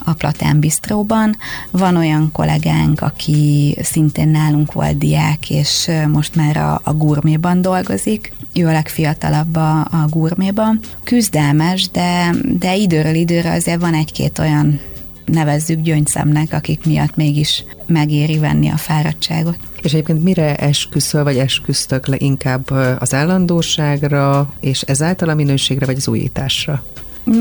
a 0.06 0.12
Platán 0.12 0.60
Bistróban. 0.60 1.36
Van 1.70 1.96
olyan 1.96 2.32
kollégánk, 2.32 3.00
aki 3.00 3.76
szintén 3.82 4.28
nálunk 4.28 4.72
volt 4.72 4.98
diák, 4.98 5.50
és 5.50 5.90
most 6.12 6.34
már 6.34 6.56
a, 6.56 6.80
a 6.84 6.92
gurméban 6.92 7.62
dolgozik. 7.62 8.32
Ő 8.54 8.66
a 8.66 8.72
legfiatalabb 8.72 9.56
a, 9.56 9.78
a 9.78 10.06
gurméban. 10.08 10.80
Küzdelmes, 11.04 11.90
de, 11.90 12.34
de 12.58 12.76
időről 12.76 13.14
időre 13.14 13.52
azért 13.52 13.80
van 13.80 13.94
egy-két 13.94 14.38
olyan 14.38 14.80
nevezzük 15.24 15.80
gyöngyszemnek, 15.80 16.52
akik 16.52 16.86
miatt 16.86 17.16
mégis 17.16 17.64
megéri 17.86 18.38
venni 18.38 18.68
a 18.68 18.76
fáradtságot. 18.76 19.58
És 19.82 19.92
egyébként 19.92 20.22
mire 20.22 20.56
esküszöl, 20.56 21.24
vagy 21.24 21.38
esküsztök 21.38 22.06
le 22.06 22.16
inkább 22.18 22.70
az 22.98 23.14
állandóságra, 23.14 24.52
és 24.60 24.80
ezáltal 24.80 25.28
a 25.28 25.34
minőségre, 25.34 25.86
vagy 25.86 25.96
az 25.96 26.08
újításra? 26.08 26.84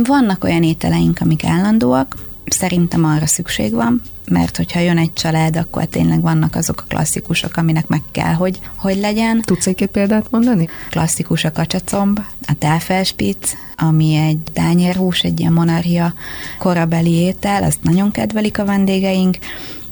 Vannak 0.03 0.43
olyan 0.43 0.63
ételeink, 0.63 1.17
amik 1.21 1.43
állandóak, 1.43 2.15
Szerintem 2.45 3.05
arra 3.05 3.25
szükség 3.25 3.73
van, 3.73 4.01
mert 4.29 4.57
hogyha 4.57 4.79
jön 4.79 4.97
egy 4.97 5.13
család, 5.13 5.55
akkor 5.55 5.85
tényleg 5.85 6.21
vannak 6.21 6.55
azok 6.55 6.79
a 6.81 6.85
klasszikusok, 6.87 7.57
aminek 7.57 7.87
meg 7.87 8.01
kell, 8.11 8.33
hogy, 8.33 8.59
hogy 8.75 8.97
legyen. 8.97 9.41
Tudsz 9.41 9.67
egy-két 9.67 9.89
példát 9.89 10.31
mondani? 10.31 10.69
Klasszikus 10.89 11.43
a 11.43 11.51
kacsacomb, 11.51 12.19
a 12.47 12.53
táfelspitz, 12.59 13.53
ami 13.75 14.15
egy 14.15 14.39
tányérhús, 14.53 15.21
egy 15.21 15.39
ilyen 15.39 15.53
monarchia 15.53 16.13
korabeli 16.57 17.11
étel, 17.11 17.63
azt 17.63 17.83
nagyon 17.83 18.11
kedvelik 18.11 18.59
a 18.59 18.65
vendégeink, 18.65 19.37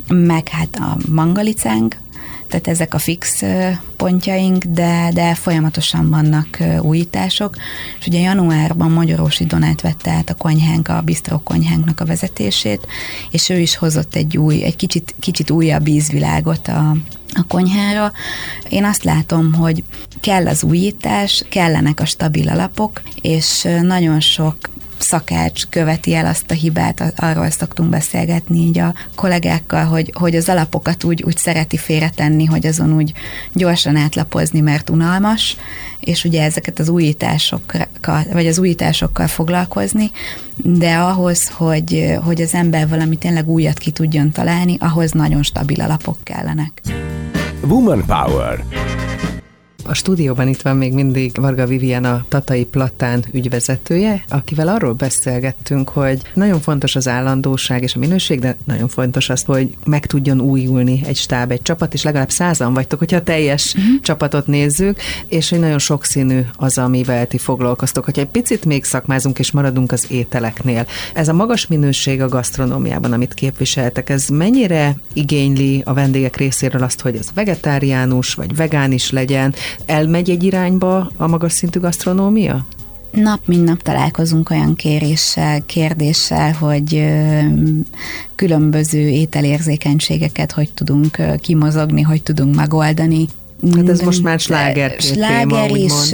meg 0.08 0.48
hát 0.48 0.76
a 0.76 0.98
mangalicánk, 1.10 1.98
tehát 2.54 2.68
ezek 2.68 2.94
a 2.94 2.98
fix 2.98 3.44
pontjaink, 3.98 4.63
de, 4.63 5.10
de 5.13 5.36
folyamatosan 5.36 6.10
vannak 6.10 6.58
újítások, 6.82 7.56
és 8.00 8.08
ugye 8.08 8.20
januárban 8.20 8.92
Magyarósi 8.92 9.46
Donát 9.46 9.82
vette 9.82 10.12
át 10.12 10.30
a 10.30 10.36
konyhánk, 10.36 10.88
a 10.88 11.02
bistró 11.02 11.39
konyhánknak 11.39 12.00
a 12.00 12.06
vezetését, 12.06 12.88
és 13.32 13.50
ő 13.50 13.60
is 13.60 13.76
hozott 13.76 14.16
egy 14.16 14.38
új, 14.38 14.63
egy 14.63 14.76
kicsit, 14.76 15.16
kicsit 15.20 15.50
újabb 15.50 15.88
ízvilágot 15.88 16.68
a, 16.68 16.96
a 17.34 17.44
konyhára. 17.48 18.12
Én 18.70 18.84
azt 18.84 19.04
látom, 19.04 19.54
hogy 19.54 19.84
kell 20.20 20.48
az 20.48 20.63
újítás, 20.63 21.44
kellenek 21.50 22.00
a 22.00 22.06
stabil 22.06 22.50
alapok, 22.50 23.02
és 23.22 23.68
nagyon 23.82 24.20
sok 24.20 24.58
szakács 25.04 25.66
követi 25.70 26.13
el 26.16 26.26
azt 26.26 26.52
a 26.52 26.54
hibát, 26.54 27.13
arról 27.16 27.50
szoktunk 27.50 27.89
beszélgetni 27.89 28.60
így 28.60 28.80
a 28.80 28.94
kollégákkal, 29.16 29.86
hogy, 29.86 30.12
hogy 30.13 30.36
az 30.36 30.50
alapokat 30.50 31.04
úgy, 31.04 31.24
úgy 31.24 31.38
szereti 31.38 31.78
félretenni, 31.78 32.46
hogy 32.46 32.66
azon 32.66 32.94
úgy 32.94 33.13
gyorsan 33.54 33.96
átlapozni, 33.96 34.60
mert 34.60 34.89
unalmas, 34.89 35.58
és 36.00 36.24
ugye 36.24 36.44
ezeket 36.44 36.80
az 36.80 36.89
újításokkal, 36.89 38.24
vagy 38.32 38.48
az 38.48 38.60
újításokkal 38.60 39.28
foglalkozni, 39.28 40.12
de 40.56 40.96
ahhoz, 40.96 41.50
hogy, 41.50 42.18
hogy 42.24 42.42
az 42.42 42.54
ember 42.54 42.88
valami 42.88 43.16
tényleg 43.16 43.50
újat 43.50 43.78
ki 43.78 43.92
tudjon 43.92 44.32
találni, 44.32 44.78
ahhoz 44.80 45.12
nagyon 45.12 45.44
stabil 45.44 45.82
alapok 45.82 46.18
kellenek. 46.24 46.82
Woman 47.62 48.06
Power 48.06 48.63
a 49.86 49.93
stúdióban 49.93 50.48
itt 50.48 50.62
van 50.62 50.78
még 50.78 50.93
mindig 50.93 51.32
Varga 51.36 51.65
Vivian, 51.65 52.04
a 52.04 52.26
Tatai 52.28 52.65
Platán 52.65 53.26
ügyvezetője, 53.32 54.24
akivel 54.30 54.67
arról 54.67 54.93
beszélgettünk, 54.93 55.89
hogy 55.89 56.22
nagyon 56.34 56.60
fontos 56.60 56.96
az 56.96 57.08
állandóság 57.08 57.84
és 57.84 57.96
a 57.96 58.00
minőség, 58.00 58.39
de 58.39 58.58
nagyon 58.63 58.88
fontos 58.88 59.30
az, 59.30 59.43
hogy 59.43 59.76
meg 59.86 60.06
tudjon 60.06 60.41
újulni 60.41 61.02
egy 61.06 61.15
stáb, 61.15 61.52
egy 61.52 61.62
csapat, 61.62 61.93
és 61.93 62.04
legalább 62.04 62.30
százan 62.30 62.74
vagytok, 62.74 63.00
hogyha 63.00 63.17
a 63.17 63.24
teljes 63.24 63.74
uh-huh. 63.74 64.00
csapatot 64.02 64.48
nézzük, 64.48 65.00
és 65.28 65.50
hogy 65.50 65.60
nagyon 65.60 65.80
sokszínű 65.80 66.39
az, 66.56 66.78
amivel 66.78 67.28
ti 67.28 67.38
foglalkoztok. 67.38 68.06
Hogyha 68.06 68.22
egy 68.22 68.28
picit 68.28 68.65
még 68.65 68.84
szakmázunk 68.84 69.39
és 69.39 69.52
maradunk 69.52 69.91
az 69.91 70.06
ételeknél, 70.10 70.86
ez 71.13 71.28
a 71.28 71.34
magas 71.34 71.67
minőség 71.67 72.22
a 72.22 72.28
gasztronómiában, 72.28 73.13
amit 73.13 73.34
képviseltek, 73.34 74.10
ez 74.10 74.28
mennyire 74.28 74.96
igényli 75.13 75.82
a 75.86 75.93
vendégek 75.93 76.38
részéről 76.38 76.84
azt, 76.84 77.02
hogy 77.02 77.15
ez 77.15 77.28
vegetáriánus 77.34 78.34
vagy 78.34 78.56
vegán 78.56 78.91
is 78.91 79.12
legyen, 79.12 79.54
elmegy 79.86 80.30
egy 80.30 80.44
irányba 80.44 81.12
a 81.18 81.28
magas 81.28 81.52
szintű 81.52 81.80
gasztronómia? 81.80 82.66
Nap 83.12 83.40
mint 83.46 83.63
nap 83.63 83.82
találkozunk 83.82 84.50
olyan 84.50 84.76
kéréssel, 84.76 85.65
kérdéssel, 85.65 86.52
hogy 86.52 87.06
különböző 88.36 89.08
ételérzékenységeket 89.08 90.52
hogy 90.52 90.74
tudunk 90.74 91.17
kimozogni, 91.42 92.02
hogy 92.02 92.24
tudunk 92.24 92.56
megoldani. 92.56 93.28
Hát 93.76 93.90
ez 93.90 94.00
most 94.00 94.24
már 94.24 94.40
sláger 94.40 94.96
Sláger 95.00 95.66
téma, 95.66 95.78
is, 95.78 96.10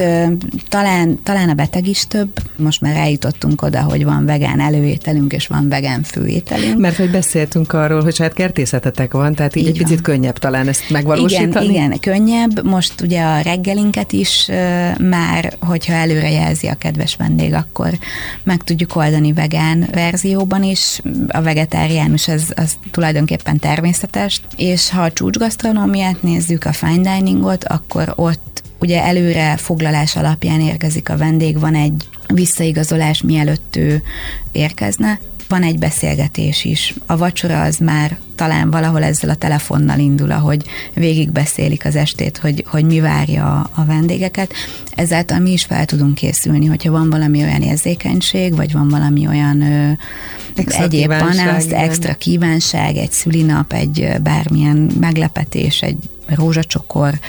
talán, 0.69 1.19
talán 1.23 1.49
a 1.49 1.53
beteg 1.53 1.87
is 1.87 2.07
több. 2.07 2.29
Most 2.55 2.81
már 2.81 2.95
eljutottunk 2.95 3.61
oda, 3.61 3.81
hogy 3.81 4.03
van 4.03 4.25
vegán 4.25 4.59
előételünk, 4.59 5.33
és 5.33 5.47
van 5.47 5.69
vegán 5.69 6.03
főételünk. 6.03 6.77
Mert 6.77 6.95
hogy 6.95 7.11
beszéltünk 7.11 7.73
arról, 7.73 8.01
hogy 8.01 8.15
saját 8.15 8.33
kertészetetek 8.33 9.13
van, 9.13 9.35
tehát 9.35 9.55
így, 9.55 9.63
így 9.63 9.69
egy 9.69 9.77
van. 9.77 9.83
picit 9.83 10.01
könnyebb 10.01 10.37
talán 10.37 10.67
ezt 10.67 10.89
megvalósítani. 10.89 11.65
Igen, 11.65 11.91
igen, 11.91 11.99
könnyebb. 11.99 12.65
Most 12.65 13.01
ugye 13.01 13.21
a 13.21 13.41
reggelinket 13.41 14.11
is 14.11 14.49
már, 14.99 15.53
hogyha 15.59 15.93
előrejelzi 15.93 16.67
a 16.67 16.73
kedves 16.73 17.15
vendég, 17.15 17.53
akkor 17.53 17.89
meg 18.43 18.63
tudjuk 18.63 18.95
oldani 18.95 19.33
vegán 19.33 19.87
verzióban 19.91 20.63
is. 20.63 21.01
A 21.27 21.41
vegetáriánus 21.41 22.27
az, 22.27 22.53
az 22.55 22.77
tulajdonképpen 22.91 23.59
természetes, 23.59 24.41
és 24.55 24.89
ha 24.89 25.01
a 25.01 25.11
csúcsgasztronómiát 25.11 26.23
nézzük, 26.23 26.65
a 26.65 26.73
fine 26.73 27.09
diningot, 27.39 27.63
akkor 27.63 28.13
ott 28.15 28.63
ugye 28.79 29.03
előre 29.03 29.57
foglalás 29.57 30.15
alapján 30.15 30.61
érkezik 30.61 31.09
a 31.09 31.17
vendég, 31.17 31.59
van 31.59 31.75
egy 31.75 32.07
visszaigazolás, 32.27 33.21
mielőtt 33.21 33.75
ő 33.75 34.03
érkezne, 34.51 35.19
van 35.47 35.63
egy 35.63 35.79
beszélgetés 35.79 36.65
is. 36.65 36.93
A 37.05 37.17
vacsora 37.17 37.61
az 37.61 37.77
már 37.77 38.17
talán 38.35 38.71
valahol 38.71 39.03
ezzel 39.03 39.29
a 39.29 39.35
telefonnal 39.35 39.99
indul, 39.99 40.31
ahogy 40.31 40.65
végigbeszélik 40.93 41.85
az 41.85 41.95
estét, 41.95 42.37
hogy, 42.37 42.63
hogy 42.67 42.85
mi 42.85 42.99
várja 42.99 43.45
a, 43.45 43.69
a 43.75 43.85
vendégeket. 43.85 44.53
Ezáltal 44.95 45.39
mi 45.39 45.51
is 45.51 45.63
fel 45.63 45.85
tudunk 45.85 46.15
készülni, 46.15 46.65
hogyha 46.65 46.91
van 46.91 47.09
valami 47.09 47.43
olyan 47.43 47.61
érzékenység, 47.61 48.55
vagy 48.55 48.71
van 48.71 48.87
valami 48.87 49.27
olyan 49.27 49.61
ö, 49.61 49.91
extra 50.59 50.83
egyéb 50.83 51.13
panasz, 51.17 51.71
extra 51.71 52.13
kívánság, 52.13 52.95
egy 52.95 53.11
szülinap, 53.11 53.73
egy 53.73 54.07
bármilyen 54.21 54.89
meglepetés, 54.99 55.81
egy 55.81 55.97
rózsacsokor, 56.35 57.19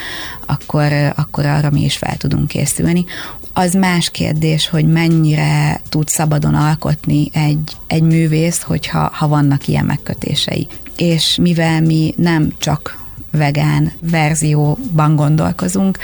akkor, 0.46 0.92
akkor 1.16 1.46
arra 1.46 1.70
mi 1.70 1.84
is 1.84 1.96
fel 1.96 2.16
tudunk 2.16 2.48
készülni. 2.48 3.04
Az 3.52 3.74
más 3.74 4.10
kérdés, 4.10 4.68
hogy 4.68 4.86
mennyire 4.86 5.80
tud 5.88 6.08
szabadon 6.08 6.54
alkotni 6.54 7.30
egy, 7.32 7.76
egy 7.86 8.02
művész, 8.02 8.62
hogyha 8.62 9.10
ha 9.14 9.28
vannak 9.28 9.68
ilyen 9.68 9.84
megkötései. 9.84 10.66
És 10.96 11.36
mivel 11.42 11.80
mi 11.80 12.14
nem 12.16 12.54
csak 12.58 12.99
vegán 13.30 13.92
verzióban 14.10 15.16
gondolkozunk, 15.16 15.98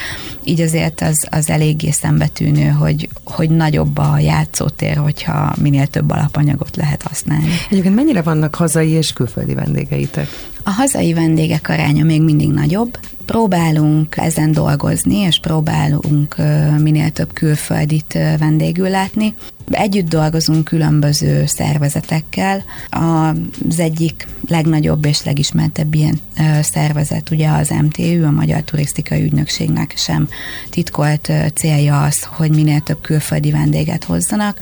így 0.45 0.61
azért 0.61 1.01
az, 1.01 1.27
az 1.31 1.51
eléggé 1.51 1.91
szembetűnő, 1.91 2.69
hogy, 2.69 3.09
hogy 3.25 3.51
nagyobb 3.51 3.99
a 3.99 4.19
játszótér, 4.19 4.97
hogyha 4.97 5.55
minél 5.61 5.87
több 5.87 6.11
alapanyagot 6.11 6.77
lehet 6.77 7.03
használni. 7.03 7.49
Egyébként 7.71 7.95
mennyire 7.95 8.23
vannak 8.23 8.55
hazai 8.55 8.91
és 8.91 9.13
külföldi 9.13 9.55
vendégeitek? 9.55 10.29
A 10.63 10.71
hazai 10.71 11.13
vendégek 11.13 11.69
aránya 11.69 12.05
még 12.05 12.23
mindig 12.23 12.49
nagyobb, 12.49 12.99
Próbálunk 13.27 14.17
ezen 14.17 14.53
dolgozni, 14.53 15.17
és 15.17 15.41
próbálunk 15.41 16.37
minél 16.79 17.11
több 17.11 17.33
külföldit 17.33 18.19
vendégül 18.39 18.89
látni. 18.89 19.35
Együtt 19.71 20.09
dolgozunk 20.09 20.65
különböző 20.65 21.47
szervezetekkel. 21.47 22.65
Az 22.91 23.79
egyik 23.79 24.27
legnagyobb 24.49 25.05
és 25.05 25.25
legismertebb 25.25 25.95
ilyen 25.95 26.21
szervezet 26.63 27.31
ugye 27.31 27.49
az 27.49 27.69
MTÜ, 27.69 28.25
a 28.25 28.31
Magyar 28.31 28.61
Turisztikai 28.63 29.23
Ügynökségnek 29.23 29.95
sem 29.97 30.29
titkolt 30.71 31.33
célja 31.55 32.03
az, 32.03 32.23
hogy 32.25 32.51
minél 32.51 32.81
több 32.81 33.01
külföldi 33.01 33.51
vendéget 33.51 34.05
hozzanak. 34.05 34.59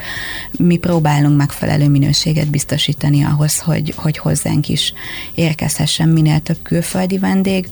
Mi 0.58 0.76
próbálunk 0.76 1.36
megfelelő 1.36 1.88
minőséget 1.88 2.50
biztosítani 2.50 3.24
ahhoz, 3.24 3.58
hogy, 3.58 3.92
hogy 3.96 4.18
hozzánk 4.18 4.68
is 4.68 4.92
érkezhessen 5.34 6.08
minél 6.08 6.40
több 6.40 6.58
külföldi 6.62 7.18
vendég 7.18 7.68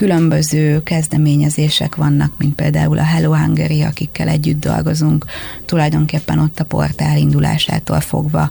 különböző 0.00 0.82
kezdeményezések 0.82 1.94
vannak, 1.94 2.32
mint 2.38 2.54
például 2.54 2.98
a 2.98 3.02
Hello 3.02 3.34
Hungary, 3.34 3.82
akikkel 3.82 4.28
együtt 4.28 4.60
dolgozunk, 4.60 5.24
tulajdonképpen 5.64 6.38
ott 6.38 6.60
a 6.60 6.64
portál 6.70 7.16
indulásától 7.16 8.00
fogva 8.00 8.50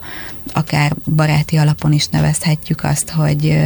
akár 0.52 0.92
baráti 1.16 1.56
alapon 1.56 1.92
is 1.92 2.08
nevezhetjük 2.08 2.84
azt, 2.84 3.10
hogy 3.10 3.58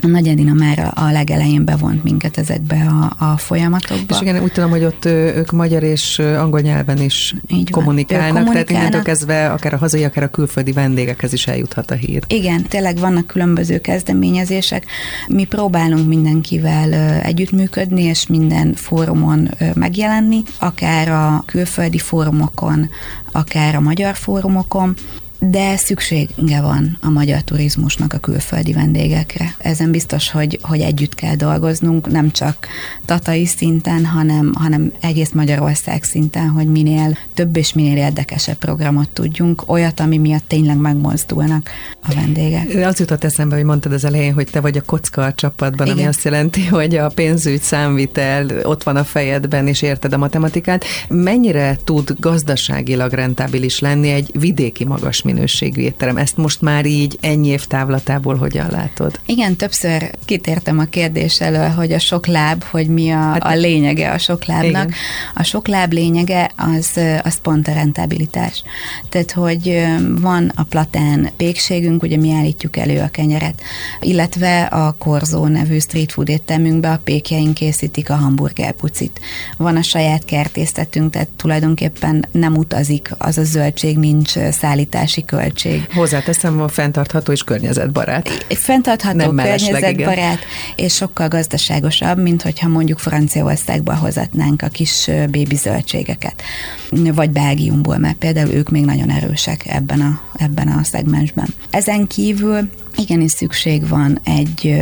Nagy 0.00 0.28
Edina 0.28 0.52
már 0.52 0.92
a 0.94 1.10
legelején 1.10 1.64
bevont 1.64 2.04
minket 2.04 2.38
ezekbe 2.38 2.86
a, 3.18 3.24
a 3.24 3.36
folyamatokba. 3.36 4.14
És 4.14 4.20
igen, 4.20 4.42
úgy 4.42 4.52
tudom, 4.52 4.70
hogy 4.70 4.84
ott 4.84 5.04
ők 5.04 5.50
magyar 5.50 5.82
és 5.82 6.18
angol 6.18 6.60
nyelven 6.60 6.98
is 6.98 7.34
Így 7.48 7.70
kommunikálnak, 7.70 8.28
kommunikálnak, 8.28 8.68
tehát 8.68 8.70
innentől 8.70 9.02
kezdve 9.02 9.50
akár 9.50 9.74
a 9.74 9.76
hazai, 9.76 10.04
akár 10.04 10.24
a 10.24 10.28
külföldi 10.28 10.72
vendégekhez 10.72 11.32
is 11.32 11.46
eljuthat 11.46 11.90
a 11.90 11.94
hír. 11.94 12.22
Igen, 12.26 12.62
tényleg 12.62 12.98
vannak 12.98 13.26
különböző 13.26 13.80
kezdeményezések. 13.80 14.84
Mi 15.28 15.44
próbálunk 15.44 16.08
mindenkivel 16.08 16.92
együttműködni, 17.22 18.02
és 18.02 18.26
minden 18.26 18.74
fórumon 18.74 19.50
megjelenni, 19.74 20.42
akár 20.58 21.08
a 21.08 21.42
külföldi 21.46 21.98
fórumokon, 21.98 22.88
akár 23.32 23.74
a 23.74 23.80
magyar 23.80 24.14
fórumokon, 24.14 24.94
de 25.40 25.76
szüksége 25.76 26.60
van 26.60 26.98
a 27.00 27.08
magyar 27.08 27.42
turizmusnak 27.42 28.12
a 28.12 28.18
külföldi 28.18 28.72
vendégekre. 28.72 29.54
Ezen 29.58 29.90
biztos, 29.90 30.30
hogy, 30.30 30.58
hogy 30.62 30.80
együtt 30.80 31.14
kell 31.14 31.34
dolgoznunk, 31.34 32.10
nem 32.10 32.30
csak 32.30 32.66
tatai 33.04 33.46
szinten, 33.46 34.04
hanem, 34.04 34.52
hanem 34.54 34.92
egész 35.00 35.30
Magyarország 35.30 36.02
szinten, 36.02 36.48
hogy 36.48 36.66
minél 36.66 37.18
több 37.34 37.56
és 37.56 37.72
minél 37.72 37.96
érdekesebb 37.96 38.56
programot 38.56 39.08
tudjunk, 39.08 39.62
olyat, 39.66 40.00
ami 40.00 40.18
miatt 40.18 40.48
tényleg 40.48 40.76
megmozdulnak 40.76 41.70
a 42.02 42.14
vendégek. 42.14 42.74
Az 42.86 42.98
jutott 42.98 43.24
eszembe, 43.24 43.56
hogy 43.56 43.64
mondtad 43.64 43.92
az 43.92 44.04
elején, 44.04 44.34
hogy 44.34 44.48
te 44.50 44.60
vagy 44.60 44.76
a 44.76 44.82
kocka 44.82 45.24
a 45.24 45.34
csapatban, 45.34 45.86
Igen. 45.86 45.98
ami 45.98 46.06
azt 46.06 46.24
jelenti, 46.24 46.66
hogy 46.66 46.96
a 46.96 47.08
pénzügy, 47.08 47.62
számvitel 47.62 48.46
ott 48.62 48.82
van 48.82 48.96
a 48.96 49.04
fejedben, 49.04 49.66
és 49.66 49.82
érted 49.82 50.12
a 50.12 50.18
matematikát. 50.18 50.84
Mennyire 51.08 51.76
tud 51.84 52.14
gazdaságilag 52.18 53.12
rentábilis 53.12 53.78
lenni 53.78 54.08
egy 54.08 54.30
vidéki 54.32 54.84
magas 54.84 55.22
minőségű 55.32 55.80
étterem. 55.80 56.16
Ezt 56.16 56.36
most 56.36 56.60
már 56.60 56.86
így 56.86 57.18
ennyi 57.20 57.48
év 57.48 57.66
távlatából 57.66 58.36
hogyan 58.36 58.66
látod? 58.70 59.20
Igen, 59.26 59.56
többször 59.56 60.10
kitértem 60.24 60.78
a 60.78 60.84
kérdés 60.84 61.40
elől, 61.40 61.68
hogy 61.68 61.92
a 61.92 61.98
sok 61.98 62.26
láb, 62.26 62.64
hogy 62.64 62.88
mi 62.88 63.10
a, 63.10 63.18
hát, 63.18 63.44
a 63.44 63.54
lényege 63.54 64.10
a 64.10 64.18
sok 64.18 64.44
lábnak. 64.44 64.84
Igen. 64.84 64.94
A 65.34 65.42
sok 65.42 65.68
láb 65.68 65.92
lényege 65.92 66.50
az, 66.56 67.00
az 67.22 67.40
pont 67.40 67.68
a 67.68 67.72
rentabilitás. 67.72 68.62
Tehát, 69.08 69.32
hogy 69.32 69.86
van 70.20 70.52
a 70.54 70.62
platán 70.62 71.30
pékségünk, 71.36 72.02
ugye 72.02 72.16
mi 72.16 72.32
állítjuk 72.32 72.76
elő 72.76 73.00
a 73.00 73.08
kenyeret, 73.08 73.62
illetve 74.00 74.62
a 74.62 74.94
Korzó 74.98 75.46
nevű 75.46 75.78
street 75.78 76.12
food 76.12 76.28
éttermünkbe 76.28 76.90
a 76.90 77.00
pékjeink 77.04 77.54
készítik 77.54 78.10
a 78.10 78.14
hamburger 78.14 78.72
pucit. 78.72 79.20
Van 79.56 79.76
a 79.76 79.82
saját 79.82 80.24
kertésztetünk, 80.24 81.12
tehát 81.12 81.28
tulajdonképpen 81.36 82.24
nem 82.32 82.56
utazik, 82.56 83.14
az 83.18 83.38
a 83.38 83.44
zöldség 83.44 83.98
nincs 83.98 84.38
szállítási 84.50 85.19
óriási 85.20 85.24
költség. 85.24 85.94
Hozzáteszem, 85.94 86.60
a 86.60 86.68
fenntartható 86.68 87.32
és 87.32 87.42
környezetbarát. 87.42 88.46
Fenntartható, 88.48 89.16
Nem 89.16 89.36
környezetbarát, 89.36 90.38
és 90.76 90.94
sokkal 90.94 91.28
gazdaságosabb, 91.28 92.18
mint 92.18 92.42
hogyha 92.42 92.68
mondjuk 92.68 92.98
Franciaországba 92.98 93.94
hozatnánk 93.94 94.62
a 94.62 94.68
kis 94.68 95.10
bébi 95.30 95.56
zöldségeket, 95.56 96.42
vagy 96.90 97.30
Belgiumból, 97.30 97.98
mert 97.98 98.16
például 98.16 98.50
ők 98.50 98.68
még 98.68 98.84
nagyon 98.84 99.10
erősek 99.10 99.66
ebben 99.66 100.00
a, 100.00 100.20
ebben 100.36 100.68
a 100.68 100.84
szegmensben. 100.84 101.46
Ezen 101.70 102.06
kívül 102.06 102.70
igenis 102.96 103.30
szükség 103.30 103.88
van 103.88 104.20
egy 104.24 104.78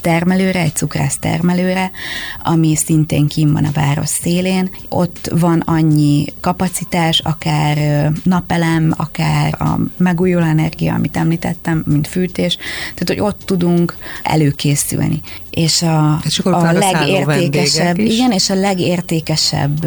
termelőre, 0.00 0.60
egy 0.60 0.74
cukrász 0.74 1.18
termelőre, 1.18 1.90
ami 2.42 2.76
szintén 2.76 3.26
kim 3.26 3.52
van 3.52 3.64
a 3.64 3.70
város 3.72 4.08
szélén. 4.08 4.70
Ott 4.88 5.30
van 5.32 5.60
annyi 5.60 6.24
kapacitás, 6.40 7.18
akár 7.18 8.10
napelem, 8.22 8.94
akár 8.96 9.56
a 9.58 9.78
megújuló 9.96 10.44
energia, 10.44 10.94
amit 10.94 11.16
említettem, 11.16 11.82
mint 11.86 12.06
fűtés, 12.06 12.56
tehát 12.94 13.08
hogy 13.08 13.20
ott 13.20 13.40
tudunk 13.44 13.96
előkészülni. 14.22 15.20
És 15.50 15.82
a, 15.82 16.20
és 16.24 16.38
a 16.38 16.72
legértékesebb, 16.72 17.98
igen, 17.98 18.30
és 18.30 18.50
a 18.50 18.54
legértékesebb 18.54 19.86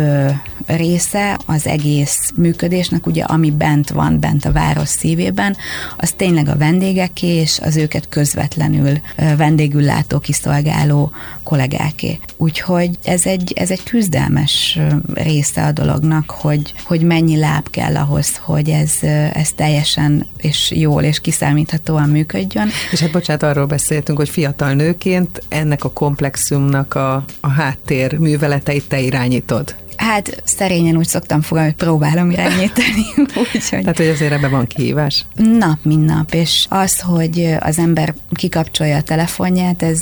része 0.66 1.40
az 1.46 1.68
egész 1.68 2.32
működésnek, 2.36 3.06
ugye 3.06 3.24
ami 3.24 3.52
bent 3.52 3.90
van, 3.90 4.20
bent 4.20 4.46
a 4.46 4.52
város 4.52 4.88
szívében, 4.88 5.56
az 5.98 6.12
tényleg 6.12 6.48
a 6.48 6.58
vendégeké, 6.58 7.28
és 7.28 7.60
az 7.60 7.76
őket 7.76 8.10
közvetlenül 8.10 9.00
vendégül 9.38 9.82
látó, 9.82 10.20
kiszolgáló 10.20 11.12
kollégáké. 11.44 12.20
Úgyhogy 12.38 12.90
ez 13.04 13.26
egy, 13.26 13.54
ez 13.56 13.72
egy 13.72 13.84
küzdelmes 13.84 14.80
része 15.14 15.66
a 15.66 15.72
dolognak, 15.72 16.30
hogy, 16.30 16.74
hogy 16.84 17.02
mennyi 17.02 17.38
láb 17.38 17.70
kell 17.70 17.96
ahhoz, 17.96 18.38
hogy 18.42 18.70
ez, 18.70 18.92
ez 19.34 19.52
teljesen 19.56 20.28
és 20.38 20.72
jól 20.76 21.04
és 21.04 21.20
kiszámíthatóan 21.20 22.10
működjön. 22.10 22.70
És 22.92 23.00
hát 23.00 23.12
bocsánat, 23.12 23.44
arról 23.44 23.66
beszéltünk, 23.66 24.18
hogy 24.18 24.30
fiatal 24.30 24.74
nőként 24.74 25.44
ennek 25.54 25.84
a 25.84 25.92
komplexumnak 25.92 26.96
a, 26.96 27.26
a 27.40 27.50
háttér 27.50 28.18
műveleteit 28.18 28.88
te 28.88 29.00
irányítod. 29.00 29.76
Hát 29.98 30.42
szerényen 30.44 30.98
úgy 30.98 31.08
szoktam 31.08 31.42
fogalni, 31.42 31.70
hogy 31.70 31.78
próbálom 31.88 32.32
irányítani. 32.32 33.06
Úgyhogy... 33.54 33.80
Tehát, 33.80 33.98
hogy 33.98 34.08
azért 34.08 34.32
ebben 34.32 34.52
van 34.52 34.68
kihívás? 34.68 35.26
Nap, 35.36 35.78
mint 35.82 36.06
nap, 36.06 36.34
és 36.34 36.66
az, 36.70 37.00
hogy 37.00 37.56
az 37.60 37.78
ember 37.78 38.14
kikapcsolja 38.32 38.98
a 38.98 39.02
telefonját, 39.02 39.84
ez, 39.84 40.02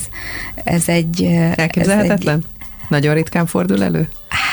ez 0.64 0.88
egy... 0.88 1.24
Elképzelhetetlen? 1.56 2.36
Ez 2.36 2.44
egy, 2.44 2.51
Nagyon 2.92 3.14
ritkán 3.14 3.46
fordul 3.46 3.84
elő? 3.84 4.10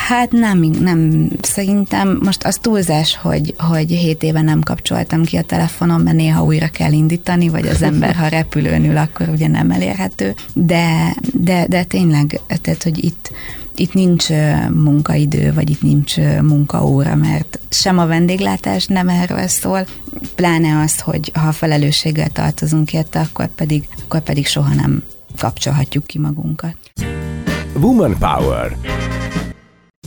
Hát 0.09 0.33
nem, 0.33 0.59
nem. 0.59 1.29
Szerintem 1.41 2.19
most 2.23 2.45
az 2.45 2.59
túlzás, 2.61 3.17
hogy, 3.17 3.55
hogy 3.59 3.91
7 3.91 4.23
éve 4.23 4.41
nem 4.41 4.61
kapcsoltam 4.61 5.25
ki 5.25 5.37
a 5.37 5.43
telefonom, 5.43 6.03
mert 6.03 6.17
néha 6.17 6.45
újra 6.45 6.69
kell 6.69 6.93
indítani, 6.93 7.49
vagy 7.49 7.67
az 7.67 7.83
ember, 7.83 8.15
ha 8.15 8.29
repülőn 8.29 8.85
ül, 8.85 8.97
akkor 8.97 9.29
ugye 9.29 9.49
nem 9.49 9.71
elérhető. 9.71 10.35
De, 10.53 11.15
de, 11.33 11.67
de 11.67 11.85
tényleg, 11.85 12.41
tehát, 12.61 12.83
hogy 12.83 13.05
itt, 13.05 13.31
itt 13.75 13.93
nincs 13.93 14.29
munkaidő, 14.75 15.53
vagy 15.55 15.71
itt 15.71 15.83
nincs 15.83 16.17
munkaóra, 16.43 17.15
mert 17.15 17.59
sem 17.71 17.99
a 17.99 18.07
vendéglátás 18.07 18.87
nem 18.87 19.09
erről 19.09 19.47
szól, 19.47 19.87
pláne 20.35 20.81
az, 20.81 21.01
hogy 21.01 21.31
ha 21.35 21.53
felelősséggel 21.53 22.29
tartozunk 22.29 22.93
érte, 22.93 23.21
akkor 23.21 23.47
pedig, 23.47 23.89
akkor 24.05 24.21
pedig 24.21 24.47
soha 24.47 24.75
nem 24.75 25.03
kapcsolhatjuk 25.37 26.07
ki 26.07 26.19
magunkat. 26.19 26.77
Woman 27.81 28.17
Power 28.17 28.75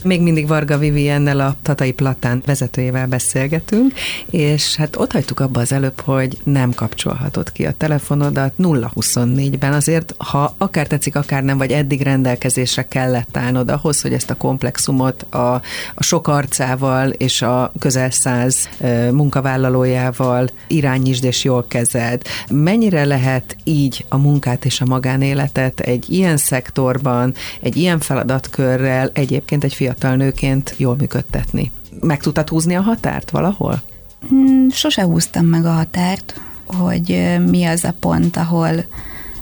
még 0.04 0.20
mindig 0.20 0.46
Varga 0.46 0.78
Viviennel 0.78 1.40
a 1.40 1.56
Tatai 1.62 1.92
Platán 1.92 2.42
vezetőjével 2.46 3.06
beszélgetünk, 3.06 3.92
és 4.30 4.76
hát 4.76 4.96
ott 4.96 5.12
hagytuk 5.12 5.40
abba 5.40 5.60
az 5.60 5.72
előbb, 5.72 6.00
hogy 6.00 6.38
nem 6.44 6.74
kapcsolhatod 6.74 7.52
ki 7.52 7.66
a 7.66 7.74
telefonodat 7.76 8.52
0-24-ben, 8.58 9.72
azért 9.72 10.14
ha 10.18 10.54
akár 10.58 10.86
tetszik, 10.86 11.16
akár 11.16 11.42
nem, 11.42 11.58
vagy 11.58 11.70
eddig 11.70 12.02
rendelkezésre 12.02 12.88
kellett 12.88 13.36
állnod 13.36 13.70
ahhoz, 13.70 14.00
hogy 14.02 14.12
ezt 14.12 14.30
a 14.30 14.36
komplexumot 14.36 15.22
a, 15.22 15.54
a 15.94 16.02
sok 16.02 16.28
arcával 16.28 17.10
és 17.10 17.42
a 17.42 17.72
közel 17.78 18.10
száz 18.10 18.68
munkavállalójával 19.10 20.50
irányítsd 20.66 21.24
és 21.24 21.44
jól 21.44 21.64
kezeld. 21.68 22.22
Mennyire 22.50 23.04
lehet 23.04 23.56
így 23.64 24.04
a 24.08 24.16
munkát 24.16 24.64
és 24.64 24.80
a 24.80 24.86
magánéletet 24.86 25.80
egy 25.80 26.10
ilyen 26.10 26.36
szektorban, 26.36 27.34
egy 27.60 27.76
ilyen 27.76 28.00
feladatkörrel 28.00 29.10
egyébként 29.12 29.64
egy 29.64 29.74
fiatal 29.74 29.91
fiatal 29.92 30.16
nőként 30.16 30.74
jól 30.76 30.96
működtetni. 30.96 31.72
Meg 32.00 32.20
tudtad 32.20 32.48
húzni 32.48 32.74
a 32.74 32.80
határt 32.80 33.30
valahol? 33.30 33.82
Hmm, 34.28 34.70
sose 34.70 35.02
húztam 35.02 35.46
meg 35.46 35.64
a 35.64 35.72
határt, 35.72 36.40
hogy 36.64 37.38
mi 37.48 37.64
az 37.64 37.84
a 37.84 37.94
pont, 38.00 38.36
ahol 38.36 38.84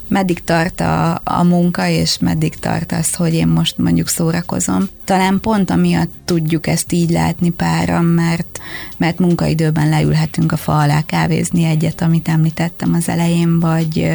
meddig 0.09 0.45
tart 0.45 0.81
a, 0.81 1.21
a 1.25 1.43
munka, 1.43 1.89
és 1.89 2.19
meddig 2.19 2.59
tart 2.59 2.93
az, 2.93 3.15
hogy 3.15 3.35
én 3.35 3.49
most 3.49 3.79
mondjuk 3.79 4.09
szórakozom. 4.09 4.89
Talán 5.05 5.41
pont 5.41 5.71
amiatt 5.71 6.11
tudjuk 6.25 6.67
ezt 6.67 6.93
így 6.93 7.11
látni 7.11 7.51
páram, 7.51 8.05
mert, 8.05 8.59
mert 8.97 9.19
munkaidőben 9.19 9.89
leülhetünk 9.89 10.53
a 10.53 10.57
fa 10.57 10.79
alá 10.79 11.03
kávézni 11.03 11.65
egyet, 11.65 12.03
amit 12.03 12.29
említettem 12.29 12.95
az 12.95 13.09
elején, 13.09 13.61
vagy, 13.61 14.11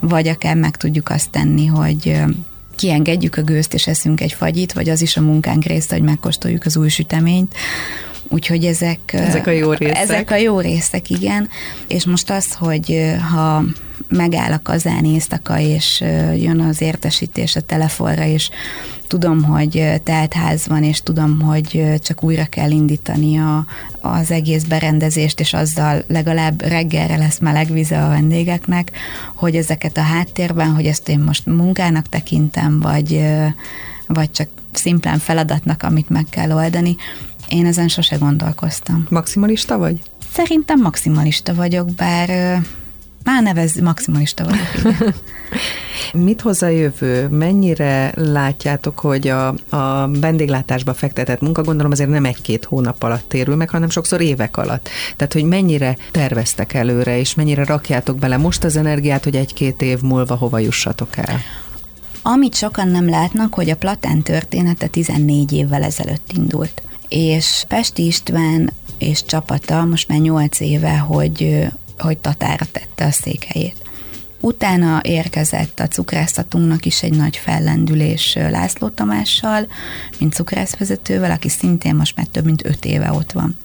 vagy 0.00 0.28
akár 0.28 0.56
meg 0.56 0.76
tudjuk 0.76 1.08
azt 1.08 1.30
tenni, 1.30 1.66
hogy 1.66 2.24
kiengedjük 2.74 3.36
a 3.36 3.42
gőzt 3.42 3.74
és 3.74 3.86
eszünk 3.86 4.20
egy 4.20 4.32
fagyit, 4.32 4.72
vagy 4.72 4.88
az 4.88 5.02
is 5.02 5.16
a 5.16 5.20
munkánk 5.20 5.64
része, 5.64 5.94
hogy 5.94 6.04
megkóstoljuk 6.04 6.64
az 6.64 6.76
új 6.76 6.88
süteményt. 6.88 7.54
Úgyhogy 8.28 8.64
ezek, 8.64 9.12
ezek 9.12 9.46
a 9.46 9.50
jó 9.50 9.72
részek. 9.72 9.96
Ezek 9.96 10.30
a 10.30 10.36
jó 10.36 10.60
részek, 10.60 11.10
igen. 11.10 11.48
És 11.86 12.04
most 12.04 12.30
az, 12.30 12.52
hogy 12.52 13.14
ha 13.32 13.64
megáll 14.08 14.52
a 14.52 14.62
kazán 14.62 15.04
éjszaka, 15.04 15.58
és 15.58 16.00
jön 16.36 16.60
az 16.60 16.80
értesítés 16.80 17.56
a 17.56 17.60
telefonra, 17.60 18.24
és 18.24 18.50
tudom, 19.06 19.42
hogy 19.42 20.00
teltház 20.02 20.66
van, 20.66 20.82
és 20.82 21.02
tudom, 21.02 21.40
hogy 21.40 21.84
csak 21.98 22.22
újra 22.22 22.44
kell 22.44 22.70
indítani 22.70 23.38
a, 23.38 23.66
az 24.00 24.30
egész 24.30 24.62
berendezést, 24.62 25.40
és 25.40 25.52
azzal 25.52 26.04
legalább 26.06 26.62
reggelre 26.62 27.16
lesz 27.16 27.38
meleg 27.38 27.72
vize 27.72 28.04
a 28.04 28.08
vendégeknek, 28.08 28.92
hogy 29.34 29.56
ezeket 29.56 29.96
a 29.96 30.02
háttérben, 30.02 30.74
hogy 30.74 30.86
ezt 30.86 31.08
én 31.08 31.18
most 31.18 31.46
munkának 31.46 32.08
tekintem, 32.08 32.80
vagy, 32.80 33.24
vagy 34.06 34.30
csak 34.30 34.48
szimplán 34.72 35.18
feladatnak, 35.18 35.82
amit 35.82 36.08
meg 36.08 36.26
kell 36.30 36.52
oldani, 36.52 36.96
én 37.48 37.66
ezen 37.66 37.88
sose 37.88 38.16
gondolkoztam. 38.16 39.06
Maximalista 39.10 39.78
vagy? 39.78 40.00
Szerintem 40.32 40.80
maximalista 40.80 41.54
vagyok, 41.54 41.90
bár 41.90 42.60
már 43.24 43.42
nevez 43.42 43.80
maximalista 43.80 44.44
vagyok. 44.44 45.14
Mit 46.12 46.40
hoz 46.40 46.62
a 46.62 46.68
jövő? 46.68 47.28
Mennyire 47.28 48.12
látjátok, 48.16 48.98
hogy 48.98 49.28
a, 49.28 49.48
a 49.68 50.10
vendéglátásba 50.20 50.94
fektetett 50.94 51.40
munka, 51.40 51.62
gondolom 51.62 51.92
azért 51.92 52.10
nem 52.10 52.24
egy-két 52.24 52.64
hónap 52.64 53.02
alatt 53.02 53.28
térül 53.28 53.56
meg, 53.56 53.70
hanem 53.70 53.88
sokszor 53.88 54.20
évek 54.20 54.56
alatt. 54.56 54.88
Tehát, 55.16 55.32
hogy 55.32 55.44
mennyire 55.44 55.96
terveztek 56.10 56.74
előre, 56.74 57.18
és 57.18 57.34
mennyire 57.34 57.64
rakjátok 57.64 58.18
bele 58.18 58.36
most 58.36 58.64
az 58.64 58.76
energiát, 58.76 59.24
hogy 59.24 59.36
egy-két 59.36 59.82
év 59.82 60.00
múlva 60.00 60.34
hova 60.34 60.58
jussatok 60.58 61.16
el? 61.16 61.40
Amit 62.22 62.54
sokan 62.54 62.88
nem 62.88 63.08
látnak, 63.08 63.54
hogy 63.54 63.70
a 63.70 63.76
Platán 63.76 64.22
története 64.22 64.86
14 64.86 65.52
évvel 65.52 65.82
ezelőtt 65.82 66.30
indult. 66.36 66.82
És 67.08 67.64
Pesti 67.68 68.06
István 68.06 68.72
és 68.98 69.24
csapata 69.24 69.84
most 69.84 70.08
már 70.08 70.18
8 70.18 70.60
éve, 70.60 70.96
hogy 70.96 71.66
hogy 71.98 72.18
Tatára 72.18 72.64
tette 72.72 73.04
a 73.04 73.10
székhelyét. 73.10 73.76
Utána 74.40 75.00
érkezett 75.02 75.80
a 75.80 75.88
cukrászatunknak 75.88 76.86
is 76.86 77.02
egy 77.02 77.16
nagy 77.16 77.36
fellendülés 77.36 78.34
László 78.34 78.88
Tamással, 78.88 79.66
mint 80.18 80.32
cukrászvezetővel, 80.32 81.30
aki 81.30 81.48
szintén 81.48 81.94
most 81.94 82.16
már 82.16 82.26
több 82.26 82.44
mint 82.44 82.64
öt 82.64 82.84
éve 82.84 83.12
ott 83.12 83.32
van. 83.32 83.56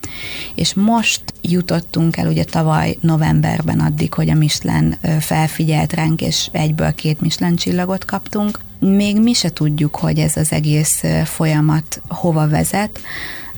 És 0.55 0.73
most 0.73 1.21
jutottunk 1.41 2.17
el 2.17 2.27
ugye 2.27 2.43
tavaly 2.43 2.97
novemberben 3.01 3.79
addig, 3.79 4.13
hogy 4.13 4.29
a 4.29 4.33
Michelin 4.33 4.97
felfigyelt 5.19 5.93
ránk, 5.93 6.21
és 6.21 6.49
egyből 6.51 6.93
két 6.93 7.21
Michelin 7.21 7.55
csillagot 7.55 8.05
kaptunk. 8.05 8.59
Még 8.79 9.19
mi 9.19 9.33
se 9.33 9.49
tudjuk, 9.49 9.95
hogy 9.95 10.19
ez 10.19 10.37
az 10.37 10.51
egész 10.51 11.03
folyamat 11.23 12.01
hova 12.07 12.47
vezet, 12.47 12.99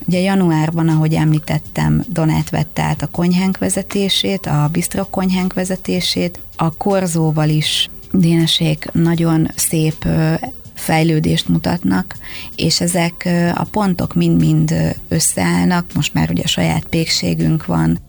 Ugye 0.08 0.20
januárban, 0.20 0.88
ahogy 0.88 1.14
említettem, 1.14 2.04
Donát 2.08 2.50
vette 2.50 2.82
át 2.82 3.02
a 3.02 3.08
konyhánk 3.08 3.58
vezetését, 3.58 4.46
a 4.46 4.70
bistro 4.72 5.06
konyhánk 5.06 5.54
vezetését. 5.54 6.40
A 6.56 6.78
korzóval 6.78 7.50
is 7.50 7.90
Dénesék 8.12 8.90
nagyon 8.92 9.48
szép 9.56 10.08
fejlődést 10.74 11.48
mutatnak, 11.48 12.18
és 12.56 12.82
ezek 12.82 13.30
a 13.56 13.64
pontok 13.64 14.14
mind-mind 14.14 14.96
összeállnak, 15.08 15.86
most 15.94 16.14
már 16.14 16.30
ugye 16.30 16.48
saját 16.48 16.86
pékségünk 16.86 17.66
van, 17.66 18.00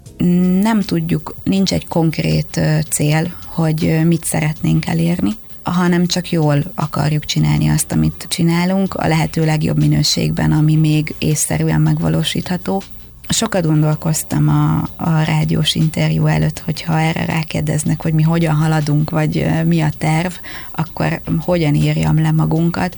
nem 0.61 0.81
tudjuk, 0.81 1.35
nincs 1.45 1.73
egy 1.73 1.87
konkrét 1.87 2.61
cél, 2.89 3.35
hogy 3.47 4.01
mit 4.05 4.25
szeretnénk 4.25 4.87
elérni, 4.87 5.31
hanem 5.63 6.07
csak 6.07 6.31
jól 6.31 6.63
akarjuk 6.75 7.25
csinálni 7.25 7.69
azt, 7.69 7.93
amit 7.93 8.27
csinálunk, 8.29 8.95
a 8.95 9.09
lehető 9.09 9.45
legjobb 9.45 9.79
minőségben, 9.79 10.53
ami 10.53 10.77
még 10.77 11.15
észszerűen 11.19 11.81
megvalósítható. 11.81 12.83
Sokat 13.29 13.67
gondolkoztam 13.67 14.49
a, 14.49 14.89
a 14.97 15.23
rádiós 15.23 15.75
interjú 15.75 16.27
előtt, 16.27 16.59
hogyha 16.59 17.01
erre 17.01 17.25
rákérdeznek, 17.25 18.03
hogy 18.03 18.13
mi 18.13 18.23
hogyan 18.23 18.55
haladunk, 18.55 19.11
vagy 19.11 19.47
mi 19.65 19.81
a 19.81 19.91
terv, 19.99 20.33
akkor 20.71 21.21
hogyan 21.41 21.75
írjam 21.75 22.21
le 22.21 22.31
magunkat 22.31 22.97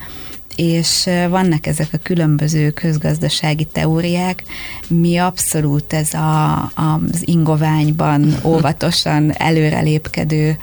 és 0.57 1.09
vannak 1.29 1.67
ezek 1.67 1.89
a 1.93 1.99
különböző 2.03 2.71
közgazdasági 2.71 3.65
teóriák. 3.65 4.43
Mi 4.89 5.17
abszolút 5.17 5.93
ez 5.93 6.15
a, 6.15 6.55
az 6.75 7.23
ingoványban 7.25 8.35
óvatosan 8.53 9.33
előrelépkedő 9.33 10.57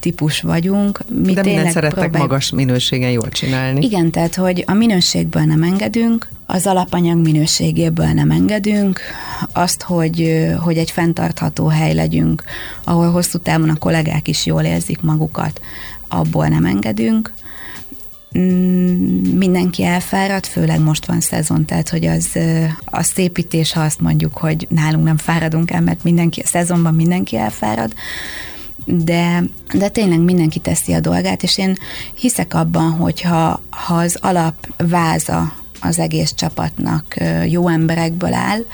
típus 0.00 0.40
vagyunk. 0.40 1.00
Mi 1.22 1.32
De 1.32 1.42
mindent 1.42 1.70
szerettek 1.70 2.02
próbálj... 2.02 2.22
magas 2.22 2.50
minőségen 2.50 3.10
jól 3.10 3.28
csinálni. 3.28 3.84
Igen, 3.84 4.10
tehát, 4.10 4.34
hogy 4.34 4.64
a 4.66 4.72
minőségből 4.72 5.42
nem 5.42 5.62
engedünk, 5.62 6.28
az 6.46 6.66
alapanyag 6.66 7.18
minőségéből 7.18 8.06
nem 8.06 8.30
engedünk, 8.30 9.00
azt, 9.52 9.82
hogy, 9.82 10.46
hogy 10.60 10.76
egy 10.76 10.90
fenntartható 10.90 11.66
hely 11.66 11.94
legyünk, 11.94 12.42
ahol 12.84 13.10
hosszú 13.10 13.38
távon 13.38 13.68
a 13.68 13.76
kollégák 13.76 14.28
is 14.28 14.46
jól 14.46 14.62
érzik 14.62 15.00
magukat, 15.00 15.60
abból 16.08 16.46
nem 16.46 16.64
engedünk, 16.64 17.32
mindenki 19.32 19.84
elfárad, 19.84 20.46
főleg 20.46 20.80
most 20.80 21.06
van 21.06 21.20
szezon, 21.20 21.64
tehát 21.64 21.88
hogy 21.88 22.06
az 22.06 22.38
a 22.84 23.02
szépítés, 23.02 23.72
ha 23.72 23.80
azt 23.80 24.00
mondjuk, 24.00 24.36
hogy 24.36 24.66
nálunk 24.70 25.04
nem 25.04 25.16
fáradunk 25.16 25.70
el, 25.70 25.80
mert 25.80 26.02
mindenki, 26.04 26.40
a 26.40 26.46
szezonban 26.46 26.94
mindenki 26.94 27.36
elfárad, 27.36 27.92
de, 28.84 29.42
de 29.74 29.88
tényleg 29.88 30.20
mindenki 30.20 30.58
teszi 30.58 30.92
a 30.92 31.00
dolgát, 31.00 31.42
és 31.42 31.58
én 31.58 31.76
hiszek 32.14 32.54
abban, 32.54 32.90
hogyha 32.90 33.62
ha 33.70 33.94
az 33.94 34.18
alap 34.20 34.54
váza 34.76 35.52
az 35.80 35.98
egész 35.98 36.34
csapatnak 36.34 37.16
jó 37.48 37.68
emberekből 37.68 38.32
áll, 38.32 38.64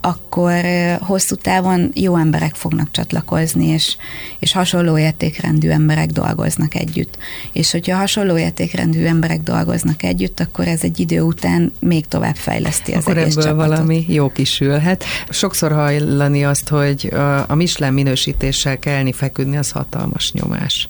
akkor 0.00 0.64
hosszú 1.00 1.34
távon 1.34 1.90
jó 1.94 2.16
emberek 2.16 2.54
fognak 2.54 2.88
csatlakozni, 2.90 3.66
és, 3.66 3.96
és 4.38 4.52
hasonló 4.52 4.98
értékrendű 4.98 5.68
emberek 5.68 6.10
dolgoznak 6.10 6.74
együtt. 6.74 7.18
És 7.52 7.70
hogyha 7.70 7.96
hasonló 7.96 8.38
értékrendű 8.38 9.04
emberek 9.04 9.40
dolgoznak 9.40 10.02
együtt, 10.02 10.40
akkor 10.40 10.68
ez 10.68 10.82
egy 10.82 11.00
idő 11.00 11.20
után 11.20 11.72
még 11.78 12.06
tovább 12.06 12.36
fejleszti 12.36 12.92
az 12.92 13.02
akkor 13.02 13.16
egész 13.16 13.36
ebből 13.36 13.44
csapatot. 13.44 13.68
valami 13.68 14.04
jó 14.08 14.28
kisülhet. 14.28 15.04
Sokszor 15.28 15.72
hajlani 15.72 16.44
azt, 16.44 16.68
hogy 16.68 17.12
a 17.46 17.54
Michelin 17.54 17.92
minősítéssel 17.92 18.78
kelni, 18.78 19.12
feküdni, 19.12 19.56
az 19.56 19.70
hatalmas 19.70 20.32
nyomás. 20.32 20.88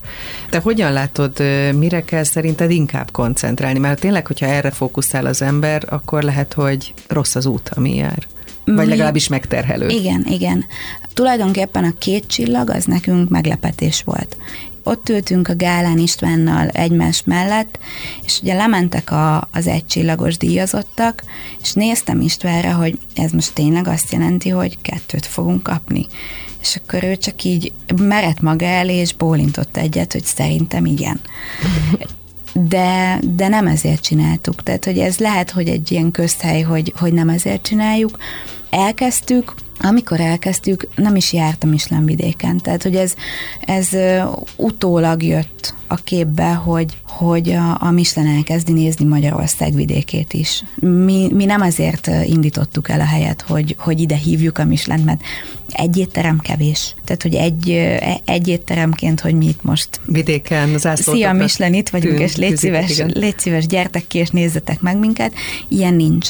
Te 0.51 0.59
hogyan 0.59 0.93
látod, 0.93 1.43
mire 1.75 2.05
kell 2.05 2.25
szerinted 2.25 2.71
inkább 2.71 3.11
koncentrálni? 3.11 3.79
Mert 3.79 4.01
tényleg, 4.01 4.27
hogyha 4.27 4.47
erre 4.47 4.71
fókuszál 4.71 5.27
az 5.27 5.43
ember, 5.43 5.83
akkor 5.89 6.23
lehet, 6.23 6.53
hogy 6.53 6.95
rossz 7.09 7.35
az 7.35 7.47
út, 7.47 7.69
ami 7.69 7.95
jár. 7.95 8.27
Vagy 8.65 8.89
legalábbis 8.89 9.29
megterhelő. 9.29 9.89
Igen, 9.89 10.27
igen. 10.29 10.65
Tulajdonképpen 11.15 11.85
a 11.85 11.99
két 11.99 12.27
csillag 12.27 12.71
az 12.71 12.85
nekünk 12.85 13.29
meglepetés 13.29 14.03
volt. 14.03 14.37
Ott 14.83 15.09
ültünk 15.09 15.49
a 15.49 15.57
Gálán 15.57 15.99
Istvánnal 15.99 16.69
egymás 16.69 17.23
mellett, 17.25 17.79
és 18.25 18.41
ugye 18.43 18.55
lementek 18.55 19.11
a, 19.11 19.49
az 19.53 19.67
egycsillagos 19.67 20.37
díjazottak, 20.37 21.23
és 21.63 21.73
néztem 21.73 22.21
Istvánra, 22.21 22.75
hogy 22.75 22.99
ez 23.15 23.31
most 23.31 23.55
tényleg 23.55 23.89
azt 23.89 24.13
jelenti, 24.13 24.49
hogy 24.49 24.79
kettőt 24.83 25.27
fogunk 25.27 25.63
kapni. 25.63 26.07
És 26.61 26.77
akkor 26.77 27.05
ő 27.05 27.17
csak 27.17 27.45
így 27.45 27.73
merett 27.97 28.41
maga 28.41 28.65
elé, 28.65 28.95
és 28.95 29.15
bólintott 29.15 29.77
egyet, 29.77 30.13
hogy 30.13 30.25
szerintem 30.25 30.85
igen. 30.85 31.21
De, 32.53 33.19
de 33.35 33.49
nem 33.49 33.67
ezért 33.67 34.03
csináltuk. 34.03 34.63
Tehát, 34.63 34.85
hogy 34.85 34.99
ez 34.99 35.19
lehet, 35.19 35.51
hogy 35.51 35.69
egy 35.69 35.93
ilyen 35.93 36.11
közhely, 36.11 36.61
hogy, 36.61 36.93
hogy 36.99 37.13
nem 37.13 37.29
ezért 37.29 37.63
csináljuk. 37.63 38.19
Elkezdtük, 38.71 39.55
amikor 39.81 40.21
elkezdtük, 40.21 40.89
nem 40.97 41.17
is 41.17 41.33
jártam 41.33 41.73
Islemvidéken, 41.73 42.59
tehát 42.59 42.83
hogy 42.83 42.97
ez, 42.97 43.15
ez 43.61 43.89
utólag 44.57 45.23
jött 45.23 45.75
a 45.87 45.95
képbe, 45.95 46.53
hogy, 46.53 46.97
hogy 47.07 47.51
a, 47.51 47.77
a 47.81 47.91
Michelin 47.91 48.37
elkezdi 48.37 48.73
nézni 48.73 49.05
Magyarország 49.05 49.75
vidékét 49.75 50.33
is. 50.33 50.65
Mi, 50.81 51.29
mi 51.33 51.45
nem 51.45 51.61
azért 51.61 52.07
indítottuk 52.27 52.89
el 52.89 53.01
a 53.01 53.05
helyet, 53.05 53.43
hogy, 53.43 53.77
hogy 53.79 54.01
ide 54.01 54.17
hívjuk 54.17 54.59
a 54.59 54.65
Michelin, 54.65 55.05
mert 55.05 55.23
egy 55.73 55.97
étterem 55.97 56.39
kevés. 56.39 56.95
Tehát, 57.05 57.23
hogy 57.23 57.35
egy, 57.35 57.71
egy 58.25 58.49
étteremként, 58.49 59.21
hogy 59.21 59.35
mi 59.35 59.47
itt 59.47 59.63
most... 59.63 59.89
Vidéken, 60.07 60.75
az 60.75 60.89
Szia, 60.95 61.33
Michelin, 61.33 61.75
itt 61.75 61.89
vagyunk, 61.89 62.17
tűn, 62.17 62.25
és 62.25 62.37
légy 62.37 62.57
szíves, 62.57 63.03
légy 63.07 63.39
szíves, 63.39 63.67
gyertek 63.67 64.07
ki, 64.07 64.19
és 64.19 64.29
nézzetek 64.29 64.81
meg 64.81 64.99
minket. 64.99 65.33
Ilyen 65.69 65.95
nincs. 65.95 66.29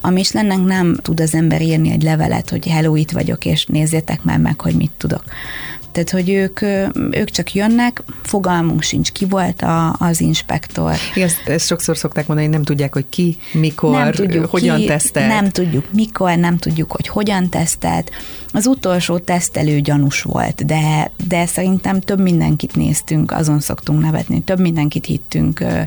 A 0.00 0.10
Michelinnek 0.10 0.64
nem 0.64 0.98
tud 1.02 1.20
az 1.20 1.34
ember 1.34 1.62
írni 1.62 1.90
egy 1.90 2.02
levelet, 2.02 2.50
hogy 2.50 2.66
hello, 2.66 2.91
itt 2.96 3.10
vagyok, 3.10 3.44
és 3.44 3.66
nézzétek 3.66 4.22
már 4.22 4.38
meg, 4.38 4.60
hogy 4.60 4.74
mit 4.74 4.90
tudok. 4.96 5.24
Tehát, 5.92 6.10
hogy 6.10 6.30
ők, 6.30 6.62
ők 7.10 7.30
csak 7.30 7.54
jönnek, 7.54 8.02
fogalmunk 8.22 8.82
sincs, 8.82 9.12
ki 9.12 9.24
volt 9.24 9.62
a, 9.62 9.96
az 9.98 10.20
inspektor. 10.20 10.94
Igen, 11.14 11.28
ezt, 11.28 11.48
ezt 11.48 11.66
sokszor 11.66 11.96
szokták 11.96 12.26
mondani, 12.26 12.48
hogy 12.48 12.56
nem 12.56 12.66
tudják, 12.66 12.94
hogy 12.94 13.04
ki, 13.08 13.36
mikor, 13.52 13.98
nem 13.98 14.12
tudjuk, 14.12 14.46
hogyan 14.46 14.76
ki, 14.76 14.84
tesztelt. 14.84 15.28
Nem 15.28 15.48
tudjuk 15.48 15.92
mikor, 15.92 16.36
nem 16.36 16.56
tudjuk, 16.56 16.92
hogy 16.92 17.08
hogyan 17.08 17.48
tesztelt. 17.48 18.10
Az 18.52 18.66
utolsó 18.66 19.18
tesztelő 19.18 19.80
gyanús 19.80 20.22
volt, 20.22 20.66
de, 20.66 21.10
de 21.28 21.46
szerintem 21.46 22.00
több 22.00 22.20
mindenkit 22.20 22.76
néztünk, 22.76 23.32
azon 23.32 23.60
szoktunk 23.60 24.02
nevetni, 24.02 24.40
több 24.40 24.60
mindenkit 24.60 25.06
hittünk 25.06 25.60
uh, 25.60 25.80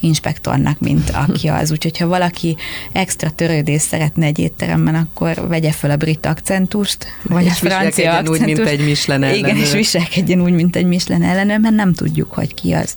inspektornak, 0.00 0.80
mint 0.80 1.10
aki 1.10 1.48
az. 1.48 1.70
Úgyhogy 1.70 1.98
ha 1.98 2.06
valaki 2.06 2.56
extra 2.92 3.30
törődés 3.30 3.82
szeretne 3.82 4.26
egy 4.26 4.38
étteremben, 4.38 4.94
akkor 4.94 5.48
vegye 5.48 5.72
fel 5.72 5.90
a 5.90 5.96
brit 5.96 6.26
akcentust, 6.26 7.06
vagy 7.22 7.44
és 7.44 7.50
a 7.50 7.54
francia 7.54 8.10
akcentust. 8.10 8.40
úgy, 8.40 8.46
mint 8.46 8.68
egy 8.68 8.84
Michelin 8.84 9.34
Igen, 9.34 9.56
és 9.56 9.72
viselkedjen 9.72 10.42
úgy, 10.42 10.52
mint 10.52 10.76
egy 10.76 10.86
Michelin 10.86 11.22
ellenőr, 11.22 11.58
mert 11.58 11.74
nem 11.74 11.92
tudjuk, 11.92 12.32
hogy 12.32 12.54
ki 12.54 12.72
az. 12.72 12.94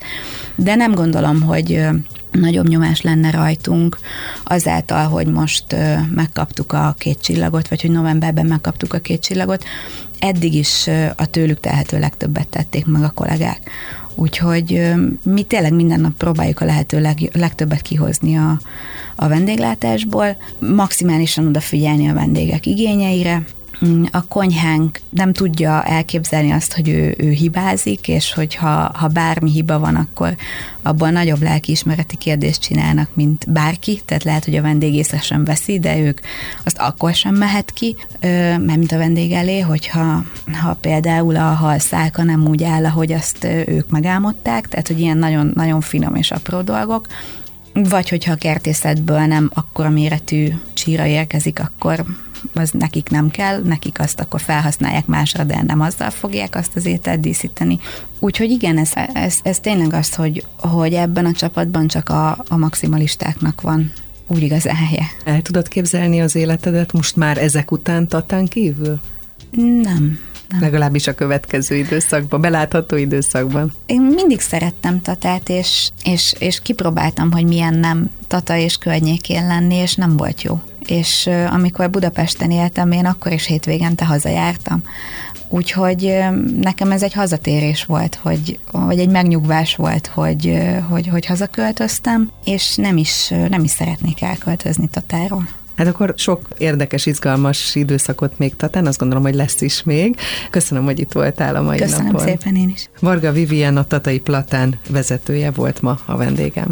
De 0.56 0.76
nem 0.76 0.94
gondolom, 0.94 1.42
hogy 1.42 1.88
nagyobb 2.32 2.68
nyomás 2.68 3.02
lenne 3.02 3.32
rajtunk 3.32 4.00
azáltal, 4.44 5.08
hogy 5.08 5.28
most 5.28 5.76
megkaptuk 6.16 6.74
a 6.74 6.96
két 6.98 7.22
csillagot, 7.22 7.68
vagy 7.68 7.82
hogy 7.82 7.92
novemberben 7.92 8.46
megkaptuk 8.46 8.94
a 8.94 9.00
két 9.00 9.22
csillagot. 9.22 9.64
Eddig 10.20 10.54
is 10.54 10.88
a 11.16 11.26
tőlük 11.26 11.60
telhető 11.60 12.00
legtöbbet 12.00 12.48
tették 12.48 12.86
meg 12.86 13.04
a 13.04 13.12
kollégák. 13.16 13.70
Úgyhogy 14.16 14.94
mi 15.24 15.44
tényleg 15.44 15.74
minden 15.74 16.00
nap 16.00 16.14
próbáljuk 16.14 16.62
a 16.62 16.66
lehető 16.66 17.02
leg, 17.02 17.30
legtöbbet 17.34 17.82
kihozni 17.82 18.38
a, 18.38 18.60
a 19.16 19.28
vendéglátásból, 19.28 20.38
maximálisan 20.60 21.48
odafigyelni 21.48 22.10
a 22.10 22.14
vendégek 22.14 22.66
igényeire, 22.66 23.44
a 24.12 24.28
konyhánk 24.28 25.00
nem 25.10 25.34
tudja 25.34 25.84
elképzelni 25.84 26.52
azt, 26.52 26.74
hogy 26.74 26.90
ő, 26.90 27.16
ő 27.18 27.30
hibázik, 27.30 28.08
és 28.08 28.34
hogyha 28.34 28.92
ha 28.94 29.08
bármi 29.08 29.52
hiba 29.52 29.80
van, 29.80 29.96
akkor 29.96 30.36
abban 30.82 31.14
nagyobb 31.14 31.42
lelkiismereti 31.42 32.16
kérdést 32.16 32.62
csinálnak, 32.62 33.10
mint 33.14 33.52
bárki, 33.52 34.02
tehát 34.06 34.24
lehet, 34.24 34.46
hogy 34.46 34.56
a 34.56 34.62
vendég 34.62 34.94
észre 34.94 35.20
sem 35.20 35.44
veszi, 35.44 35.80
de 35.80 36.00
ők 36.00 36.20
azt 36.64 36.78
akkor 36.78 37.14
sem 37.14 37.36
mehet 37.36 37.72
ki, 37.72 37.96
mert 38.22 38.76
mint 38.76 38.92
a 38.92 38.98
vendég 38.98 39.32
elé, 39.32 39.60
hogyha 39.60 40.24
ha 40.62 40.74
például 40.74 41.36
a 41.36 41.54
halszálka 41.54 42.24
nem 42.24 42.48
úgy 42.48 42.64
áll, 42.64 42.86
ahogy 42.86 43.12
azt 43.12 43.44
ők 43.66 43.90
megálmodták, 43.90 44.68
tehát 44.68 44.88
hogy 44.88 45.00
ilyen 45.00 45.18
nagyon, 45.18 45.52
nagyon 45.56 45.82
finom 45.82 46.16
és 46.16 46.32
apró 46.32 46.62
dolgok, 46.62 47.08
vagy 47.74 48.10
hogyha 48.10 48.32
a 48.32 48.36
kertészetből 48.36 49.20
nem 49.20 49.52
akkora 49.54 49.90
méretű 49.90 50.48
csíra 50.74 51.06
érkezik, 51.06 51.60
akkor 51.60 52.06
az 52.54 52.72
nekik 52.72 53.10
nem 53.10 53.30
kell, 53.30 53.62
nekik 53.62 54.00
azt 54.00 54.20
akkor 54.20 54.42
felhasználják 54.42 55.06
másra, 55.06 55.44
de 55.44 55.62
nem 55.68 55.82
azzal 55.82 56.10
fogják 56.10 56.56
azt 56.56 56.76
az 56.76 56.86
ételt 56.86 57.20
díszíteni. 57.20 57.80
Úgyhogy 58.20 58.50
igen, 58.50 58.78
ez, 58.78 58.92
ez, 59.14 59.36
ez 59.44 59.60
tényleg 59.60 59.94
az, 59.94 60.16
hogy, 60.16 60.46
hogy 60.58 60.94
ebben 60.94 61.26
a 61.26 61.32
csapatban 61.32 61.88
csak 61.88 62.10
a, 62.10 62.46
a 62.48 62.58
maximalistáknak 62.58 63.62
van 63.62 63.92
úgy 64.28 64.42
igazán 64.42 64.76
helye. 64.76 65.06
El 65.26 65.42
tudod 65.42 65.68
képzelni 65.68 66.22
az 66.22 66.36
életedet 66.36 66.94
most 66.94 67.16
már 67.16 67.38
ezek 67.38 67.72
után 67.72 68.08
Tatán 68.08 68.46
kívül? 68.46 69.00
Nem. 69.82 70.20
Nem. 70.50 70.62
Legalábbis 70.62 71.08
a 71.08 71.14
következő 71.14 71.76
időszakban, 71.76 72.42
belátható 72.42 72.96
időszakban. 72.96 73.74
Én 73.86 74.02
mindig 74.02 74.40
szerettem 74.40 75.02
Tatát, 75.02 75.50
és, 75.50 75.90
és, 76.04 76.34
és 76.40 76.62
kipróbáltam, 76.62 77.32
hogy 77.32 77.46
milyen 77.46 77.74
nem 77.74 78.10
Tata 78.28 78.56
és 78.58 78.78
környékén 78.78 79.48
lenni, 79.48 79.76
és 79.76 79.96
nem 79.96 80.18
volt 80.18 80.42
jó 80.42 80.62
és 80.90 81.30
amikor 81.50 81.90
Budapesten 81.90 82.52
éltem, 82.52 82.92
én 82.92 83.06
akkor 83.06 83.32
is 83.32 83.46
hétvégente 83.46 84.06
hazajártam. 84.06 84.84
Úgyhogy 85.50 86.18
nekem 86.62 86.92
ez 86.92 87.04
egy 87.04 87.14
hazatérés 87.14 87.86
volt, 87.86 88.20
hogy, 88.22 88.60
vagy 88.72 89.00
egy 89.00 89.10
megnyugvás 89.10 89.76
volt, 89.76 90.08
hogy, 90.08 90.60
hogy, 90.90 91.08
hogy 91.08 91.26
hazaköltöztem, 91.26 92.32
és 92.44 92.76
nem 92.76 92.98
is, 92.98 93.28
nem 93.50 93.64
is 93.64 93.72
szeretnék 93.72 94.22
elköltözni 94.22 94.88
Tatáról. 94.88 95.48
Hát 95.76 95.88
akkor 95.88 96.14
sok 96.18 96.48
érdekes, 96.58 97.06
izgalmas 97.06 97.76
időszakot 97.76 98.38
még 98.38 98.56
Tatán, 98.56 98.86
azt 98.86 99.00
gondolom, 99.00 99.24
hogy 99.24 99.36
lesz 99.36 99.62
is 99.62 99.84
még. 99.84 100.16
Köszönöm, 100.50 100.84
hogy 100.84 101.00
itt 101.00 101.12
voltál 101.12 101.56
a 101.56 101.62
mai 101.62 101.78
Köszönöm 101.78 102.06
napon. 102.06 102.20
Köszönöm 102.20 102.38
szépen 102.40 102.56
én 102.56 102.70
is. 102.70 102.90
Varga 103.00 103.32
Vivien, 103.32 103.78
a 103.78 103.84
Tatai 103.84 104.20
Platán 104.20 104.80
vezetője 104.90 105.52
volt 105.52 105.82
ma 105.82 106.00
a 106.06 106.18
vendégem. 106.18 106.72